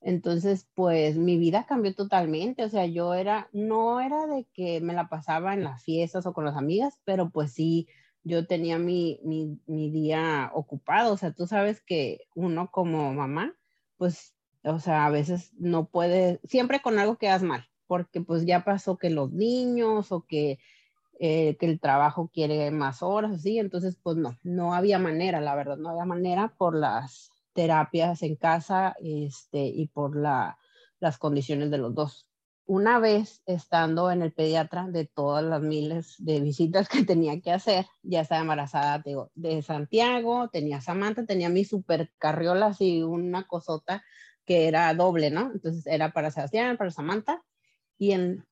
Entonces, 0.00 0.68
pues 0.74 1.16
mi 1.16 1.38
vida 1.38 1.66
cambió 1.66 1.92
totalmente, 1.92 2.64
o 2.64 2.68
sea, 2.68 2.86
yo 2.86 3.14
era, 3.14 3.48
no 3.52 4.00
era 4.00 4.28
de 4.28 4.46
que 4.54 4.80
me 4.80 4.94
la 4.94 5.08
pasaba 5.08 5.54
en 5.54 5.64
las 5.64 5.82
fiestas 5.82 6.24
o 6.24 6.32
con 6.32 6.44
las 6.44 6.56
amigas, 6.56 7.00
pero 7.04 7.30
pues 7.30 7.52
sí, 7.52 7.88
yo 8.22 8.46
tenía 8.46 8.78
mi, 8.78 9.20
mi, 9.24 9.58
mi 9.66 9.90
día 9.90 10.50
ocupado, 10.54 11.14
o 11.14 11.16
sea, 11.16 11.32
tú 11.32 11.46
sabes 11.46 11.82
que 11.82 12.20
uno 12.34 12.70
como 12.70 13.12
mamá, 13.14 13.54
pues, 13.96 14.34
o 14.62 14.78
sea, 14.78 15.06
a 15.06 15.10
veces 15.10 15.52
no 15.58 15.86
puede, 15.86 16.40
siempre 16.44 16.80
con 16.80 16.98
algo 16.98 17.16
quedas 17.16 17.42
mal, 17.42 17.68
porque 17.86 18.20
pues 18.20 18.44
ya 18.46 18.64
pasó 18.64 18.98
que 18.98 19.10
los 19.10 19.32
niños 19.32 20.12
o 20.12 20.26
que, 20.26 20.58
eh, 21.18 21.56
que 21.58 21.66
el 21.66 21.80
trabajo 21.80 22.30
quiere 22.32 22.70
más 22.70 23.02
horas, 23.02 23.32
así, 23.32 23.58
entonces 23.58 23.98
pues 24.02 24.16
no, 24.16 24.36
no 24.42 24.74
había 24.74 24.98
manera, 24.98 25.40
la 25.40 25.54
verdad, 25.54 25.76
no 25.76 25.90
había 25.90 26.04
manera 26.04 26.54
por 26.56 26.76
las 26.76 27.30
terapias 27.52 28.22
en 28.22 28.36
casa 28.36 28.94
este, 29.00 29.64
y 29.66 29.88
por 29.88 30.16
la, 30.16 30.58
las 31.00 31.18
condiciones 31.18 31.70
de 31.70 31.78
los 31.78 31.94
dos. 31.94 32.29
Una 32.72 33.00
vez 33.00 33.42
estando 33.46 34.12
en 34.12 34.22
el 34.22 34.32
pediatra 34.32 34.86
de 34.86 35.04
todas 35.04 35.42
las 35.42 35.60
miles 35.60 36.14
de 36.18 36.38
visitas 36.38 36.88
que 36.88 37.02
tenía 37.04 37.40
que 37.40 37.50
hacer, 37.50 37.86
ya 38.04 38.20
estaba 38.20 38.42
embarazada 38.42 39.02
de 39.34 39.60
Santiago, 39.62 40.48
tenía 40.50 40.80
Samantha, 40.80 41.26
tenía 41.26 41.48
mi 41.48 41.64
super 41.64 42.12
carriola 42.16 42.72
y 42.78 43.02
una 43.02 43.48
cosota 43.48 44.04
que 44.44 44.68
era 44.68 44.94
doble, 44.94 45.32
¿no? 45.32 45.50
Entonces 45.52 45.84
era 45.88 46.12
para 46.12 46.30
Sebastián, 46.30 46.76
para 46.76 46.92
Samantha, 46.92 47.42
y 47.98 48.12
en, 48.12 48.46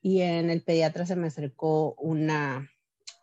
y 0.00 0.20
en 0.20 0.48
el 0.50 0.62
pediatra 0.62 1.04
se 1.04 1.16
me 1.16 1.26
acercó 1.26 1.94
una, 1.94 2.70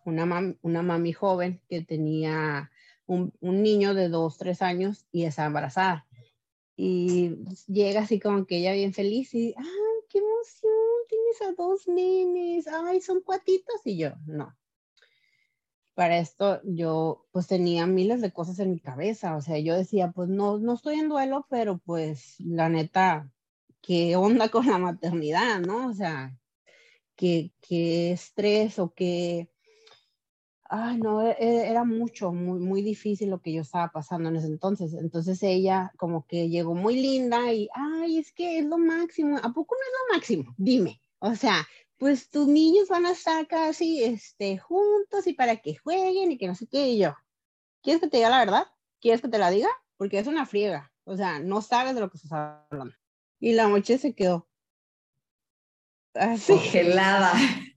una, 0.04 0.58
una 0.62 0.82
mami 0.82 1.14
joven 1.14 1.62
que 1.70 1.86
tenía 1.86 2.70
un, 3.06 3.32
niño 3.40 3.94
de 3.94 4.10
dos, 4.10 4.38
tres 4.38 4.62
años 4.62 5.08
y 5.10 5.24
está 5.24 5.46
embarazada. 5.46 6.06
Y 6.76 7.38
llega 7.68 8.02
así 8.02 8.20
como 8.20 8.46
que 8.46 8.58
ella 8.58 8.74
bien 8.74 8.94
feliz 8.94 9.34
y, 9.34 9.56
ay, 9.58 9.93
qué 10.14 10.20
emoción, 10.20 10.72
tienes 11.10 11.42
a 11.42 11.54
dos 11.58 11.88
nenes, 11.88 12.68
ay, 12.68 13.02
son 13.02 13.22
cuatitos. 13.22 13.82
Y 13.86 13.98
yo, 13.98 14.12
no. 14.28 14.56
para 15.96 16.18
esto 16.20 16.62
yo 16.64 17.28
pues 17.32 17.48
tenía 17.48 17.86
miles 17.88 18.22
de 18.22 18.32
cosas 18.32 18.60
en 18.60 18.72
mi 18.72 18.80
cabeza, 18.80 19.36
o 19.36 19.42
sea, 19.42 19.60
yo 19.60 19.76
decía, 19.76 20.12
pues 20.12 20.30
no, 20.30 20.60
no 20.60 20.74
estoy 20.74 20.96
en 21.00 21.10
duelo, 21.10 21.48
pero 21.50 21.80
pues 21.80 22.36
la 22.40 22.70
neta, 22.70 23.32
¿qué 23.82 24.16
onda 24.16 24.50
con 24.50 24.68
la 24.68 24.78
maternidad, 24.78 25.60
no? 25.62 25.90
O 25.90 25.94
sea, 25.94 26.38
qué, 27.16 27.54
qué 27.62 28.12
estrés 28.14 28.80
o 28.80 28.94
qué... 28.94 29.50
Ay, 30.76 30.98
no, 30.98 31.22
e, 31.22 31.36
e, 31.38 31.70
era 31.70 31.84
mucho, 31.84 32.32
muy, 32.32 32.60
muy 32.60 32.82
difícil 32.82 33.30
lo 33.30 33.40
que 33.40 33.54
yo 33.54 33.62
estaba 33.62 33.90
pasando 33.92 34.30
en 34.30 34.38
ese 34.38 34.48
entonces. 34.48 34.96
Entonces 34.96 35.44
ella 35.44 35.94
como 35.98 36.26
que 36.26 36.50
llegó 36.50 36.74
muy 36.74 36.96
linda 37.00 37.54
y, 37.54 37.70
ay, 37.76 38.18
es 38.18 38.32
que 38.32 38.58
es 38.58 38.66
lo 38.66 38.80
máximo. 38.80 39.38
¿A 39.38 39.54
poco 39.54 39.76
no 39.76 39.82
es 39.82 39.94
lo 39.94 40.16
máximo? 40.16 40.56
Dime. 40.58 41.00
O 41.20 41.36
sea, 41.36 41.68
pues 41.98 42.28
tus 42.32 42.48
niños 42.48 42.90
van 42.90 43.06
a 43.06 43.12
estar 43.12 43.48
casi 43.48 44.04
este, 44.04 44.58
juntos 44.58 45.28
y 45.28 45.34
para 45.34 45.58
que 45.58 45.76
jueguen 45.78 46.32
y 46.32 46.40
que 46.40 46.48
no 46.48 46.56
sé 46.56 46.66
qué. 46.66 46.90
Y 46.90 46.98
yo, 47.02 47.16
¿quieres 47.84 48.02
que 48.02 48.08
te 48.08 48.18
diga 48.18 48.32
la 48.32 48.40
verdad? 48.40 48.66
¿Quieres 49.00 49.22
que 49.22 49.28
te 49.28 49.38
la 49.38 49.52
diga? 49.52 49.70
Porque 49.96 50.18
es 50.18 50.26
una 50.26 50.48
friega. 50.48 50.92
O 51.04 51.16
sea, 51.16 51.38
no 51.38 51.62
sabes 51.62 51.94
de 51.94 52.02
lo 52.02 52.10
que 52.10 52.18
estás 52.18 52.32
hablando. 52.72 52.96
Y 53.40 53.54
la 53.54 53.68
noche 53.68 54.00
se 54.00 54.16
quedó. 54.16 54.48
Así. 56.16 56.54
Congelada. 56.54 57.32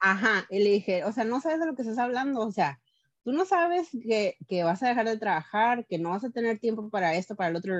Ajá. 0.00 0.46
Y 0.50 0.58
le 0.60 0.70
dije, 0.70 1.04
o 1.04 1.12
sea, 1.12 1.24
no 1.24 1.40
sabes 1.40 1.60
de 1.60 1.66
lo 1.66 1.74
que 1.74 1.82
estás 1.82 1.98
hablando. 1.98 2.40
O 2.40 2.52
sea, 2.52 2.80
tú 3.22 3.32
no 3.32 3.44
sabes 3.44 3.88
que, 4.02 4.36
que 4.48 4.64
vas 4.64 4.82
a 4.82 4.88
dejar 4.88 5.06
de 5.06 5.18
trabajar, 5.18 5.86
que 5.86 5.98
no 5.98 6.10
vas 6.10 6.24
a 6.24 6.30
tener 6.30 6.58
tiempo 6.58 6.90
para 6.90 7.14
esto, 7.14 7.36
para 7.36 7.50
el 7.50 7.56
otro, 7.56 7.74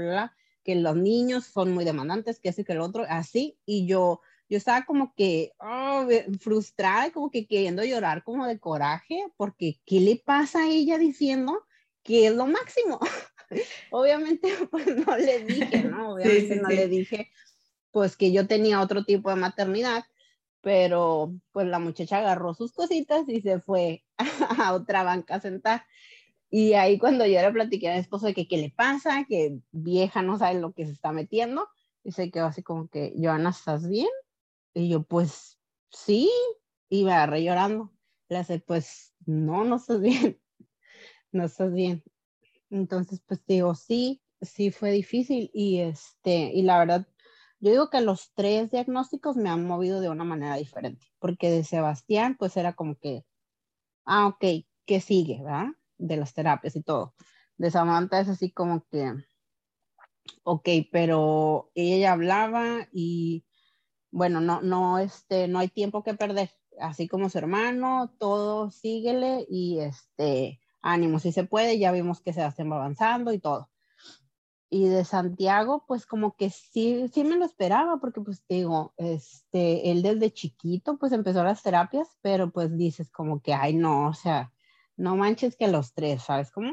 que 0.62 0.75
los 0.75 0.97
niños 0.97 1.47
son 1.47 1.73
muy 1.73 1.85
demandantes, 1.85 2.39
que 2.39 2.51
ese, 2.51 2.64
que 2.64 2.73
el 2.73 2.81
otro, 2.81 3.05
así. 3.09 3.59
Y 3.64 3.87
yo, 3.87 4.21
yo 4.49 4.59
estaba 4.59 4.85
como 4.85 5.14
que 5.14 5.53
oh, 5.59 6.07
frustrada, 6.41 7.11
como 7.12 7.31
que 7.31 7.47
queriendo 7.47 7.85
llorar 7.85 8.23
como 8.25 8.47
de 8.47 8.59
coraje, 8.59 9.25
porque 9.37 9.81
¿qué 9.87 10.01
le 10.01 10.16
pasa 10.16 10.64
a 10.64 10.68
ella 10.68 10.99
diciendo 10.99 11.64
que 12.03 12.27
es 12.27 12.35
lo 12.35 12.47
máximo? 12.47 13.01
Obviamente, 13.91 14.53
pues 14.71 14.87
no 14.87 15.16
le 15.16 15.45
dije, 15.45 15.85
¿no? 15.85 16.11
Obviamente 16.14 16.57
no 16.57 16.68
le 16.68 16.89
dije, 16.89 17.31
pues 17.91 18.16
que 18.16 18.33
yo 18.33 18.47
tenía 18.47 18.81
otro 18.81 19.05
tipo 19.05 19.31
de 19.31 19.37
maternidad, 19.37 20.05
pero 20.61 21.34
pues 21.52 21.66
la 21.66 21.78
muchacha 21.78 22.18
agarró 22.18 22.54
sus 22.54 22.72
cositas 22.72 23.28
y 23.28 23.40
se 23.40 23.61
fue 23.61 24.04
a 24.58 24.74
otra 24.74 25.02
banca 25.02 25.36
a 25.36 25.40
sentar. 25.40 25.84
Y 26.50 26.74
ahí 26.74 26.98
cuando 26.98 27.26
yo 27.26 27.40
le 27.40 27.52
platiqué 27.52 27.88
a 27.88 27.94
mi 27.94 28.00
esposo 28.00 28.26
de 28.26 28.34
que 28.34 28.48
qué 28.48 28.56
le 28.56 28.70
pasa, 28.70 29.24
que 29.28 29.58
vieja 29.70 30.22
no 30.22 30.38
sabe 30.38 30.61
lo 30.61 30.72
que 30.72 30.86
se 30.86 30.92
está 30.92 31.12
metiendo, 31.12 31.68
y 32.02 32.12
se 32.12 32.30
quedó 32.30 32.46
así 32.46 32.62
como 32.62 32.88
que, 32.88 33.14
Joana, 33.16 33.50
¿estás 33.50 33.88
bien? 33.88 34.08
Y 34.74 34.88
yo, 34.88 35.02
pues, 35.02 35.58
sí, 35.90 36.30
y 36.88 37.04
me 37.04 37.12
agarré 37.12 37.44
llorando. 37.44 37.92
Le 38.28 38.38
hace, 38.38 38.58
pues, 38.61 39.14
no, 39.26 39.64
no 39.64 39.76
estás 39.76 40.00
bien, 40.00 40.40
no 41.32 41.44
estás 41.44 41.72
bien. 41.72 42.02
Entonces, 42.70 43.20
pues 43.26 43.44
digo, 43.46 43.74
sí, 43.74 44.22
sí 44.40 44.70
fue 44.70 44.92
difícil 44.92 45.50
y 45.52 45.80
este, 45.80 46.52
y 46.54 46.62
la 46.62 46.78
verdad, 46.78 47.08
yo 47.61 47.70
digo 47.70 47.90
que 47.90 48.00
los 48.00 48.32
tres 48.34 48.70
diagnósticos 48.70 49.36
me 49.36 49.50
han 49.50 49.66
movido 49.66 50.00
de 50.00 50.08
una 50.08 50.24
manera 50.24 50.56
diferente, 50.56 51.06
porque 51.18 51.50
de 51.50 51.64
Sebastián, 51.64 52.36
pues 52.38 52.56
era 52.56 52.72
como 52.74 52.96
que, 52.96 53.24
ah, 54.06 54.28
ok, 54.28 54.44
¿qué 54.86 55.00
sigue, 55.00 55.42
verdad? 55.42 55.68
De 55.98 56.16
las 56.16 56.34
terapias 56.34 56.76
y 56.76 56.82
todo. 56.82 57.14
De 57.58 57.70
Samantha 57.70 58.20
es 58.20 58.28
así 58.28 58.50
como 58.50 58.84
que, 58.90 59.12
ok, 60.42 60.68
pero 60.90 61.70
ella 61.74 62.12
hablaba 62.12 62.88
y 62.92 63.44
bueno, 64.11 64.40
no, 64.40 64.61
no, 64.62 64.98
este, 64.98 65.48
no 65.48 65.58
hay 65.58 65.68
tiempo 65.68 66.02
que 66.02 66.14
perder. 66.14 66.50
Así 66.80 67.08
como 67.08 67.28
su 67.28 67.38
hermano, 67.38 68.14
todo 68.18 68.70
síguele 68.70 69.46
y 69.50 69.80
este, 69.80 70.61
ánimo, 70.82 71.18
si 71.18 71.32
se 71.32 71.44
puede, 71.44 71.78
ya 71.78 71.92
vimos 71.92 72.20
que 72.20 72.32
se 72.32 72.42
va 72.42 72.54
avanzando 72.58 73.32
y 73.32 73.38
todo. 73.38 73.70
Y 74.71 74.89
de 74.89 75.05
Santiago, 75.05 75.85
pues 75.87 76.07
como 76.07 76.37
que 76.37 76.49
sí, 76.51 77.09
sí 77.12 77.25
me 77.25 77.37
lo 77.37 77.45
esperaba, 77.45 77.99
porque 78.01 78.21
pues 78.21 78.45
digo, 78.49 78.95
este, 78.97 79.91
él 79.91 80.03
desde 80.03 80.33
chiquito 80.33 80.97
pues 80.97 81.12
empezó 81.12 81.43
las 81.43 81.62
terapias, 81.62 82.09
pero 82.23 82.53
pues 82.53 82.77
dices 82.77 83.11
como 83.11 83.43
que, 83.43 83.53
ay 83.53 83.75
no, 83.75 84.09
o 84.09 84.14
sea, 84.14 84.53
no 84.97 85.16
manches 85.16 85.57
que 85.57 85.66
los 85.66 85.93
tres, 85.93 86.23
¿sabes 86.23 86.53
cómo? 86.53 86.73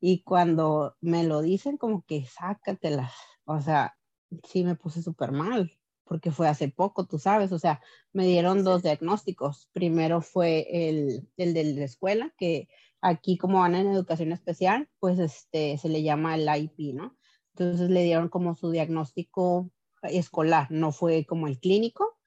Y 0.00 0.22
cuando 0.22 0.96
me 1.00 1.24
lo 1.24 1.42
dicen 1.42 1.76
como 1.76 2.02
que 2.06 2.24
sácatelas, 2.26 3.12
o 3.44 3.60
sea, 3.60 3.94
sí 4.42 4.64
me 4.64 4.74
puse 4.74 5.02
súper 5.02 5.32
mal, 5.32 5.70
porque 6.04 6.30
fue 6.30 6.48
hace 6.48 6.68
poco, 6.68 7.06
tú 7.06 7.18
sabes, 7.18 7.52
o 7.52 7.58
sea, 7.58 7.80
me 8.12 8.26
dieron 8.26 8.64
dos 8.64 8.82
diagnósticos. 8.82 9.68
Primero 9.72 10.20
fue 10.20 10.66
el, 10.70 11.28
el 11.36 11.54
de 11.54 11.64
la 11.64 11.84
escuela, 11.84 12.32
que 12.38 12.68
aquí 13.00 13.36
como 13.36 13.60
van 13.60 13.74
en 13.74 13.88
educación 13.88 14.32
especial, 14.32 14.88
pues 14.98 15.18
este, 15.18 15.78
se 15.78 15.88
le 15.88 16.02
llama 16.02 16.36
el 16.36 16.48
IP, 16.48 16.94
¿no? 16.94 17.16
Entonces 17.56 17.88
le 17.90 18.02
dieron 18.02 18.28
como 18.28 18.56
su 18.56 18.70
diagnóstico 18.70 19.70
escolar, 20.02 20.66
no 20.70 20.92
fue 20.92 21.24
como 21.24 21.46
el 21.46 21.58
clínico. 21.60 22.18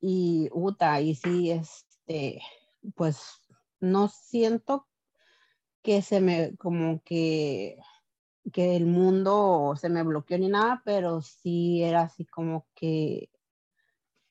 Y, 0.00 0.48
uta, 0.52 1.00
y 1.00 1.14
sí, 1.14 1.50
este, 1.50 2.40
pues 2.94 3.20
no 3.80 4.08
siento 4.08 4.86
que 5.82 6.02
se 6.02 6.20
me, 6.20 6.56
como 6.56 7.02
que 7.02 7.78
que 8.52 8.76
el 8.76 8.86
mundo 8.86 9.74
se 9.78 9.88
me 9.88 10.02
bloqueó 10.02 10.38
ni 10.38 10.48
nada, 10.48 10.82
pero 10.84 11.20
sí 11.20 11.82
era 11.82 12.02
así 12.02 12.24
como 12.24 12.66
que 12.74 13.30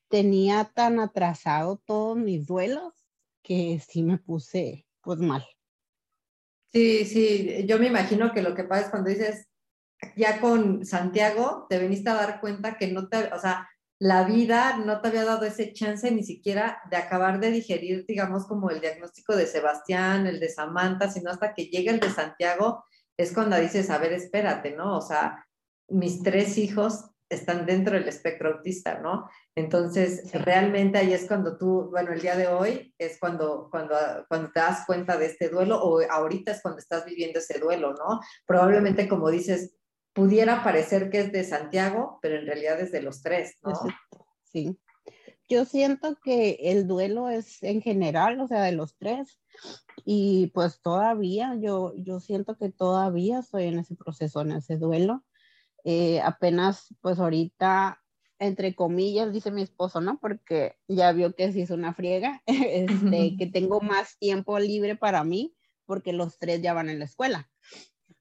tenía 0.08 0.70
tan 0.74 1.00
atrasado 1.00 1.80
todos 1.84 2.16
mis 2.16 2.46
duelos 2.46 2.94
que 3.42 3.80
sí 3.86 4.02
me 4.02 4.18
puse 4.18 4.86
pues 5.02 5.18
mal. 5.18 5.46
Sí, 6.72 7.04
sí, 7.04 7.64
yo 7.66 7.78
me 7.78 7.86
imagino 7.86 8.32
que 8.32 8.42
lo 8.42 8.54
que 8.54 8.64
pasa 8.64 8.82
es 8.82 8.90
cuando 8.90 9.10
dices, 9.10 9.47
ya 10.16 10.40
con 10.40 10.84
Santiago, 10.84 11.66
te 11.68 11.78
veniste 11.78 12.10
a 12.10 12.14
dar 12.14 12.40
cuenta 12.40 12.76
que 12.76 12.88
no 12.88 13.08
te, 13.08 13.32
o 13.32 13.38
sea, 13.38 13.68
la 14.00 14.24
vida 14.24 14.76
no 14.76 15.00
te 15.00 15.08
había 15.08 15.24
dado 15.24 15.44
ese 15.44 15.72
chance 15.72 16.10
ni 16.10 16.22
siquiera 16.22 16.80
de 16.90 16.96
acabar 16.96 17.40
de 17.40 17.50
digerir, 17.50 18.04
digamos, 18.06 18.46
como 18.46 18.70
el 18.70 18.80
diagnóstico 18.80 19.34
de 19.34 19.46
Sebastián, 19.46 20.26
el 20.26 20.38
de 20.38 20.48
Samantha, 20.48 21.10
sino 21.10 21.30
hasta 21.30 21.52
que 21.52 21.66
llegue 21.66 21.90
el 21.90 22.00
de 22.00 22.10
Santiago 22.10 22.84
es 23.16 23.32
cuando 23.32 23.58
dices, 23.58 23.90
a 23.90 23.98
ver, 23.98 24.12
espérate, 24.12 24.76
¿no? 24.76 24.96
O 24.96 25.00
sea, 25.00 25.44
mis 25.88 26.22
tres 26.22 26.56
hijos 26.56 27.10
están 27.28 27.66
dentro 27.66 27.94
del 27.94 28.08
espectro 28.08 28.54
autista, 28.54 29.00
¿no? 29.00 29.28
Entonces, 29.56 30.32
realmente 30.32 30.98
ahí 30.98 31.12
es 31.12 31.26
cuando 31.26 31.58
tú, 31.58 31.88
bueno, 31.90 32.12
el 32.12 32.20
día 32.20 32.36
de 32.36 32.46
hoy 32.46 32.94
es 32.96 33.18
cuando, 33.18 33.68
cuando, 33.70 33.96
cuando 34.28 34.50
te 34.52 34.60
das 34.60 34.86
cuenta 34.86 35.18
de 35.18 35.26
este 35.26 35.48
duelo 35.48 35.82
o 35.82 36.00
ahorita 36.08 36.52
es 36.52 36.62
cuando 36.62 36.78
estás 36.78 37.04
viviendo 37.04 37.40
ese 37.40 37.58
duelo, 37.58 37.92
¿no? 37.94 38.20
Probablemente, 38.46 39.08
como 39.08 39.28
dices, 39.30 39.77
pudiera 40.12 40.62
parecer 40.62 41.10
que 41.10 41.20
es 41.20 41.32
de 41.32 41.44
Santiago, 41.44 42.18
pero 42.22 42.38
en 42.38 42.46
realidad 42.46 42.80
es 42.80 42.92
de 42.92 43.02
los 43.02 43.22
tres, 43.22 43.56
¿no? 43.62 43.72
Sí. 44.44 44.78
Yo 45.48 45.64
siento 45.64 46.16
que 46.22 46.58
el 46.60 46.86
duelo 46.86 47.30
es 47.30 47.62
en 47.62 47.80
general, 47.80 48.38
o 48.40 48.46
sea, 48.46 48.62
de 48.62 48.72
los 48.72 48.96
tres, 48.98 49.40
y 50.04 50.48
pues 50.48 50.80
todavía, 50.80 51.54
yo, 51.58 51.94
yo 51.96 52.20
siento 52.20 52.56
que 52.56 52.70
todavía 52.70 53.40
estoy 53.40 53.64
en 53.64 53.78
ese 53.78 53.94
proceso, 53.94 54.42
en 54.42 54.52
ese 54.52 54.76
duelo. 54.76 55.24
Eh, 55.84 56.20
apenas, 56.20 56.94
pues 57.00 57.18
ahorita, 57.18 58.02
entre 58.38 58.74
comillas, 58.74 59.32
dice 59.32 59.50
mi 59.50 59.62
esposo, 59.62 60.00
¿no? 60.00 60.18
Porque 60.20 60.76
ya 60.86 61.12
vio 61.12 61.34
que 61.34 61.50
se 61.52 61.60
hizo 61.60 61.74
una 61.74 61.94
friega, 61.94 62.42
este, 62.46 63.36
que 63.38 63.46
tengo 63.46 63.80
más 63.80 64.18
tiempo 64.18 64.58
libre 64.58 64.96
para 64.96 65.24
mí, 65.24 65.54
porque 65.86 66.12
los 66.12 66.38
tres 66.38 66.60
ya 66.60 66.74
van 66.74 66.90
en 66.90 66.98
la 66.98 67.06
escuela. 67.06 67.50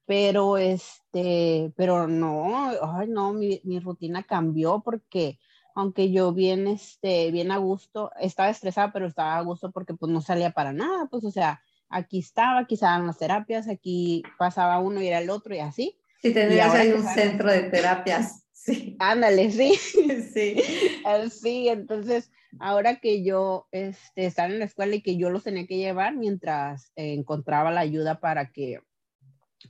Pero, 0.08 0.58
este, 0.58 1.72
pero 1.76 2.08
no, 2.08 2.72
ay, 2.82 3.08
no, 3.10 3.34
mi, 3.34 3.62
mi 3.64 3.80
rutina 3.80 4.24
cambió 4.24 4.82
porque 4.84 5.38
aunque 5.78 6.12
yo 6.12 6.34
bien, 6.34 6.66
este, 6.66 7.30
bien 7.30 7.52
a 7.52 7.58
gusto, 7.58 8.10
estaba 8.20 8.50
estresada, 8.50 8.92
pero 8.92 9.06
estaba 9.06 9.38
a 9.38 9.42
gusto 9.42 9.72
porque 9.72 9.94
pues 9.94 10.12
no 10.12 10.22
salía 10.22 10.50
para 10.50 10.74
nada, 10.74 11.06
pues 11.06 11.24
o 11.24 11.30
sea, 11.30 11.62
aquí 11.88 12.18
estaba, 12.18 12.62
aquí 12.62 12.74
estaban 12.74 13.06
las 13.06 13.20
terapias, 13.20 13.68
aquí 13.68 14.24
pasaba 14.40 14.80
uno 14.80 15.04
y 15.04 15.08
era 15.08 15.20
el 15.20 15.30
otro 15.30 15.54
y 15.54 15.60
así. 15.60 16.00
Sí, 16.20 16.34
tenías 16.34 16.74
ahí 16.74 16.94
un 16.94 17.04
centro 17.04 17.52
de 17.52 17.64
terapias. 17.64 18.44
Sí. 18.68 18.98
Ándale, 19.00 19.50
sí. 19.50 19.76
Sí. 20.34 20.62
Sí, 21.32 21.70
entonces, 21.70 22.32
ahora 22.60 23.00
que 23.00 23.24
yo 23.24 23.68
este, 23.72 24.26
estaba 24.26 24.50
en 24.50 24.60
la 24.60 24.66
escuela 24.66 24.96
y 24.96 25.02
que 25.02 25.16
yo 25.16 25.30
los 25.30 25.44
tenía 25.44 25.68
que 25.68 25.78
llevar 25.78 26.16
mientras 26.16 26.92
encontraba 26.96 27.72
la 27.72 27.82
ayuda 27.82 28.20
para 28.20 28.52
que 28.52 28.82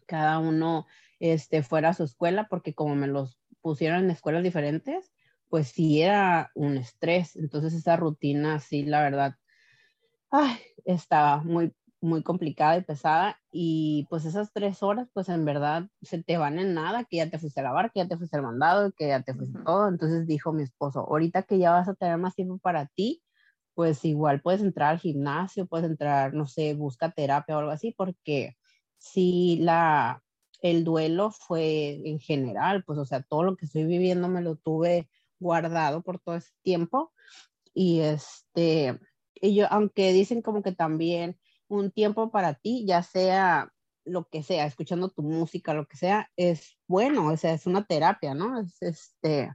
cada 0.06 0.40
uno 0.40 0.86
este, 1.20 1.64
fuera 1.64 1.90
a 1.90 1.94
su 1.94 2.04
escuela, 2.04 2.48
porque 2.50 2.74
como 2.74 2.96
me 2.96 3.08
los 3.08 3.40
pusieron 3.62 4.04
en 4.04 4.12
escuelas 4.12 4.44
diferentes, 4.44 5.12
pues 5.50 5.70
sí 5.70 6.02
era 6.02 6.52
un 6.56 6.78
estrés. 6.78 7.36
Entonces 7.36 7.74
esa 7.74 7.96
rutina, 7.96 8.60
sí, 8.60 8.84
la 8.84 9.02
verdad, 9.02 9.36
ay, 10.32 10.58
estaba 10.86 11.44
muy, 11.44 11.74
muy 12.02 12.24
complicada 12.24 12.78
y 12.78 12.84
pesada. 12.84 13.40
Y 13.52 14.08
pues 14.10 14.26
esas 14.26 14.52
tres 14.54 14.84
horas, 14.84 15.10
pues 15.14 15.30
en 15.30 15.46
verdad 15.46 15.88
se 16.02 16.24
te 16.24 16.38
van 16.38 16.60
en 16.60 16.74
nada, 16.74 17.06
que 17.06 17.18
ya 17.18 17.30
te 17.30 17.40
fuiste 17.40 17.60
a 17.60 17.64
lavar, 17.64 17.92
que 17.92 18.02
ya 18.02 18.08
te 18.08 18.18
fuiste 18.18 18.38
al 18.38 18.44
mandado, 18.44 18.92
que 18.92 19.08
ya 19.08 19.22
te 19.22 19.34
fuiste 19.34 19.60
todo. 19.66 19.88
Entonces 19.88 20.28
dijo 20.28 20.54
mi 20.54 20.64
esposo, 20.64 21.02
ahorita 21.02 21.44
que 21.44 21.58
ya 21.58 21.72
vas 21.72 21.88
a 21.88 21.96
tener 21.96 22.18
más 22.18 22.36
tiempo 22.36 22.58
para 22.60 22.88
ti, 22.88 23.24
pues 23.74 24.04
igual 24.06 24.42
puedes 24.42 24.62
entrar 24.62 24.92
al 24.92 25.00
gimnasio, 25.00 25.68
puedes 25.68 25.90
entrar, 25.90 26.34
no 26.34 26.48
sé, 26.48 26.74
busca 26.74 27.12
terapia 27.12 27.56
o 27.56 27.60
algo 27.60 27.72
así, 27.72 27.94
porque 27.96 28.57
si 28.98 29.58
la, 29.58 30.24
el 30.62 30.84
duelo 30.84 31.32
fue 31.32 32.02
en 32.06 32.20
general, 32.20 32.84
pues 32.84 33.00
o 33.00 33.06
sea, 33.06 33.22
todo 33.22 33.44
lo 33.44 33.56
que 33.56 33.66
estoy 33.66 33.86
viviendo 33.86 34.28
me 34.28 34.42
lo 34.42 34.56
tuve 34.56 35.10
guardado 35.40 36.02
por 36.02 36.20
todo 36.20 36.36
ese 36.36 36.52
tiempo 36.64 37.14
y 37.74 38.00
este, 38.00 39.00
y 39.36 39.56
yo, 39.56 39.68
aunque 39.70 40.12
dicen 40.14 40.42
como 40.42 40.64
que 40.64 40.72
también 40.72 41.40
un 41.68 41.92
tiempo 41.92 42.32
para 42.32 42.56
ti, 42.56 42.86
ya 42.88 43.04
sea 43.04 43.72
lo 44.04 44.28
que 44.30 44.42
sea, 44.42 44.66
escuchando 44.66 45.10
tu 45.10 45.22
música, 45.22 45.74
lo 45.74 45.88
que 45.88 45.98
sea, 45.98 46.32
es 46.38 46.78
bueno, 46.88 47.28
o 47.28 47.38
sea, 47.38 47.54
es 47.54 47.68
una 47.68 47.86
terapia, 47.86 48.34
¿no? 48.34 48.60
Es, 48.60 48.82
este, 48.82 49.54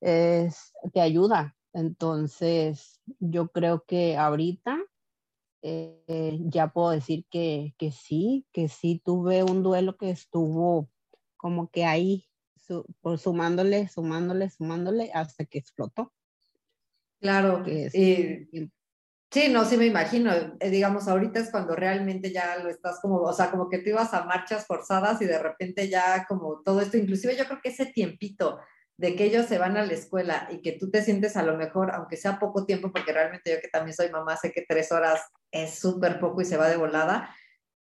es, 0.00 0.72
te 0.92 1.00
ayuda. 1.00 1.56
Entonces, 1.72 3.00
yo 3.18 3.48
creo 3.48 3.84
que 3.84 4.16
ahorita 4.16 4.78
eh, 5.66 6.38
ya 6.40 6.68
puedo 6.68 6.90
decir 6.90 7.24
que, 7.30 7.74
que, 7.78 7.90
sí, 7.90 8.46
que 8.52 8.68
sí 8.68 9.00
tuve 9.02 9.42
un 9.42 9.62
duelo 9.62 9.96
que 9.96 10.10
estuvo 10.10 10.90
como 11.38 11.70
que 11.70 11.86
ahí, 11.86 12.28
sumándole, 13.16 13.88
sumándole, 13.88 14.50
sumándole, 14.50 15.10
hasta 15.14 15.46
que 15.46 15.58
explotó. 15.58 16.12
Claro, 17.18 17.62
que 17.62 17.88
eh, 17.94 18.68
Sí, 19.34 19.48
no, 19.48 19.64
sí 19.64 19.76
me 19.76 19.86
imagino. 19.86 20.30
Eh, 20.60 20.70
digamos, 20.70 21.08
ahorita 21.08 21.40
es 21.40 21.50
cuando 21.50 21.74
realmente 21.74 22.30
ya 22.30 22.58
lo 22.58 22.68
estás 22.68 23.00
como, 23.00 23.16
o 23.16 23.32
sea, 23.32 23.50
como 23.50 23.68
que 23.68 23.78
te 23.78 23.90
ibas 23.90 24.14
a 24.14 24.24
marchas 24.26 24.66
forzadas 24.66 25.20
y 25.22 25.24
de 25.24 25.42
repente 25.42 25.88
ya 25.88 26.24
como 26.28 26.62
todo 26.62 26.80
esto, 26.80 26.98
inclusive 26.98 27.36
yo 27.36 27.44
creo 27.46 27.58
que 27.60 27.70
ese 27.70 27.86
tiempito 27.86 28.60
de 28.96 29.16
que 29.16 29.24
ellos 29.24 29.46
se 29.46 29.58
van 29.58 29.76
a 29.76 29.84
la 29.84 29.92
escuela 29.92 30.48
y 30.50 30.62
que 30.62 30.72
tú 30.72 30.90
te 30.90 31.02
sientes 31.02 31.36
a 31.36 31.42
lo 31.42 31.56
mejor, 31.56 31.90
aunque 31.92 32.16
sea 32.16 32.38
poco 32.38 32.64
tiempo, 32.64 32.92
porque 32.92 33.12
realmente 33.12 33.52
yo 33.52 33.60
que 33.60 33.68
también 33.68 33.94
soy 33.94 34.10
mamá, 34.10 34.36
sé 34.36 34.52
que 34.52 34.64
tres 34.68 34.92
horas 34.92 35.20
es 35.50 35.78
súper 35.78 36.20
poco 36.20 36.40
y 36.40 36.44
se 36.44 36.56
va 36.56 36.68
de 36.68 36.76
volada, 36.76 37.34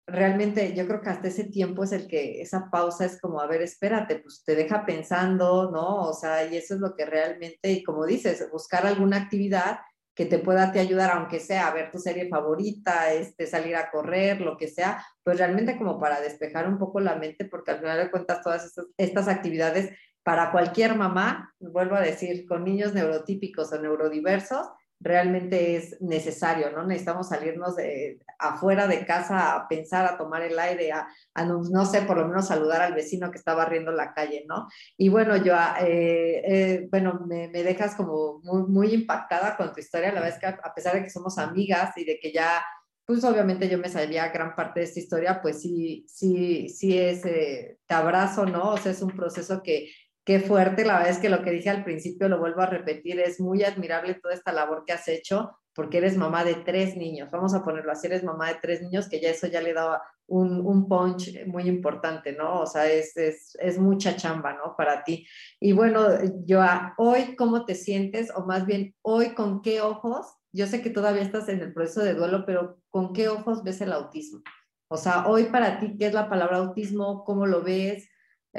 realmente 0.08 0.74
yo 0.74 0.88
creo 0.88 1.02
que 1.02 1.10
hasta 1.10 1.28
ese 1.28 1.44
tiempo 1.44 1.84
es 1.84 1.92
el 1.92 2.08
que 2.08 2.42
esa 2.42 2.70
pausa 2.72 3.06
es 3.06 3.20
como, 3.20 3.42
a 3.42 3.48
ver, 3.48 3.62
espérate, 3.62 4.20
pues 4.20 4.44
te 4.44 4.56
deja 4.56 4.86
pensando, 4.86 5.70
¿no? 5.70 6.04
O 6.04 6.14
sea, 6.14 6.46
y 6.46 6.56
eso 6.56 6.76
es 6.76 6.80
lo 6.80 6.96
que 6.96 7.06
realmente, 7.06 7.72
y 7.72 7.84
como 7.84 8.06
dices, 8.06 8.48
buscar 8.52 8.88
alguna 8.88 9.18
actividad 9.18 9.80
que 10.16 10.26
te 10.26 10.40
pueda 10.40 10.72
te 10.72 10.80
ayudar, 10.80 11.12
aunque 11.12 11.40
sea 11.40 11.68
a 11.68 11.74
ver 11.74 11.92
tu 11.92 12.00
serie 12.00 12.28
favorita, 12.28 13.14
este, 13.14 13.46
salir 13.46 13.76
a 13.76 13.92
correr, 13.92 14.42
lo 14.42 14.58
que 14.58 14.68
sea, 14.68 15.06
pues 15.24 15.38
realmente 15.38 15.78
como 15.78 16.00
para 16.00 16.22
despejar 16.22 16.68
un 16.68 16.80
poco 16.80 17.00
la 17.00 17.16
mente, 17.18 17.46
porque 17.46 17.72
al 17.72 17.80
final 17.80 18.00
de 18.00 18.10
cuentas 18.10 18.42
todas 18.42 18.66
estas, 18.66 18.86
estas 18.98 19.28
actividades 19.28 19.92
para 20.28 20.52
cualquier 20.52 20.94
mamá, 20.94 21.54
vuelvo 21.58 21.96
a 21.96 22.02
decir, 22.02 22.46
con 22.50 22.66
niños 22.66 22.94
neurotípicos 22.94 23.72
o 23.72 23.80
neurodiversos, 23.82 24.68
realmente 25.00 25.78
es 25.78 26.02
necesario, 26.02 26.70
¿no? 26.70 26.86
Necesitamos 26.86 27.30
salirnos 27.30 27.78
de 27.78 28.20
afuera 28.38 28.88
de 28.88 29.06
casa 29.06 29.56
a 29.56 29.70
pensar, 29.70 30.06
a 30.06 30.18
tomar 30.18 30.42
el 30.42 30.60
aire, 30.60 30.92
a, 30.92 31.08
no, 31.46 31.86
sé, 31.86 32.02
por 32.02 32.18
lo 32.18 32.28
menos 32.28 32.46
saludar 32.46 32.82
al 32.82 32.94
vecino 32.94 33.32
que 33.32 33.38
está 33.38 33.54
barriendo 33.54 33.94
la 33.94 34.14
calle, 34.14 34.44
¿no? 34.50 34.68
Y 34.98 35.08
bueno, 35.08 35.38
yo, 35.38 35.54
eh, 35.80 36.42
eh, 36.46 36.88
bueno, 36.92 37.22
me, 37.26 37.48
me, 37.48 37.64
dejas 37.64 37.96
como 37.96 38.42
muy, 38.44 38.64
muy 38.64 38.94
impactada 38.94 39.56
con 39.56 39.72
tu 39.72 39.80
historia, 39.80 40.12
la 40.12 40.20
verdad 40.20 40.36
es 40.36 40.42
que 40.42 40.48
a, 40.48 40.74
pesar 40.74 40.96
de 40.96 41.04
que 41.04 41.10
somos 41.10 41.38
amigas 41.38 41.96
y 41.96 42.04
de 42.04 42.20
que 42.20 42.34
ya, 42.34 42.66
pues 43.06 43.24
obviamente 43.24 43.70
yo 43.70 43.78
me 43.78 43.88
sabía 43.88 44.28
gran 44.28 44.58
parte 44.58 44.82
de 44.82 44.88
esta 44.88 45.00
historia, 45.00 45.42
pues 45.42 45.62
sí, 45.62 46.06
sí, 46.10 46.68
sí 46.68 47.00
es, 47.00 47.26
eh, 47.26 47.78
te 47.86 47.94
abrazo, 47.94 48.46
¿no? 48.46 48.72
O 48.72 48.78
sea, 48.78 48.92
es 48.92 49.02
un 49.02 49.16
proceso 49.16 49.64
que 49.64 49.90
qué 50.28 50.42
fuerte, 50.42 50.84
la 50.84 50.98
verdad 50.98 51.12
es 51.12 51.20
que 51.20 51.30
lo 51.30 51.42
que 51.42 51.52
dije 51.52 51.70
al 51.70 51.86
principio 51.86 52.28
lo 52.28 52.38
vuelvo 52.38 52.62
a 52.62 52.66
repetir, 52.66 53.18
es 53.22 53.40
muy 53.40 53.64
admirable 53.64 54.14
toda 54.16 54.34
esta 54.34 54.52
labor 54.52 54.84
que 54.86 54.92
has 54.92 55.08
hecho 55.08 55.58
porque 55.74 56.00
eres 56.00 56.18
mamá 56.18 56.44
de 56.44 56.56
tres 56.56 56.98
niños, 56.98 57.30
vamos 57.32 57.54
a 57.54 57.64
ponerlo 57.64 57.92
así, 57.94 58.08
eres 58.08 58.26
mamá 58.26 58.50
de 58.50 58.58
tres 58.62 58.82
niños, 58.82 59.08
que 59.08 59.22
ya 59.22 59.30
eso 59.30 59.48
ya 59.48 59.62
le 59.62 59.74
daba 59.74 60.02
un, 60.26 60.60
un 60.66 60.90
punch 60.90 61.46
muy 61.46 61.64
importante, 61.70 62.34
¿no? 62.34 62.60
O 62.60 62.66
sea, 62.66 62.92
es, 62.92 63.16
es, 63.16 63.56
es, 63.62 63.78
mucha 63.78 64.18
chamba, 64.18 64.54
¿no? 64.54 64.76
Para 64.76 65.04
ti. 65.04 65.26
Y 65.62 65.72
bueno, 65.72 66.08
yo 66.46 66.62
hoy, 66.98 67.36
¿cómo 67.38 67.64
te 67.64 67.76
sientes? 67.76 68.30
O 68.36 68.46
más 68.46 68.66
bien, 68.66 68.96
hoy, 69.04 69.36
¿con 69.36 69.62
qué 69.62 69.80
ojos? 69.80 70.26
Yo 70.52 70.68
sé 70.68 70.82
que 70.82 70.90
todavía 70.90 71.22
estás 71.22 71.48
en 71.48 71.62
el 71.62 71.74
proceso 71.74 72.02
de 72.02 72.16
duelo, 72.16 72.44
pero 72.46 72.80
¿con 72.90 73.14
qué 73.14 73.30
ojos 73.30 73.64
ves 73.64 73.80
el 73.80 73.94
autismo? 73.94 74.42
O 74.90 74.98
sea, 74.98 75.28
hoy 75.28 75.46
para 75.46 75.80
ti, 75.80 75.96
¿qué 75.98 76.08
es 76.08 76.14
la 76.14 76.28
palabra 76.28 76.58
autismo? 76.58 77.24
¿Cómo 77.24 77.46
lo 77.46 77.62
ves? 77.62 78.10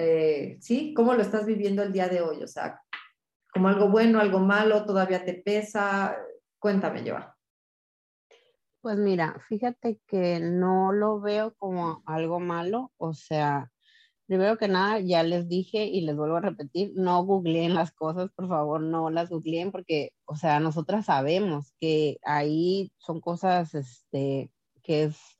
Eh, 0.00 0.58
¿sí? 0.60 0.94
¿Cómo 0.94 1.12
lo 1.14 1.22
estás 1.22 1.44
viviendo 1.44 1.82
el 1.82 1.92
día 1.92 2.08
de 2.08 2.20
hoy? 2.20 2.40
O 2.42 2.46
sea, 2.46 2.80
como 3.52 3.66
algo 3.66 3.88
bueno, 3.88 4.20
algo 4.20 4.38
malo, 4.38 4.84
todavía 4.84 5.24
te 5.24 5.34
pesa. 5.34 6.16
Cuéntame, 6.60 7.02
Joa. 7.08 7.36
Pues 8.80 8.96
mira, 8.96 9.40
fíjate 9.48 10.00
que 10.06 10.38
no 10.38 10.92
lo 10.92 11.20
veo 11.20 11.52
como 11.56 12.00
algo 12.06 12.38
malo, 12.38 12.92
o 12.96 13.12
sea, 13.12 13.72
primero 14.28 14.56
que 14.56 14.68
nada, 14.68 15.00
ya 15.00 15.24
les 15.24 15.48
dije 15.48 15.86
y 15.86 16.02
les 16.02 16.16
vuelvo 16.16 16.36
a 16.36 16.42
repetir, 16.42 16.92
no 16.94 17.24
googleen 17.24 17.74
las 17.74 17.90
cosas, 17.90 18.30
por 18.36 18.46
favor, 18.46 18.80
no 18.80 19.10
las 19.10 19.30
googleen 19.30 19.72
porque, 19.72 20.12
o 20.26 20.36
sea, 20.36 20.60
nosotras 20.60 21.06
sabemos 21.06 21.74
que 21.80 22.18
ahí 22.22 22.92
son 22.98 23.20
cosas, 23.20 23.74
este, 23.74 24.52
que 24.84 25.04
es 25.04 25.37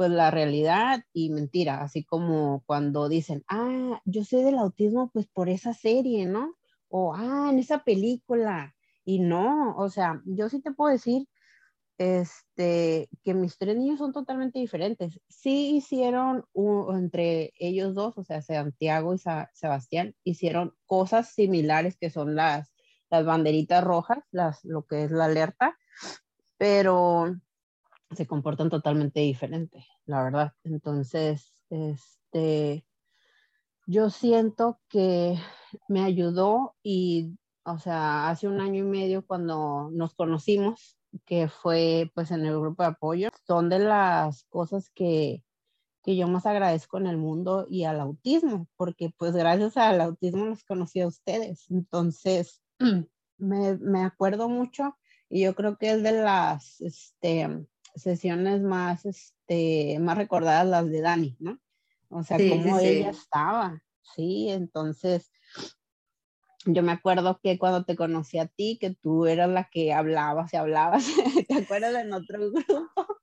pues 0.00 0.10
la 0.12 0.30
realidad 0.30 1.04
y 1.12 1.28
mentira, 1.28 1.82
así 1.82 2.04
como 2.04 2.62
cuando 2.64 3.10
dicen, 3.10 3.44
ah, 3.48 4.00
yo 4.06 4.24
sé 4.24 4.38
del 4.38 4.56
autismo 4.56 5.10
pues 5.12 5.26
por 5.26 5.50
esa 5.50 5.74
serie, 5.74 6.24
¿no? 6.24 6.54
O, 6.88 7.12
ah, 7.14 7.48
en 7.50 7.58
esa 7.58 7.84
película. 7.84 8.74
Y 9.04 9.18
no, 9.18 9.76
o 9.76 9.90
sea, 9.90 10.22
yo 10.24 10.48
sí 10.48 10.62
te 10.62 10.72
puedo 10.72 10.90
decir 10.90 11.28
este, 11.98 13.10
que 13.22 13.34
mis 13.34 13.58
tres 13.58 13.76
niños 13.76 13.98
son 13.98 14.14
totalmente 14.14 14.58
diferentes. 14.58 15.20
Sí 15.28 15.76
hicieron 15.76 16.46
entre 16.94 17.52
ellos 17.58 17.94
dos, 17.94 18.16
o 18.16 18.24
sea, 18.24 18.40
Santiago 18.40 19.12
y 19.12 19.18
Sebastián, 19.52 20.14
hicieron 20.24 20.72
cosas 20.86 21.34
similares 21.34 21.98
que 21.98 22.08
son 22.08 22.34
las, 22.36 22.72
las 23.10 23.26
banderitas 23.26 23.84
rojas, 23.84 24.24
las, 24.30 24.64
lo 24.64 24.86
que 24.86 25.04
es 25.04 25.10
la 25.10 25.26
alerta, 25.26 25.76
pero 26.56 27.36
se 28.10 28.26
comportan 28.26 28.70
totalmente 28.70 29.20
diferente, 29.20 29.86
la 30.04 30.22
verdad. 30.22 30.52
Entonces, 30.64 31.52
este, 31.70 32.84
yo 33.86 34.10
siento 34.10 34.80
que 34.88 35.36
me 35.88 36.02
ayudó 36.02 36.74
y, 36.82 37.38
o 37.64 37.78
sea, 37.78 38.28
hace 38.28 38.48
un 38.48 38.60
año 38.60 38.80
y 38.84 38.88
medio 38.88 39.24
cuando 39.26 39.90
nos 39.92 40.14
conocimos, 40.14 40.98
que 41.26 41.48
fue 41.48 42.10
pues 42.14 42.30
en 42.30 42.46
el 42.46 42.58
grupo 42.58 42.82
de 42.82 42.90
apoyo, 42.90 43.28
son 43.46 43.68
de 43.68 43.80
las 43.80 44.44
cosas 44.44 44.90
que, 44.90 45.44
que 46.02 46.16
yo 46.16 46.28
más 46.28 46.46
agradezco 46.46 46.98
en 46.98 47.06
el 47.06 47.16
mundo 47.16 47.66
y 47.68 47.84
al 47.84 48.00
autismo, 48.00 48.68
porque 48.76 49.12
pues 49.16 49.34
gracias 49.34 49.76
al 49.76 50.00
autismo 50.00 50.46
los 50.46 50.64
conocí 50.64 51.00
a 51.00 51.08
ustedes. 51.08 51.70
Entonces, 51.70 52.62
me, 53.38 53.76
me 53.78 54.02
acuerdo 54.02 54.48
mucho 54.48 54.96
y 55.28 55.42
yo 55.42 55.54
creo 55.54 55.78
que 55.78 55.92
es 55.92 56.02
de 56.02 56.12
las, 56.12 56.80
este, 56.80 57.66
sesiones 58.02 58.60
más, 58.60 59.04
este, 59.06 59.98
más 60.00 60.16
recordadas 60.16 60.66
las 60.66 60.90
de 60.90 61.00
Dani, 61.00 61.36
¿no? 61.38 61.58
O 62.08 62.22
sea, 62.22 62.38
cómo 62.38 62.78
ella 62.78 63.10
estaba, 63.10 63.82
sí, 64.02 64.48
entonces 64.50 65.30
yo 66.66 66.82
me 66.82 66.92
acuerdo 66.92 67.40
que 67.42 67.58
cuando 67.58 67.84
te 67.84 67.96
conocí 67.96 68.38
a 68.38 68.46
ti, 68.46 68.78
que 68.80 68.90
tú 68.90 69.26
eras 69.26 69.48
la 69.48 69.68
que 69.70 69.92
hablabas 69.92 70.52
y 70.52 70.56
hablabas, 70.56 71.04
¿te 71.48 71.54
acuerdas 71.54 71.94
en 71.94 72.12
otro 72.12 72.50
grupo? 72.50 72.86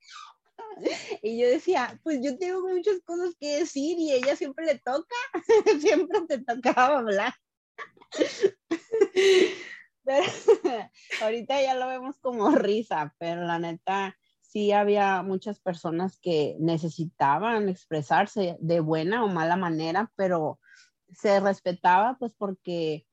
Y 1.24 1.42
yo 1.42 1.48
decía, 1.48 2.00
pues 2.04 2.20
yo 2.22 2.38
tengo 2.38 2.62
muchas 2.62 3.00
cosas 3.04 3.36
que 3.40 3.62
decir 3.62 3.98
y 3.98 4.12
ella 4.12 4.36
siempre 4.36 4.64
le 4.64 4.78
toca, 4.78 5.16
siempre 5.82 6.22
te 6.28 6.38
tocaba 6.38 7.00
hablar. 7.00 7.34
Pero, 10.04 10.24
ahorita 11.24 11.60
ya 11.64 11.74
lo 11.74 11.88
vemos 11.88 12.20
como 12.20 12.52
risa, 12.52 13.16
pero 13.18 13.42
la 13.42 13.58
neta, 13.58 14.16
sí 14.48 14.72
había 14.72 15.22
muchas 15.24 15.60
personas 15.60 16.20
que 16.20 16.56
necesitaban 16.60 17.70
expresarse 17.70 18.58
de 18.60 18.80
buena 18.80 19.24
o 19.24 19.28
mala 19.28 19.58
manera, 19.58 20.12
pero 20.16 20.60
se 21.14 21.40
respetaba 21.40 22.18
pues 22.18 22.34
porque 22.34 23.06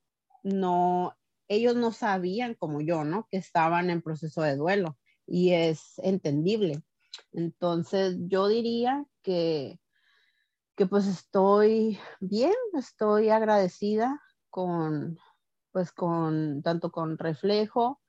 no, 0.42 1.16
ellos 1.48 1.74
no 1.76 1.92
sabían 1.92 2.54
como 2.54 2.80
yo, 2.80 3.04
¿no? 3.04 3.26
Que 3.30 3.36
estaban 3.36 3.90
en 3.90 4.02
proceso 4.02 4.42
de 4.42 4.56
duelo 4.56 4.96
y 5.26 5.52
es 5.52 5.98
entendible. 5.98 6.82
Entonces 7.32 8.16
yo 8.20 8.48
diría 8.48 9.04
que, 9.22 9.80
que 10.76 10.86
pues 10.86 11.06
estoy 11.06 11.98
bien, 12.20 12.54
estoy 12.74 13.30
agradecida 13.30 14.20
con, 14.50 15.18
pues 15.72 15.92
con, 15.92 16.62
tanto 16.62 16.92
con 16.92 17.18
reflejo, 17.18 18.00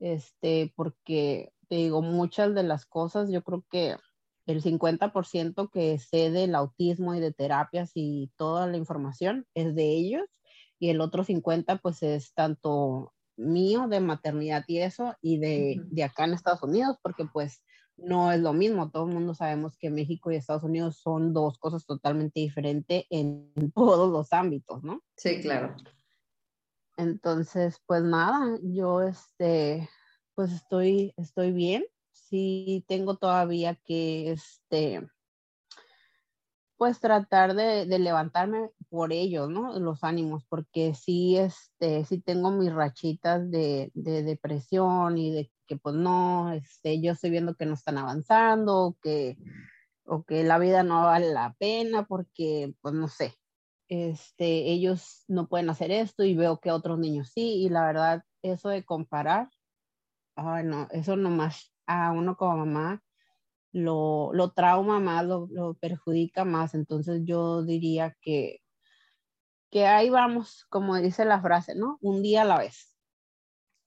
este, 0.00 0.72
porque 0.74 1.52
te 1.72 1.78
digo, 1.78 2.02
muchas 2.02 2.54
de 2.54 2.64
las 2.64 2.84
cosas, 2.84 3.30
yo 3.30 3.42
creo 3.42 3.64
que 3.70 3.96
el 4.44 4.62
50% 4.62 5.70
que 5.70 5.98
sé 5.98 6.30
del 6.30 6.54
autismo 6.54 7.14
y 7.14 7.20
de 7.20 7.32
terapias 7.32 7.92
y 7.94 8.30
toda 8.36 8.66
la 8.66 8.76
información 8.76 9.46
es 9.54 9.74
de 9.74 9.84
ellos 9.84 10.28
y 10.78 10.90
el 10.90 11.00
otro 11.00 11.24
50 11.24 11.78
pues 11.78 12.02
es 12.02 12.34
tanto 12.34 13.14
mío 13.38 13.88
de 13.88 14.00
maternidad 14.00 14.64
y 14.66 14.80
eso, 14.80 15.16
y 15.22 15.38
de, 15.38 15.80
de 15.86 16.04
acá 16.04 16.26
en 16.26 16.34
Estados 16.34 16.62
Unidos, 16.62 16.98
porque 17.00 17.24
pues 17.24 17.62
no 17.96 18.32
es 18.32 18.40
lo 18.40 18.52
mismo. 18.52 18.90
Todo 18.90 19.06
el 19.06 19.14
mundo 19.14 19.34
sabemos 19.34 19.78
que 19.78 19.88
México 19.88 20.30
y 20.30 20.36
Estados 20.36 20.64
Unidos 20.64 20.98
son 20.98 21.32
dos 21.32 21.56
cosas 21.56 21.86
totalmente 21.86 22.40
diferentes 22.40 23.06
en 23.08 23.50
todos 23.74 24.12
los 24.12 24.30
ámbitos, 24.34 24.84
¿no? 24.84 25.02
Sí, 25.16 25.40
claro. 25.40 25.74
Entonces, 26.98 27.80
pues 27.86 28.02
nada, 28.02 28.58
yo 28.62 29.00
este, 29.00 29.88
pues 30.42 30.54
estoy, 30.54 31.14
estoy 31.16 31.52
bien. 31.52 31.84
Sí, 32.10 32.84
tengo 32.88 33.16
todavía 33.16 33.76
que, 33.84 34.32
este, 34.32 35.08
pues 36.76 36.98
tratar 36.98 37.54
de, 37.54 37.86
levantarme 37.86 38.70
por 38.88 39.12
ellos, 39.12 39.48
¿no? 39.48 39.78
Los 39.78 40.02
ánimos, 40.02 40.44
porque 40.48 40.94
sí, 40.94 41.36
este, 41.36 42.04
sí 42.06 42.20
tengo 42.20 42.50
mis 42.50 42.72
rachitas 42.72 43.48
de, 43.52 43.92
de 43.94 44.24
depresión 44.24 45.16
y 45.16 45.30
de 45.30 45.52
que 45.68 45.76
pues 45.76 45.94
no, 45.94 46.52
este, 46.52 47.00
yo 47.00 47.12
estoy 47.12 47.30
viendo 47.30 47.54
que 47.54 47.66
no 47.66 47.74
están 47.74 47.98
avanzando, 47.98 48.96
que, 49.00 49.36
o 50.04 50.24
que 50.24 50.42
la 50.42 50.58
vida 50.58 50.82
no 50.82 51.04
vale 51.04 51.32
la 51.32 51.54
pena 51.56 52.04
porque, 52.04 52.74
pues 52.80 52.94
no 52.94 53.06
sé, 53.06 53.36
este, 53.88 54.72
ellos 54.72 55.22
no 55.28 55.48
pueden 55.48 55.70
hacer 55.70 55.92
esto 55.92 56.24
y 56.24 56.34
veo 56.34 56.58
que 56.58 56.72
otros 56.72 56.98
niños 56.98 57.30
sí, 57.32 57.62
y 57.62 57.68
la 57.68 57.86
verdad, 57.86 58.24
eso 58.42 58.70
de 58.70 58.84
comparar, 58.84 59.48
ay 60.36 60.64
no, 60.64 60.88
eso 60.90 61.16
nomás 61.16 61.74
a 61.86 62.12
uno 62.12 62.36
como 62.36 62.58
mamá 62.58 63.02
lo, 63.72 64.30
lo 64.32 64.52
trauma 64.52 65.00
más, 65.00 65.24
lo, 65.24 65.48
lo 65.50 65.74
perjudica 65.74 66.44
más, 66.44 66.74
entonces 66.74 67.22
yo 67.24 67.62
diría 67.62 68.16
que, 68.20 68.60
que 69.70 69.86
ahí 69.86 70.10
vamos, 70.10 70.66
como 70.68 70.96
dice 70.96 71.24
la 71.24 71.40
frase, 71.40 71.74
¿no? 71.74 71.98
Un 72.02 72.22
día 72.22 72.42
a 72.42 72.44
la 72.44 72.58
vez. 72.58 72.94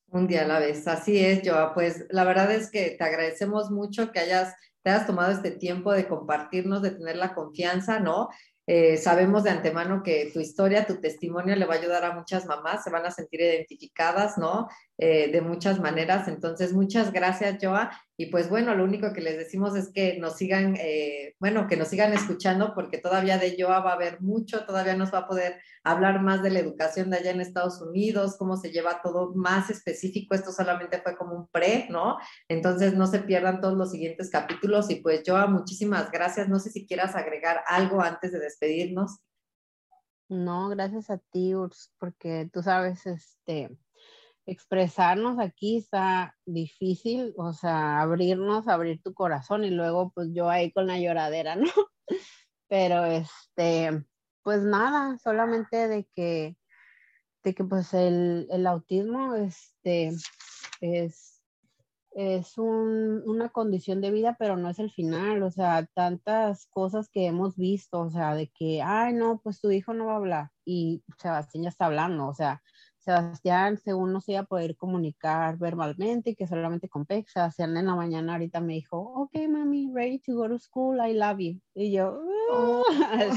Un 0.07 0.27
día 0.27 0.43
a 0.43 0.47
la 0.47 0.59
vez, 0.59 0.87
así 0.87 1.19
es, 1.19 1.47
Joa. 1.47 1.73
Pues 1.73 2.05
la 2.09 2.23
verdad 2.23 2.51
es 2.51 2.71
que 2.71 2.91
te 2.91 3.03
agradecemos 3.03 3.69
mucho 3.69 4.11
que 4.11 4.19
hayas, 4.19 4.55
te 4.81 4.89
hayas 4.89 5.07
tomado 5.07 5.31
este 5.31 5.51
tiempo 5.51 5.91
de 5.93 6.07
compartirnos, 6.07 6.81
de 6.81 6.91
tener 6.91 7.17
la 7.17 7.35
confianza, 7.35 7.99
¿no? 7.99 8.29
Eh, 8.67 8.97
sabemos 8.97 9.43
de 9.43 9.51
antemano 9.51 10.01
que 10.01 10.31
tu 10.33 10.39
historia, 10.39 10.87
tu 10.87 10.99
testimonio 10.99 11.55
le 11.55 11.65
va 11.65 11.75
a 11.75 11.77
ayudar 11.77 12.03
a 12.03 12.15
muchas 12.15 12.47
mamás, 12.47 12.83
se 12.83 12.89
van 12.89 13.05
a 13.05 13.11
sentir 13.11 13.41
identificadas, 13.41 14.39
¿no? 14.39 14.67
Eh, 14.97 15.29
de 15.29 15.41
muchas 15.41 15.81
maneras. 15.81 16.29
Entonces, 16.29 16.71
muchas 16.71 17.11
gracias, 17.11 17.57
Joa. 17.61 17.91
Y 18.15 18.27
pues 18.27 18.49
bueno, 18.49 18.75
lo 18.75 18.85
único 18.85 19.11
que 19.11 19.19
les 19.19 19.37
decimos 19.37 19.75
es 19.75 19.91
que 19.91 20.17
nos 20.19 20.37
sigan, 20.37 20.77
eh, 20.79 21.35
bueno, 21.37 21.67
que 21.67 21.75
nos 21.75 21.89
sigan 21.89 22.13
escuchando 22.13 22.73
porque 22.73 22.99
todavía 22.99 23.37
de 23.37 23.57
Joa 23.59 23.81
va 23.81 23.91
a 23.91 23.95
haber 23.95 24.21
mucho, 24.21 24.65
todavía 24.65 24.95
nos 24.95 25.13
va 25.13 25.19
a 25.19 25.27
poder 25.27 25.59
hablar 25.83 26.21
más 26.21 26.41
de 26.43 26.49
la 26.49 26.59
educación 26.59 27.09
de 27.09 27.17
allá 27.17 27.31
en 27.31 27.41
Estados 27.41 27.81
Unidos, 27.81 28.37
cómo 28.37 28.55
se 28.55 28.71
lleva 28.71 29.01
todo 29.01 29.33
más 29.35 29.69
específico. 29.69 30.33
Esto 30.33 30.53
solamente 30.53 31.01
fue 31.01 31.17
como 31.17 31.35
un 31.35 31.47
pre, 31.49 31.87
¿no? 31.89 32.17
Entonces, 32.47 32.93
no 32.93 33.05
se 33.05 33.19
pierdan 33.19 33.59
todos 33.59 33.77
los 33.77 33.91
siguientes 33.91 34.29
capítulos. 34.29 34.89
Y 34.89 35.01
pues, 35.01 35.23
Joa, 35.27 35.47
muchísimas 35.47 36.09
gracias. 36.09 36.47
No 36.47 36.57
sé 36.59 36.71
si 36.71 36.87
quieras 36.87 37.15
agregar 37.15 37.61
algo 37.67 38.01
antes 38.01 38.31
de 38.31 38.39
despedirnos. 38.39 39.19
No, 40.29 40.69
gracias 40.69 41.09
a 41.09 41.17
ti, 41.17 41.53
Urs, 41.53 41.91
porque 41.99 42.49
tú 42.51 42.63
sabes, 42.63 43.05
este, 43.05 43.77
expresarnos 44.45 45.39
aquí 45.39 45.77
está 45.77 46.35
difícil, 46.45 47.33
o 47.37 47.53
sea, 47.53 48.01
abrirnos, 48.01 48.67
abrir 48.67 49.01
tu 49.01 49.13
corazón 49.13 49.63
y 49.63 49.71
luego 49.71 50.11
pues 50.13 50.29
yo 50.33 50.49
ahí 50.49 50.71
con 50.71 50.87
la 50.87 50.99
lloradera, 50.99 51.55
¿no? 51.55 51.69
Pero 52.67 53.05
este, 53.05 54.05
pues 54.43 54.61
nada, 54.61 55.17
solamente 55.17 55.87
de 55.87 56.07
que, 56.15 56.57
de 57.43 57.55
que 57.55 57.63
pues 57.63 57.93
el, 57.93 58.47
el 58.51 58.67
autismo 58.67 59.35
este, 59.35 60.11
es, 60.81 61.43
es 62.11 62.57
un, 62.57 63.23
una 63.25 63.49
condición 63.49 64.01
de 64.01 64.11
vida, 64.11 64.35
pero 64.39 64.55
no 64.57 64.69
es 64.69 64.79
el 64.79 64.91
final, 64.91 65.43
o 65.43 65.51
sea, 65.51 65.87
tantas 65.93 66.65
cosas 66.67 67.09
que 67.09 67.25
hemos 67.25 67.55
visto, 67.55 67.99
o 67.99 68.09
sea, 68.09 68.35
de 68.35 68.49
que, 68.49 68.81
ay, 68.81 69.13
no, 69.13 69.39
pues 69.43 69.59
tu 69.61 69.69
hijo 69.71 69.93
no 69.93 70.05
va 70.07 70.13
a 70.13 70.17
hablar 70.17 70.49
y 70.63 71.03
Sebastián 71.17 71.63
ya 71.63 71.69
está 71.69 71.85
hablando, 71.85 72.27
o 72.27 72.33
sea, 72.33 72.63
Sebastián, 73.05 73.77
según 73.77 74.11
no 74.11 74.19
se 74.19 74.31
iba 74.31 74.41
a 74.41 74.45
poder 74.45 74.75
comunicar 74.75 75.59
verbalmente 75.59 76.31
y 76.31 76.35
que 76.35 76.47
solamente 76.47 76.89
con 76.89 77.05
PEC, 77.05 77.27
Sebastián 77.27 77.77
en 77.77 77.85
la 77.85 77.95
mañana 77.95 78.33
ahorita 78.33 78.61
me 78.61 78.73
dijo, 78.73 78.97
ok, 78.97 79.47
mami, 79.47 79.91
ready 79.93 80.17
to 80.17 80.33
go 80.33 80.47
to 80.49 80.57
school, 80.57 80.97
I 80.97 81.13
love 81.13 81.37
you. 81.37 81.61
Y 81.75 81.91
yo, 81.91 82.19
oh. 82.51 82.83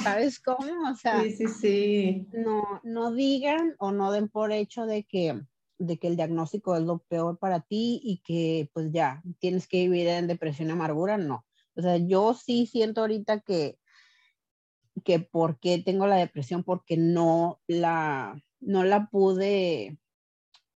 ¿sabes 0.03 0.41
cómo? 0.41 0.91
O 0.91 0.95
sea, 0.95 1.23
sí, 1.23 1.33
sí, 1.33 1.49
sí. 1.49 2.29
No, 2.33 2.81
no 2.83 3.12
digan 3.12 3.75
o 3.79 3.93
no 3.93 4.11
den 4.11 4.31
por 4.31 4.53
hecho 4.53 4.87
de 4.87 5.05
que, 5.05 5.39
de 5.79 5.99
que 5.99 6.09
el 6.09 6.16
diagnóstico 6.16 6.75
es 6.75 6.83
lo 6.83 7.01
peor 7.01 7.39
para 7.39 7.61
ti 7.61 8.01
y 8.03 8.23
que 8.25 8.71
pues 8.73 8.91
ya 8.91 9.23
tienes 9.39 9.69
que 9.69 9.83
vivir 9.83 10.09
en 10.09 10.29
depresión 10.29 10.69
y 10.69 10.73
amargura, 10.73 11.19
no. 11.19 11.45
O 11.77 11.83
sea, 11.83 11.99
yo 11.99 12.33
sí 12.33 12.64
siento 12.64 13.03
ahorita 13.03 13.41
que, 13.41 13.79
que 15.05 15.21
por 15.21 15.61
qué 15.61 15.79
tengo 15.79 16.07
la 16.07 16.16
depresión, 16.16 16.64
porque 16.64 16.97
no 16.97 17.61
la 17.66 18.43
no 18.61 18.85
la 18.85 19.07
pude 19.07 19.99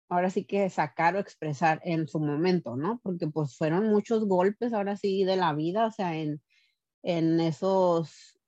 ahora 0.09 0.31
sí 0.31 0.45
que 0.45 0.69
sacar 0.71 1.17
o 1.17 1.19
expresar 1.21 1.81
en 1.85 2.09
su 2.09 2.19
momento, 2.21 2.77
¿no? 2.77 3.01
Porque 3.03 3.29
pues 3.29 3.57
fueron 3.57 3.91
muchos 3.91 4.27
golpes 4.27 4.73
ahora 4.73 4.97
sí 4.97 5.25
de 5.25 5.37
la 5.37 5.53
vida, 5.55 5.87
o 5.87 5.91
sea, 5.91 6.17
en, 6.17 6.43
en 7.03 7.41
esos 7.41 8.39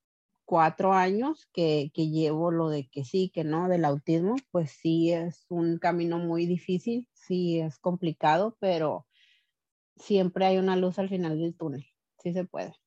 cuatro 0.44 0.92
años 0.92 1.48
que, 1.52 1.92
que, 1.94 2.08
llevo 2.08 2.50
lo 2.50 2.70
de 2.70 2.88
que 2.88 3.04
sí, 3.04 3.30
que 3.32 3.44
no, 3.44 3.68
del 3.68 3.84
autismo, 3.84 4.36
pues 4.50 4.72
sí 4.72 5.12
es 5.12 5.46
un 5.48 5.78
camino 5.78 6.18
muy 6.18 6.46
difícil, 6.46 7.08
sí 7.12 7.60
es 7.60 7.78
complicado, 7.78 8.56
pero 8.58 9.06
siempre 9.96 10.46
hay 10.46 10.58
una 10.58 10.76
luz 10.76 10.98
al 10.98 11.08
final 11.08 11.38
del 11.38 11.56
túnel, 11.56 11.86
sí 12.18 12.32
se 12.32 12.44
puede. 12.44 12.79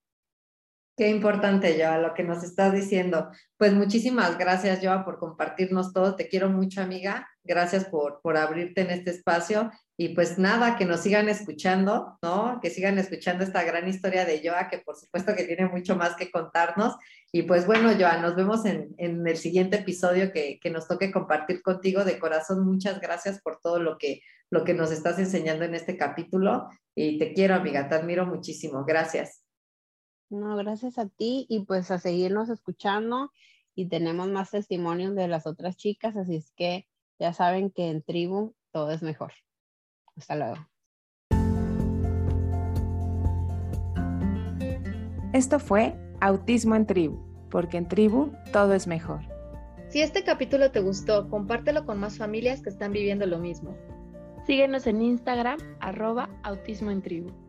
Qué 0.96 1.10
importante, 1.10 1.76
Joa, 1.76 1.98
lo 1.98 2.14
que 2.14 2.22
nos 2.22 2.44
estás 2.44 2.72
diciendo. 2.72 3.32
Pues 3.58 3.74
muchísimas 3.74 4.38
gracias, 4.38 4.80
Joa, 4.80 5.04
por 5.04 5.18
compartirnos 5.18 5.92
todo. 5.92 6.16
Te 6.16 6.28
quiero 6.28 6.50
mucho, 6.50 6.82
amiga. 6.82 7.28
Gracias 7.44 7.86
por, 7.86 8.22
por 8.22 8.38
abrirte 8.38 8.82
en 8.82 8.92
este 8.92 9.10
espacio. 9.10 9.72
Y 9.98 10.10
pues 10.10 10.38
nada, 10.38 10.76
que 10.78 10.86
nos 10.86 11.00
sigan 11.00 11.30
escuchando, 11.30 12.20
¿no? 12.22 12.60
Que 12.62 12.70
sigan 12.70 13.00
escuchando 13.00 13.44
esta 13.44 13.64
gran 13.64 13.88
historia 13.88 14.24
de 14.24 14.48
Joa, 14.48 14.70
que 14.70 14.78
por 14.80 14.96
supuesto 14.96 15.36
que 15.36 15.46
tiene 15.46 15.68
mucho 15.68 15.96
más 15.96 16.16
que 16.16 16.30
contarnos. 16.30 16.96
Y 17.32 17.42
pues 17.44 17.66
bueno, 17.66 17.92
Joa, 17.98 18.18
nos 18.18 18.36
vemos 18.36 18.64
en, 18.66 18.94
en 18.98 19.26
el 19.28 19.38
siguiente 19.38 19.78
episodio 19.78 20.32
que, 20.32 20.60
que, 20.62 20.70
nos 20.70 20.88
toque 20.88 21.12
compartir 21.12 21.64
contigo. 21.64 22.06
De 22.06 22.20
corazón, 22.20 22.64
muchas 22.64 23.00
gracias 23.02 23.42
por 23.42 23.60
todo 23.60 23.80
lo 23.80 23.98
que, 23.98 24.22
lo 24.52 24.64
que 24.64 24.76
nos 24.76 24.92
estás 24.92 25.18
enseñando 25.18 25.66
en 25.66 25.74
este 25.74 25.98
capítulo. 25.98 26.70
Y 26.94 27.18
te 27.18 27.34
quiero, 27.34 27.56
amiga, 27.56 27.90
te 27.90 27.96
admiro 27.96 28.28
muchísimo. 28.28 28.86
Gracias. 28.86 29.43
No, 30.34 30.56
gracias 30.56 30.98
a 30.98 31.08
ti 31.08 31.46
y 31.48 31.64
pues 31.66 31.92
a 31.92 32.00
seguirnos 32.00 32.50
escuchando 32.50 33.32
y 33.76 33.88
tenemos 33.88 34.30
más 34.30 34.50
testimonios 34.50 35.14
de 35.14 35.28
las 35.28 35.46
otras 35.46 35.78
chicas, 35.78 36.18
así 36.18 36.38
es 36.38 36.52
que 36.56 36.88
ya 37.20 37.34
saben 37.34 37.70
que 37.70 37.90
en 37.90 38.02
tribu 38.02 38.56
todo 38.72 38.90
es 38.90 39.04
mejor. 39.04 39.32
Hasta 40.16 40.36
luego. 40.36 40.56
Esto 45.34 45.60
fue 45.60 45.96
Autismo 46.20 46.76
en 46.76 46.88
Tribu, 46.88 47.20
porque 47.52 47.78
en 47.78 47.88
Tribu 47.88 48.32
todo 48.52 48.74
es 48.74 48.88
mejor. 48.88 49.22
Si 49.90 50.02
este 50.02 50.24
capítulo 50.24 50.72
te 50.72 50.80
gustó, 50.80 51.30
compártelo 51.30 51.86
con 51.86 52.00
más 52.00 52.18
familias 52.18 52.64
que 52.64 52.70
están 52.70 52.92
viviendo 52.92 53.28
lo 53.28 53.38
mismo. 53.38 53.78
Síguenos 54.48 54.88
en 54.88 55.04
Instagram, 55.04 55.60
arroba 55.80 56.28
autismo 56.42 56.90
en 56.90 57.04
tribu. 57.04 57.43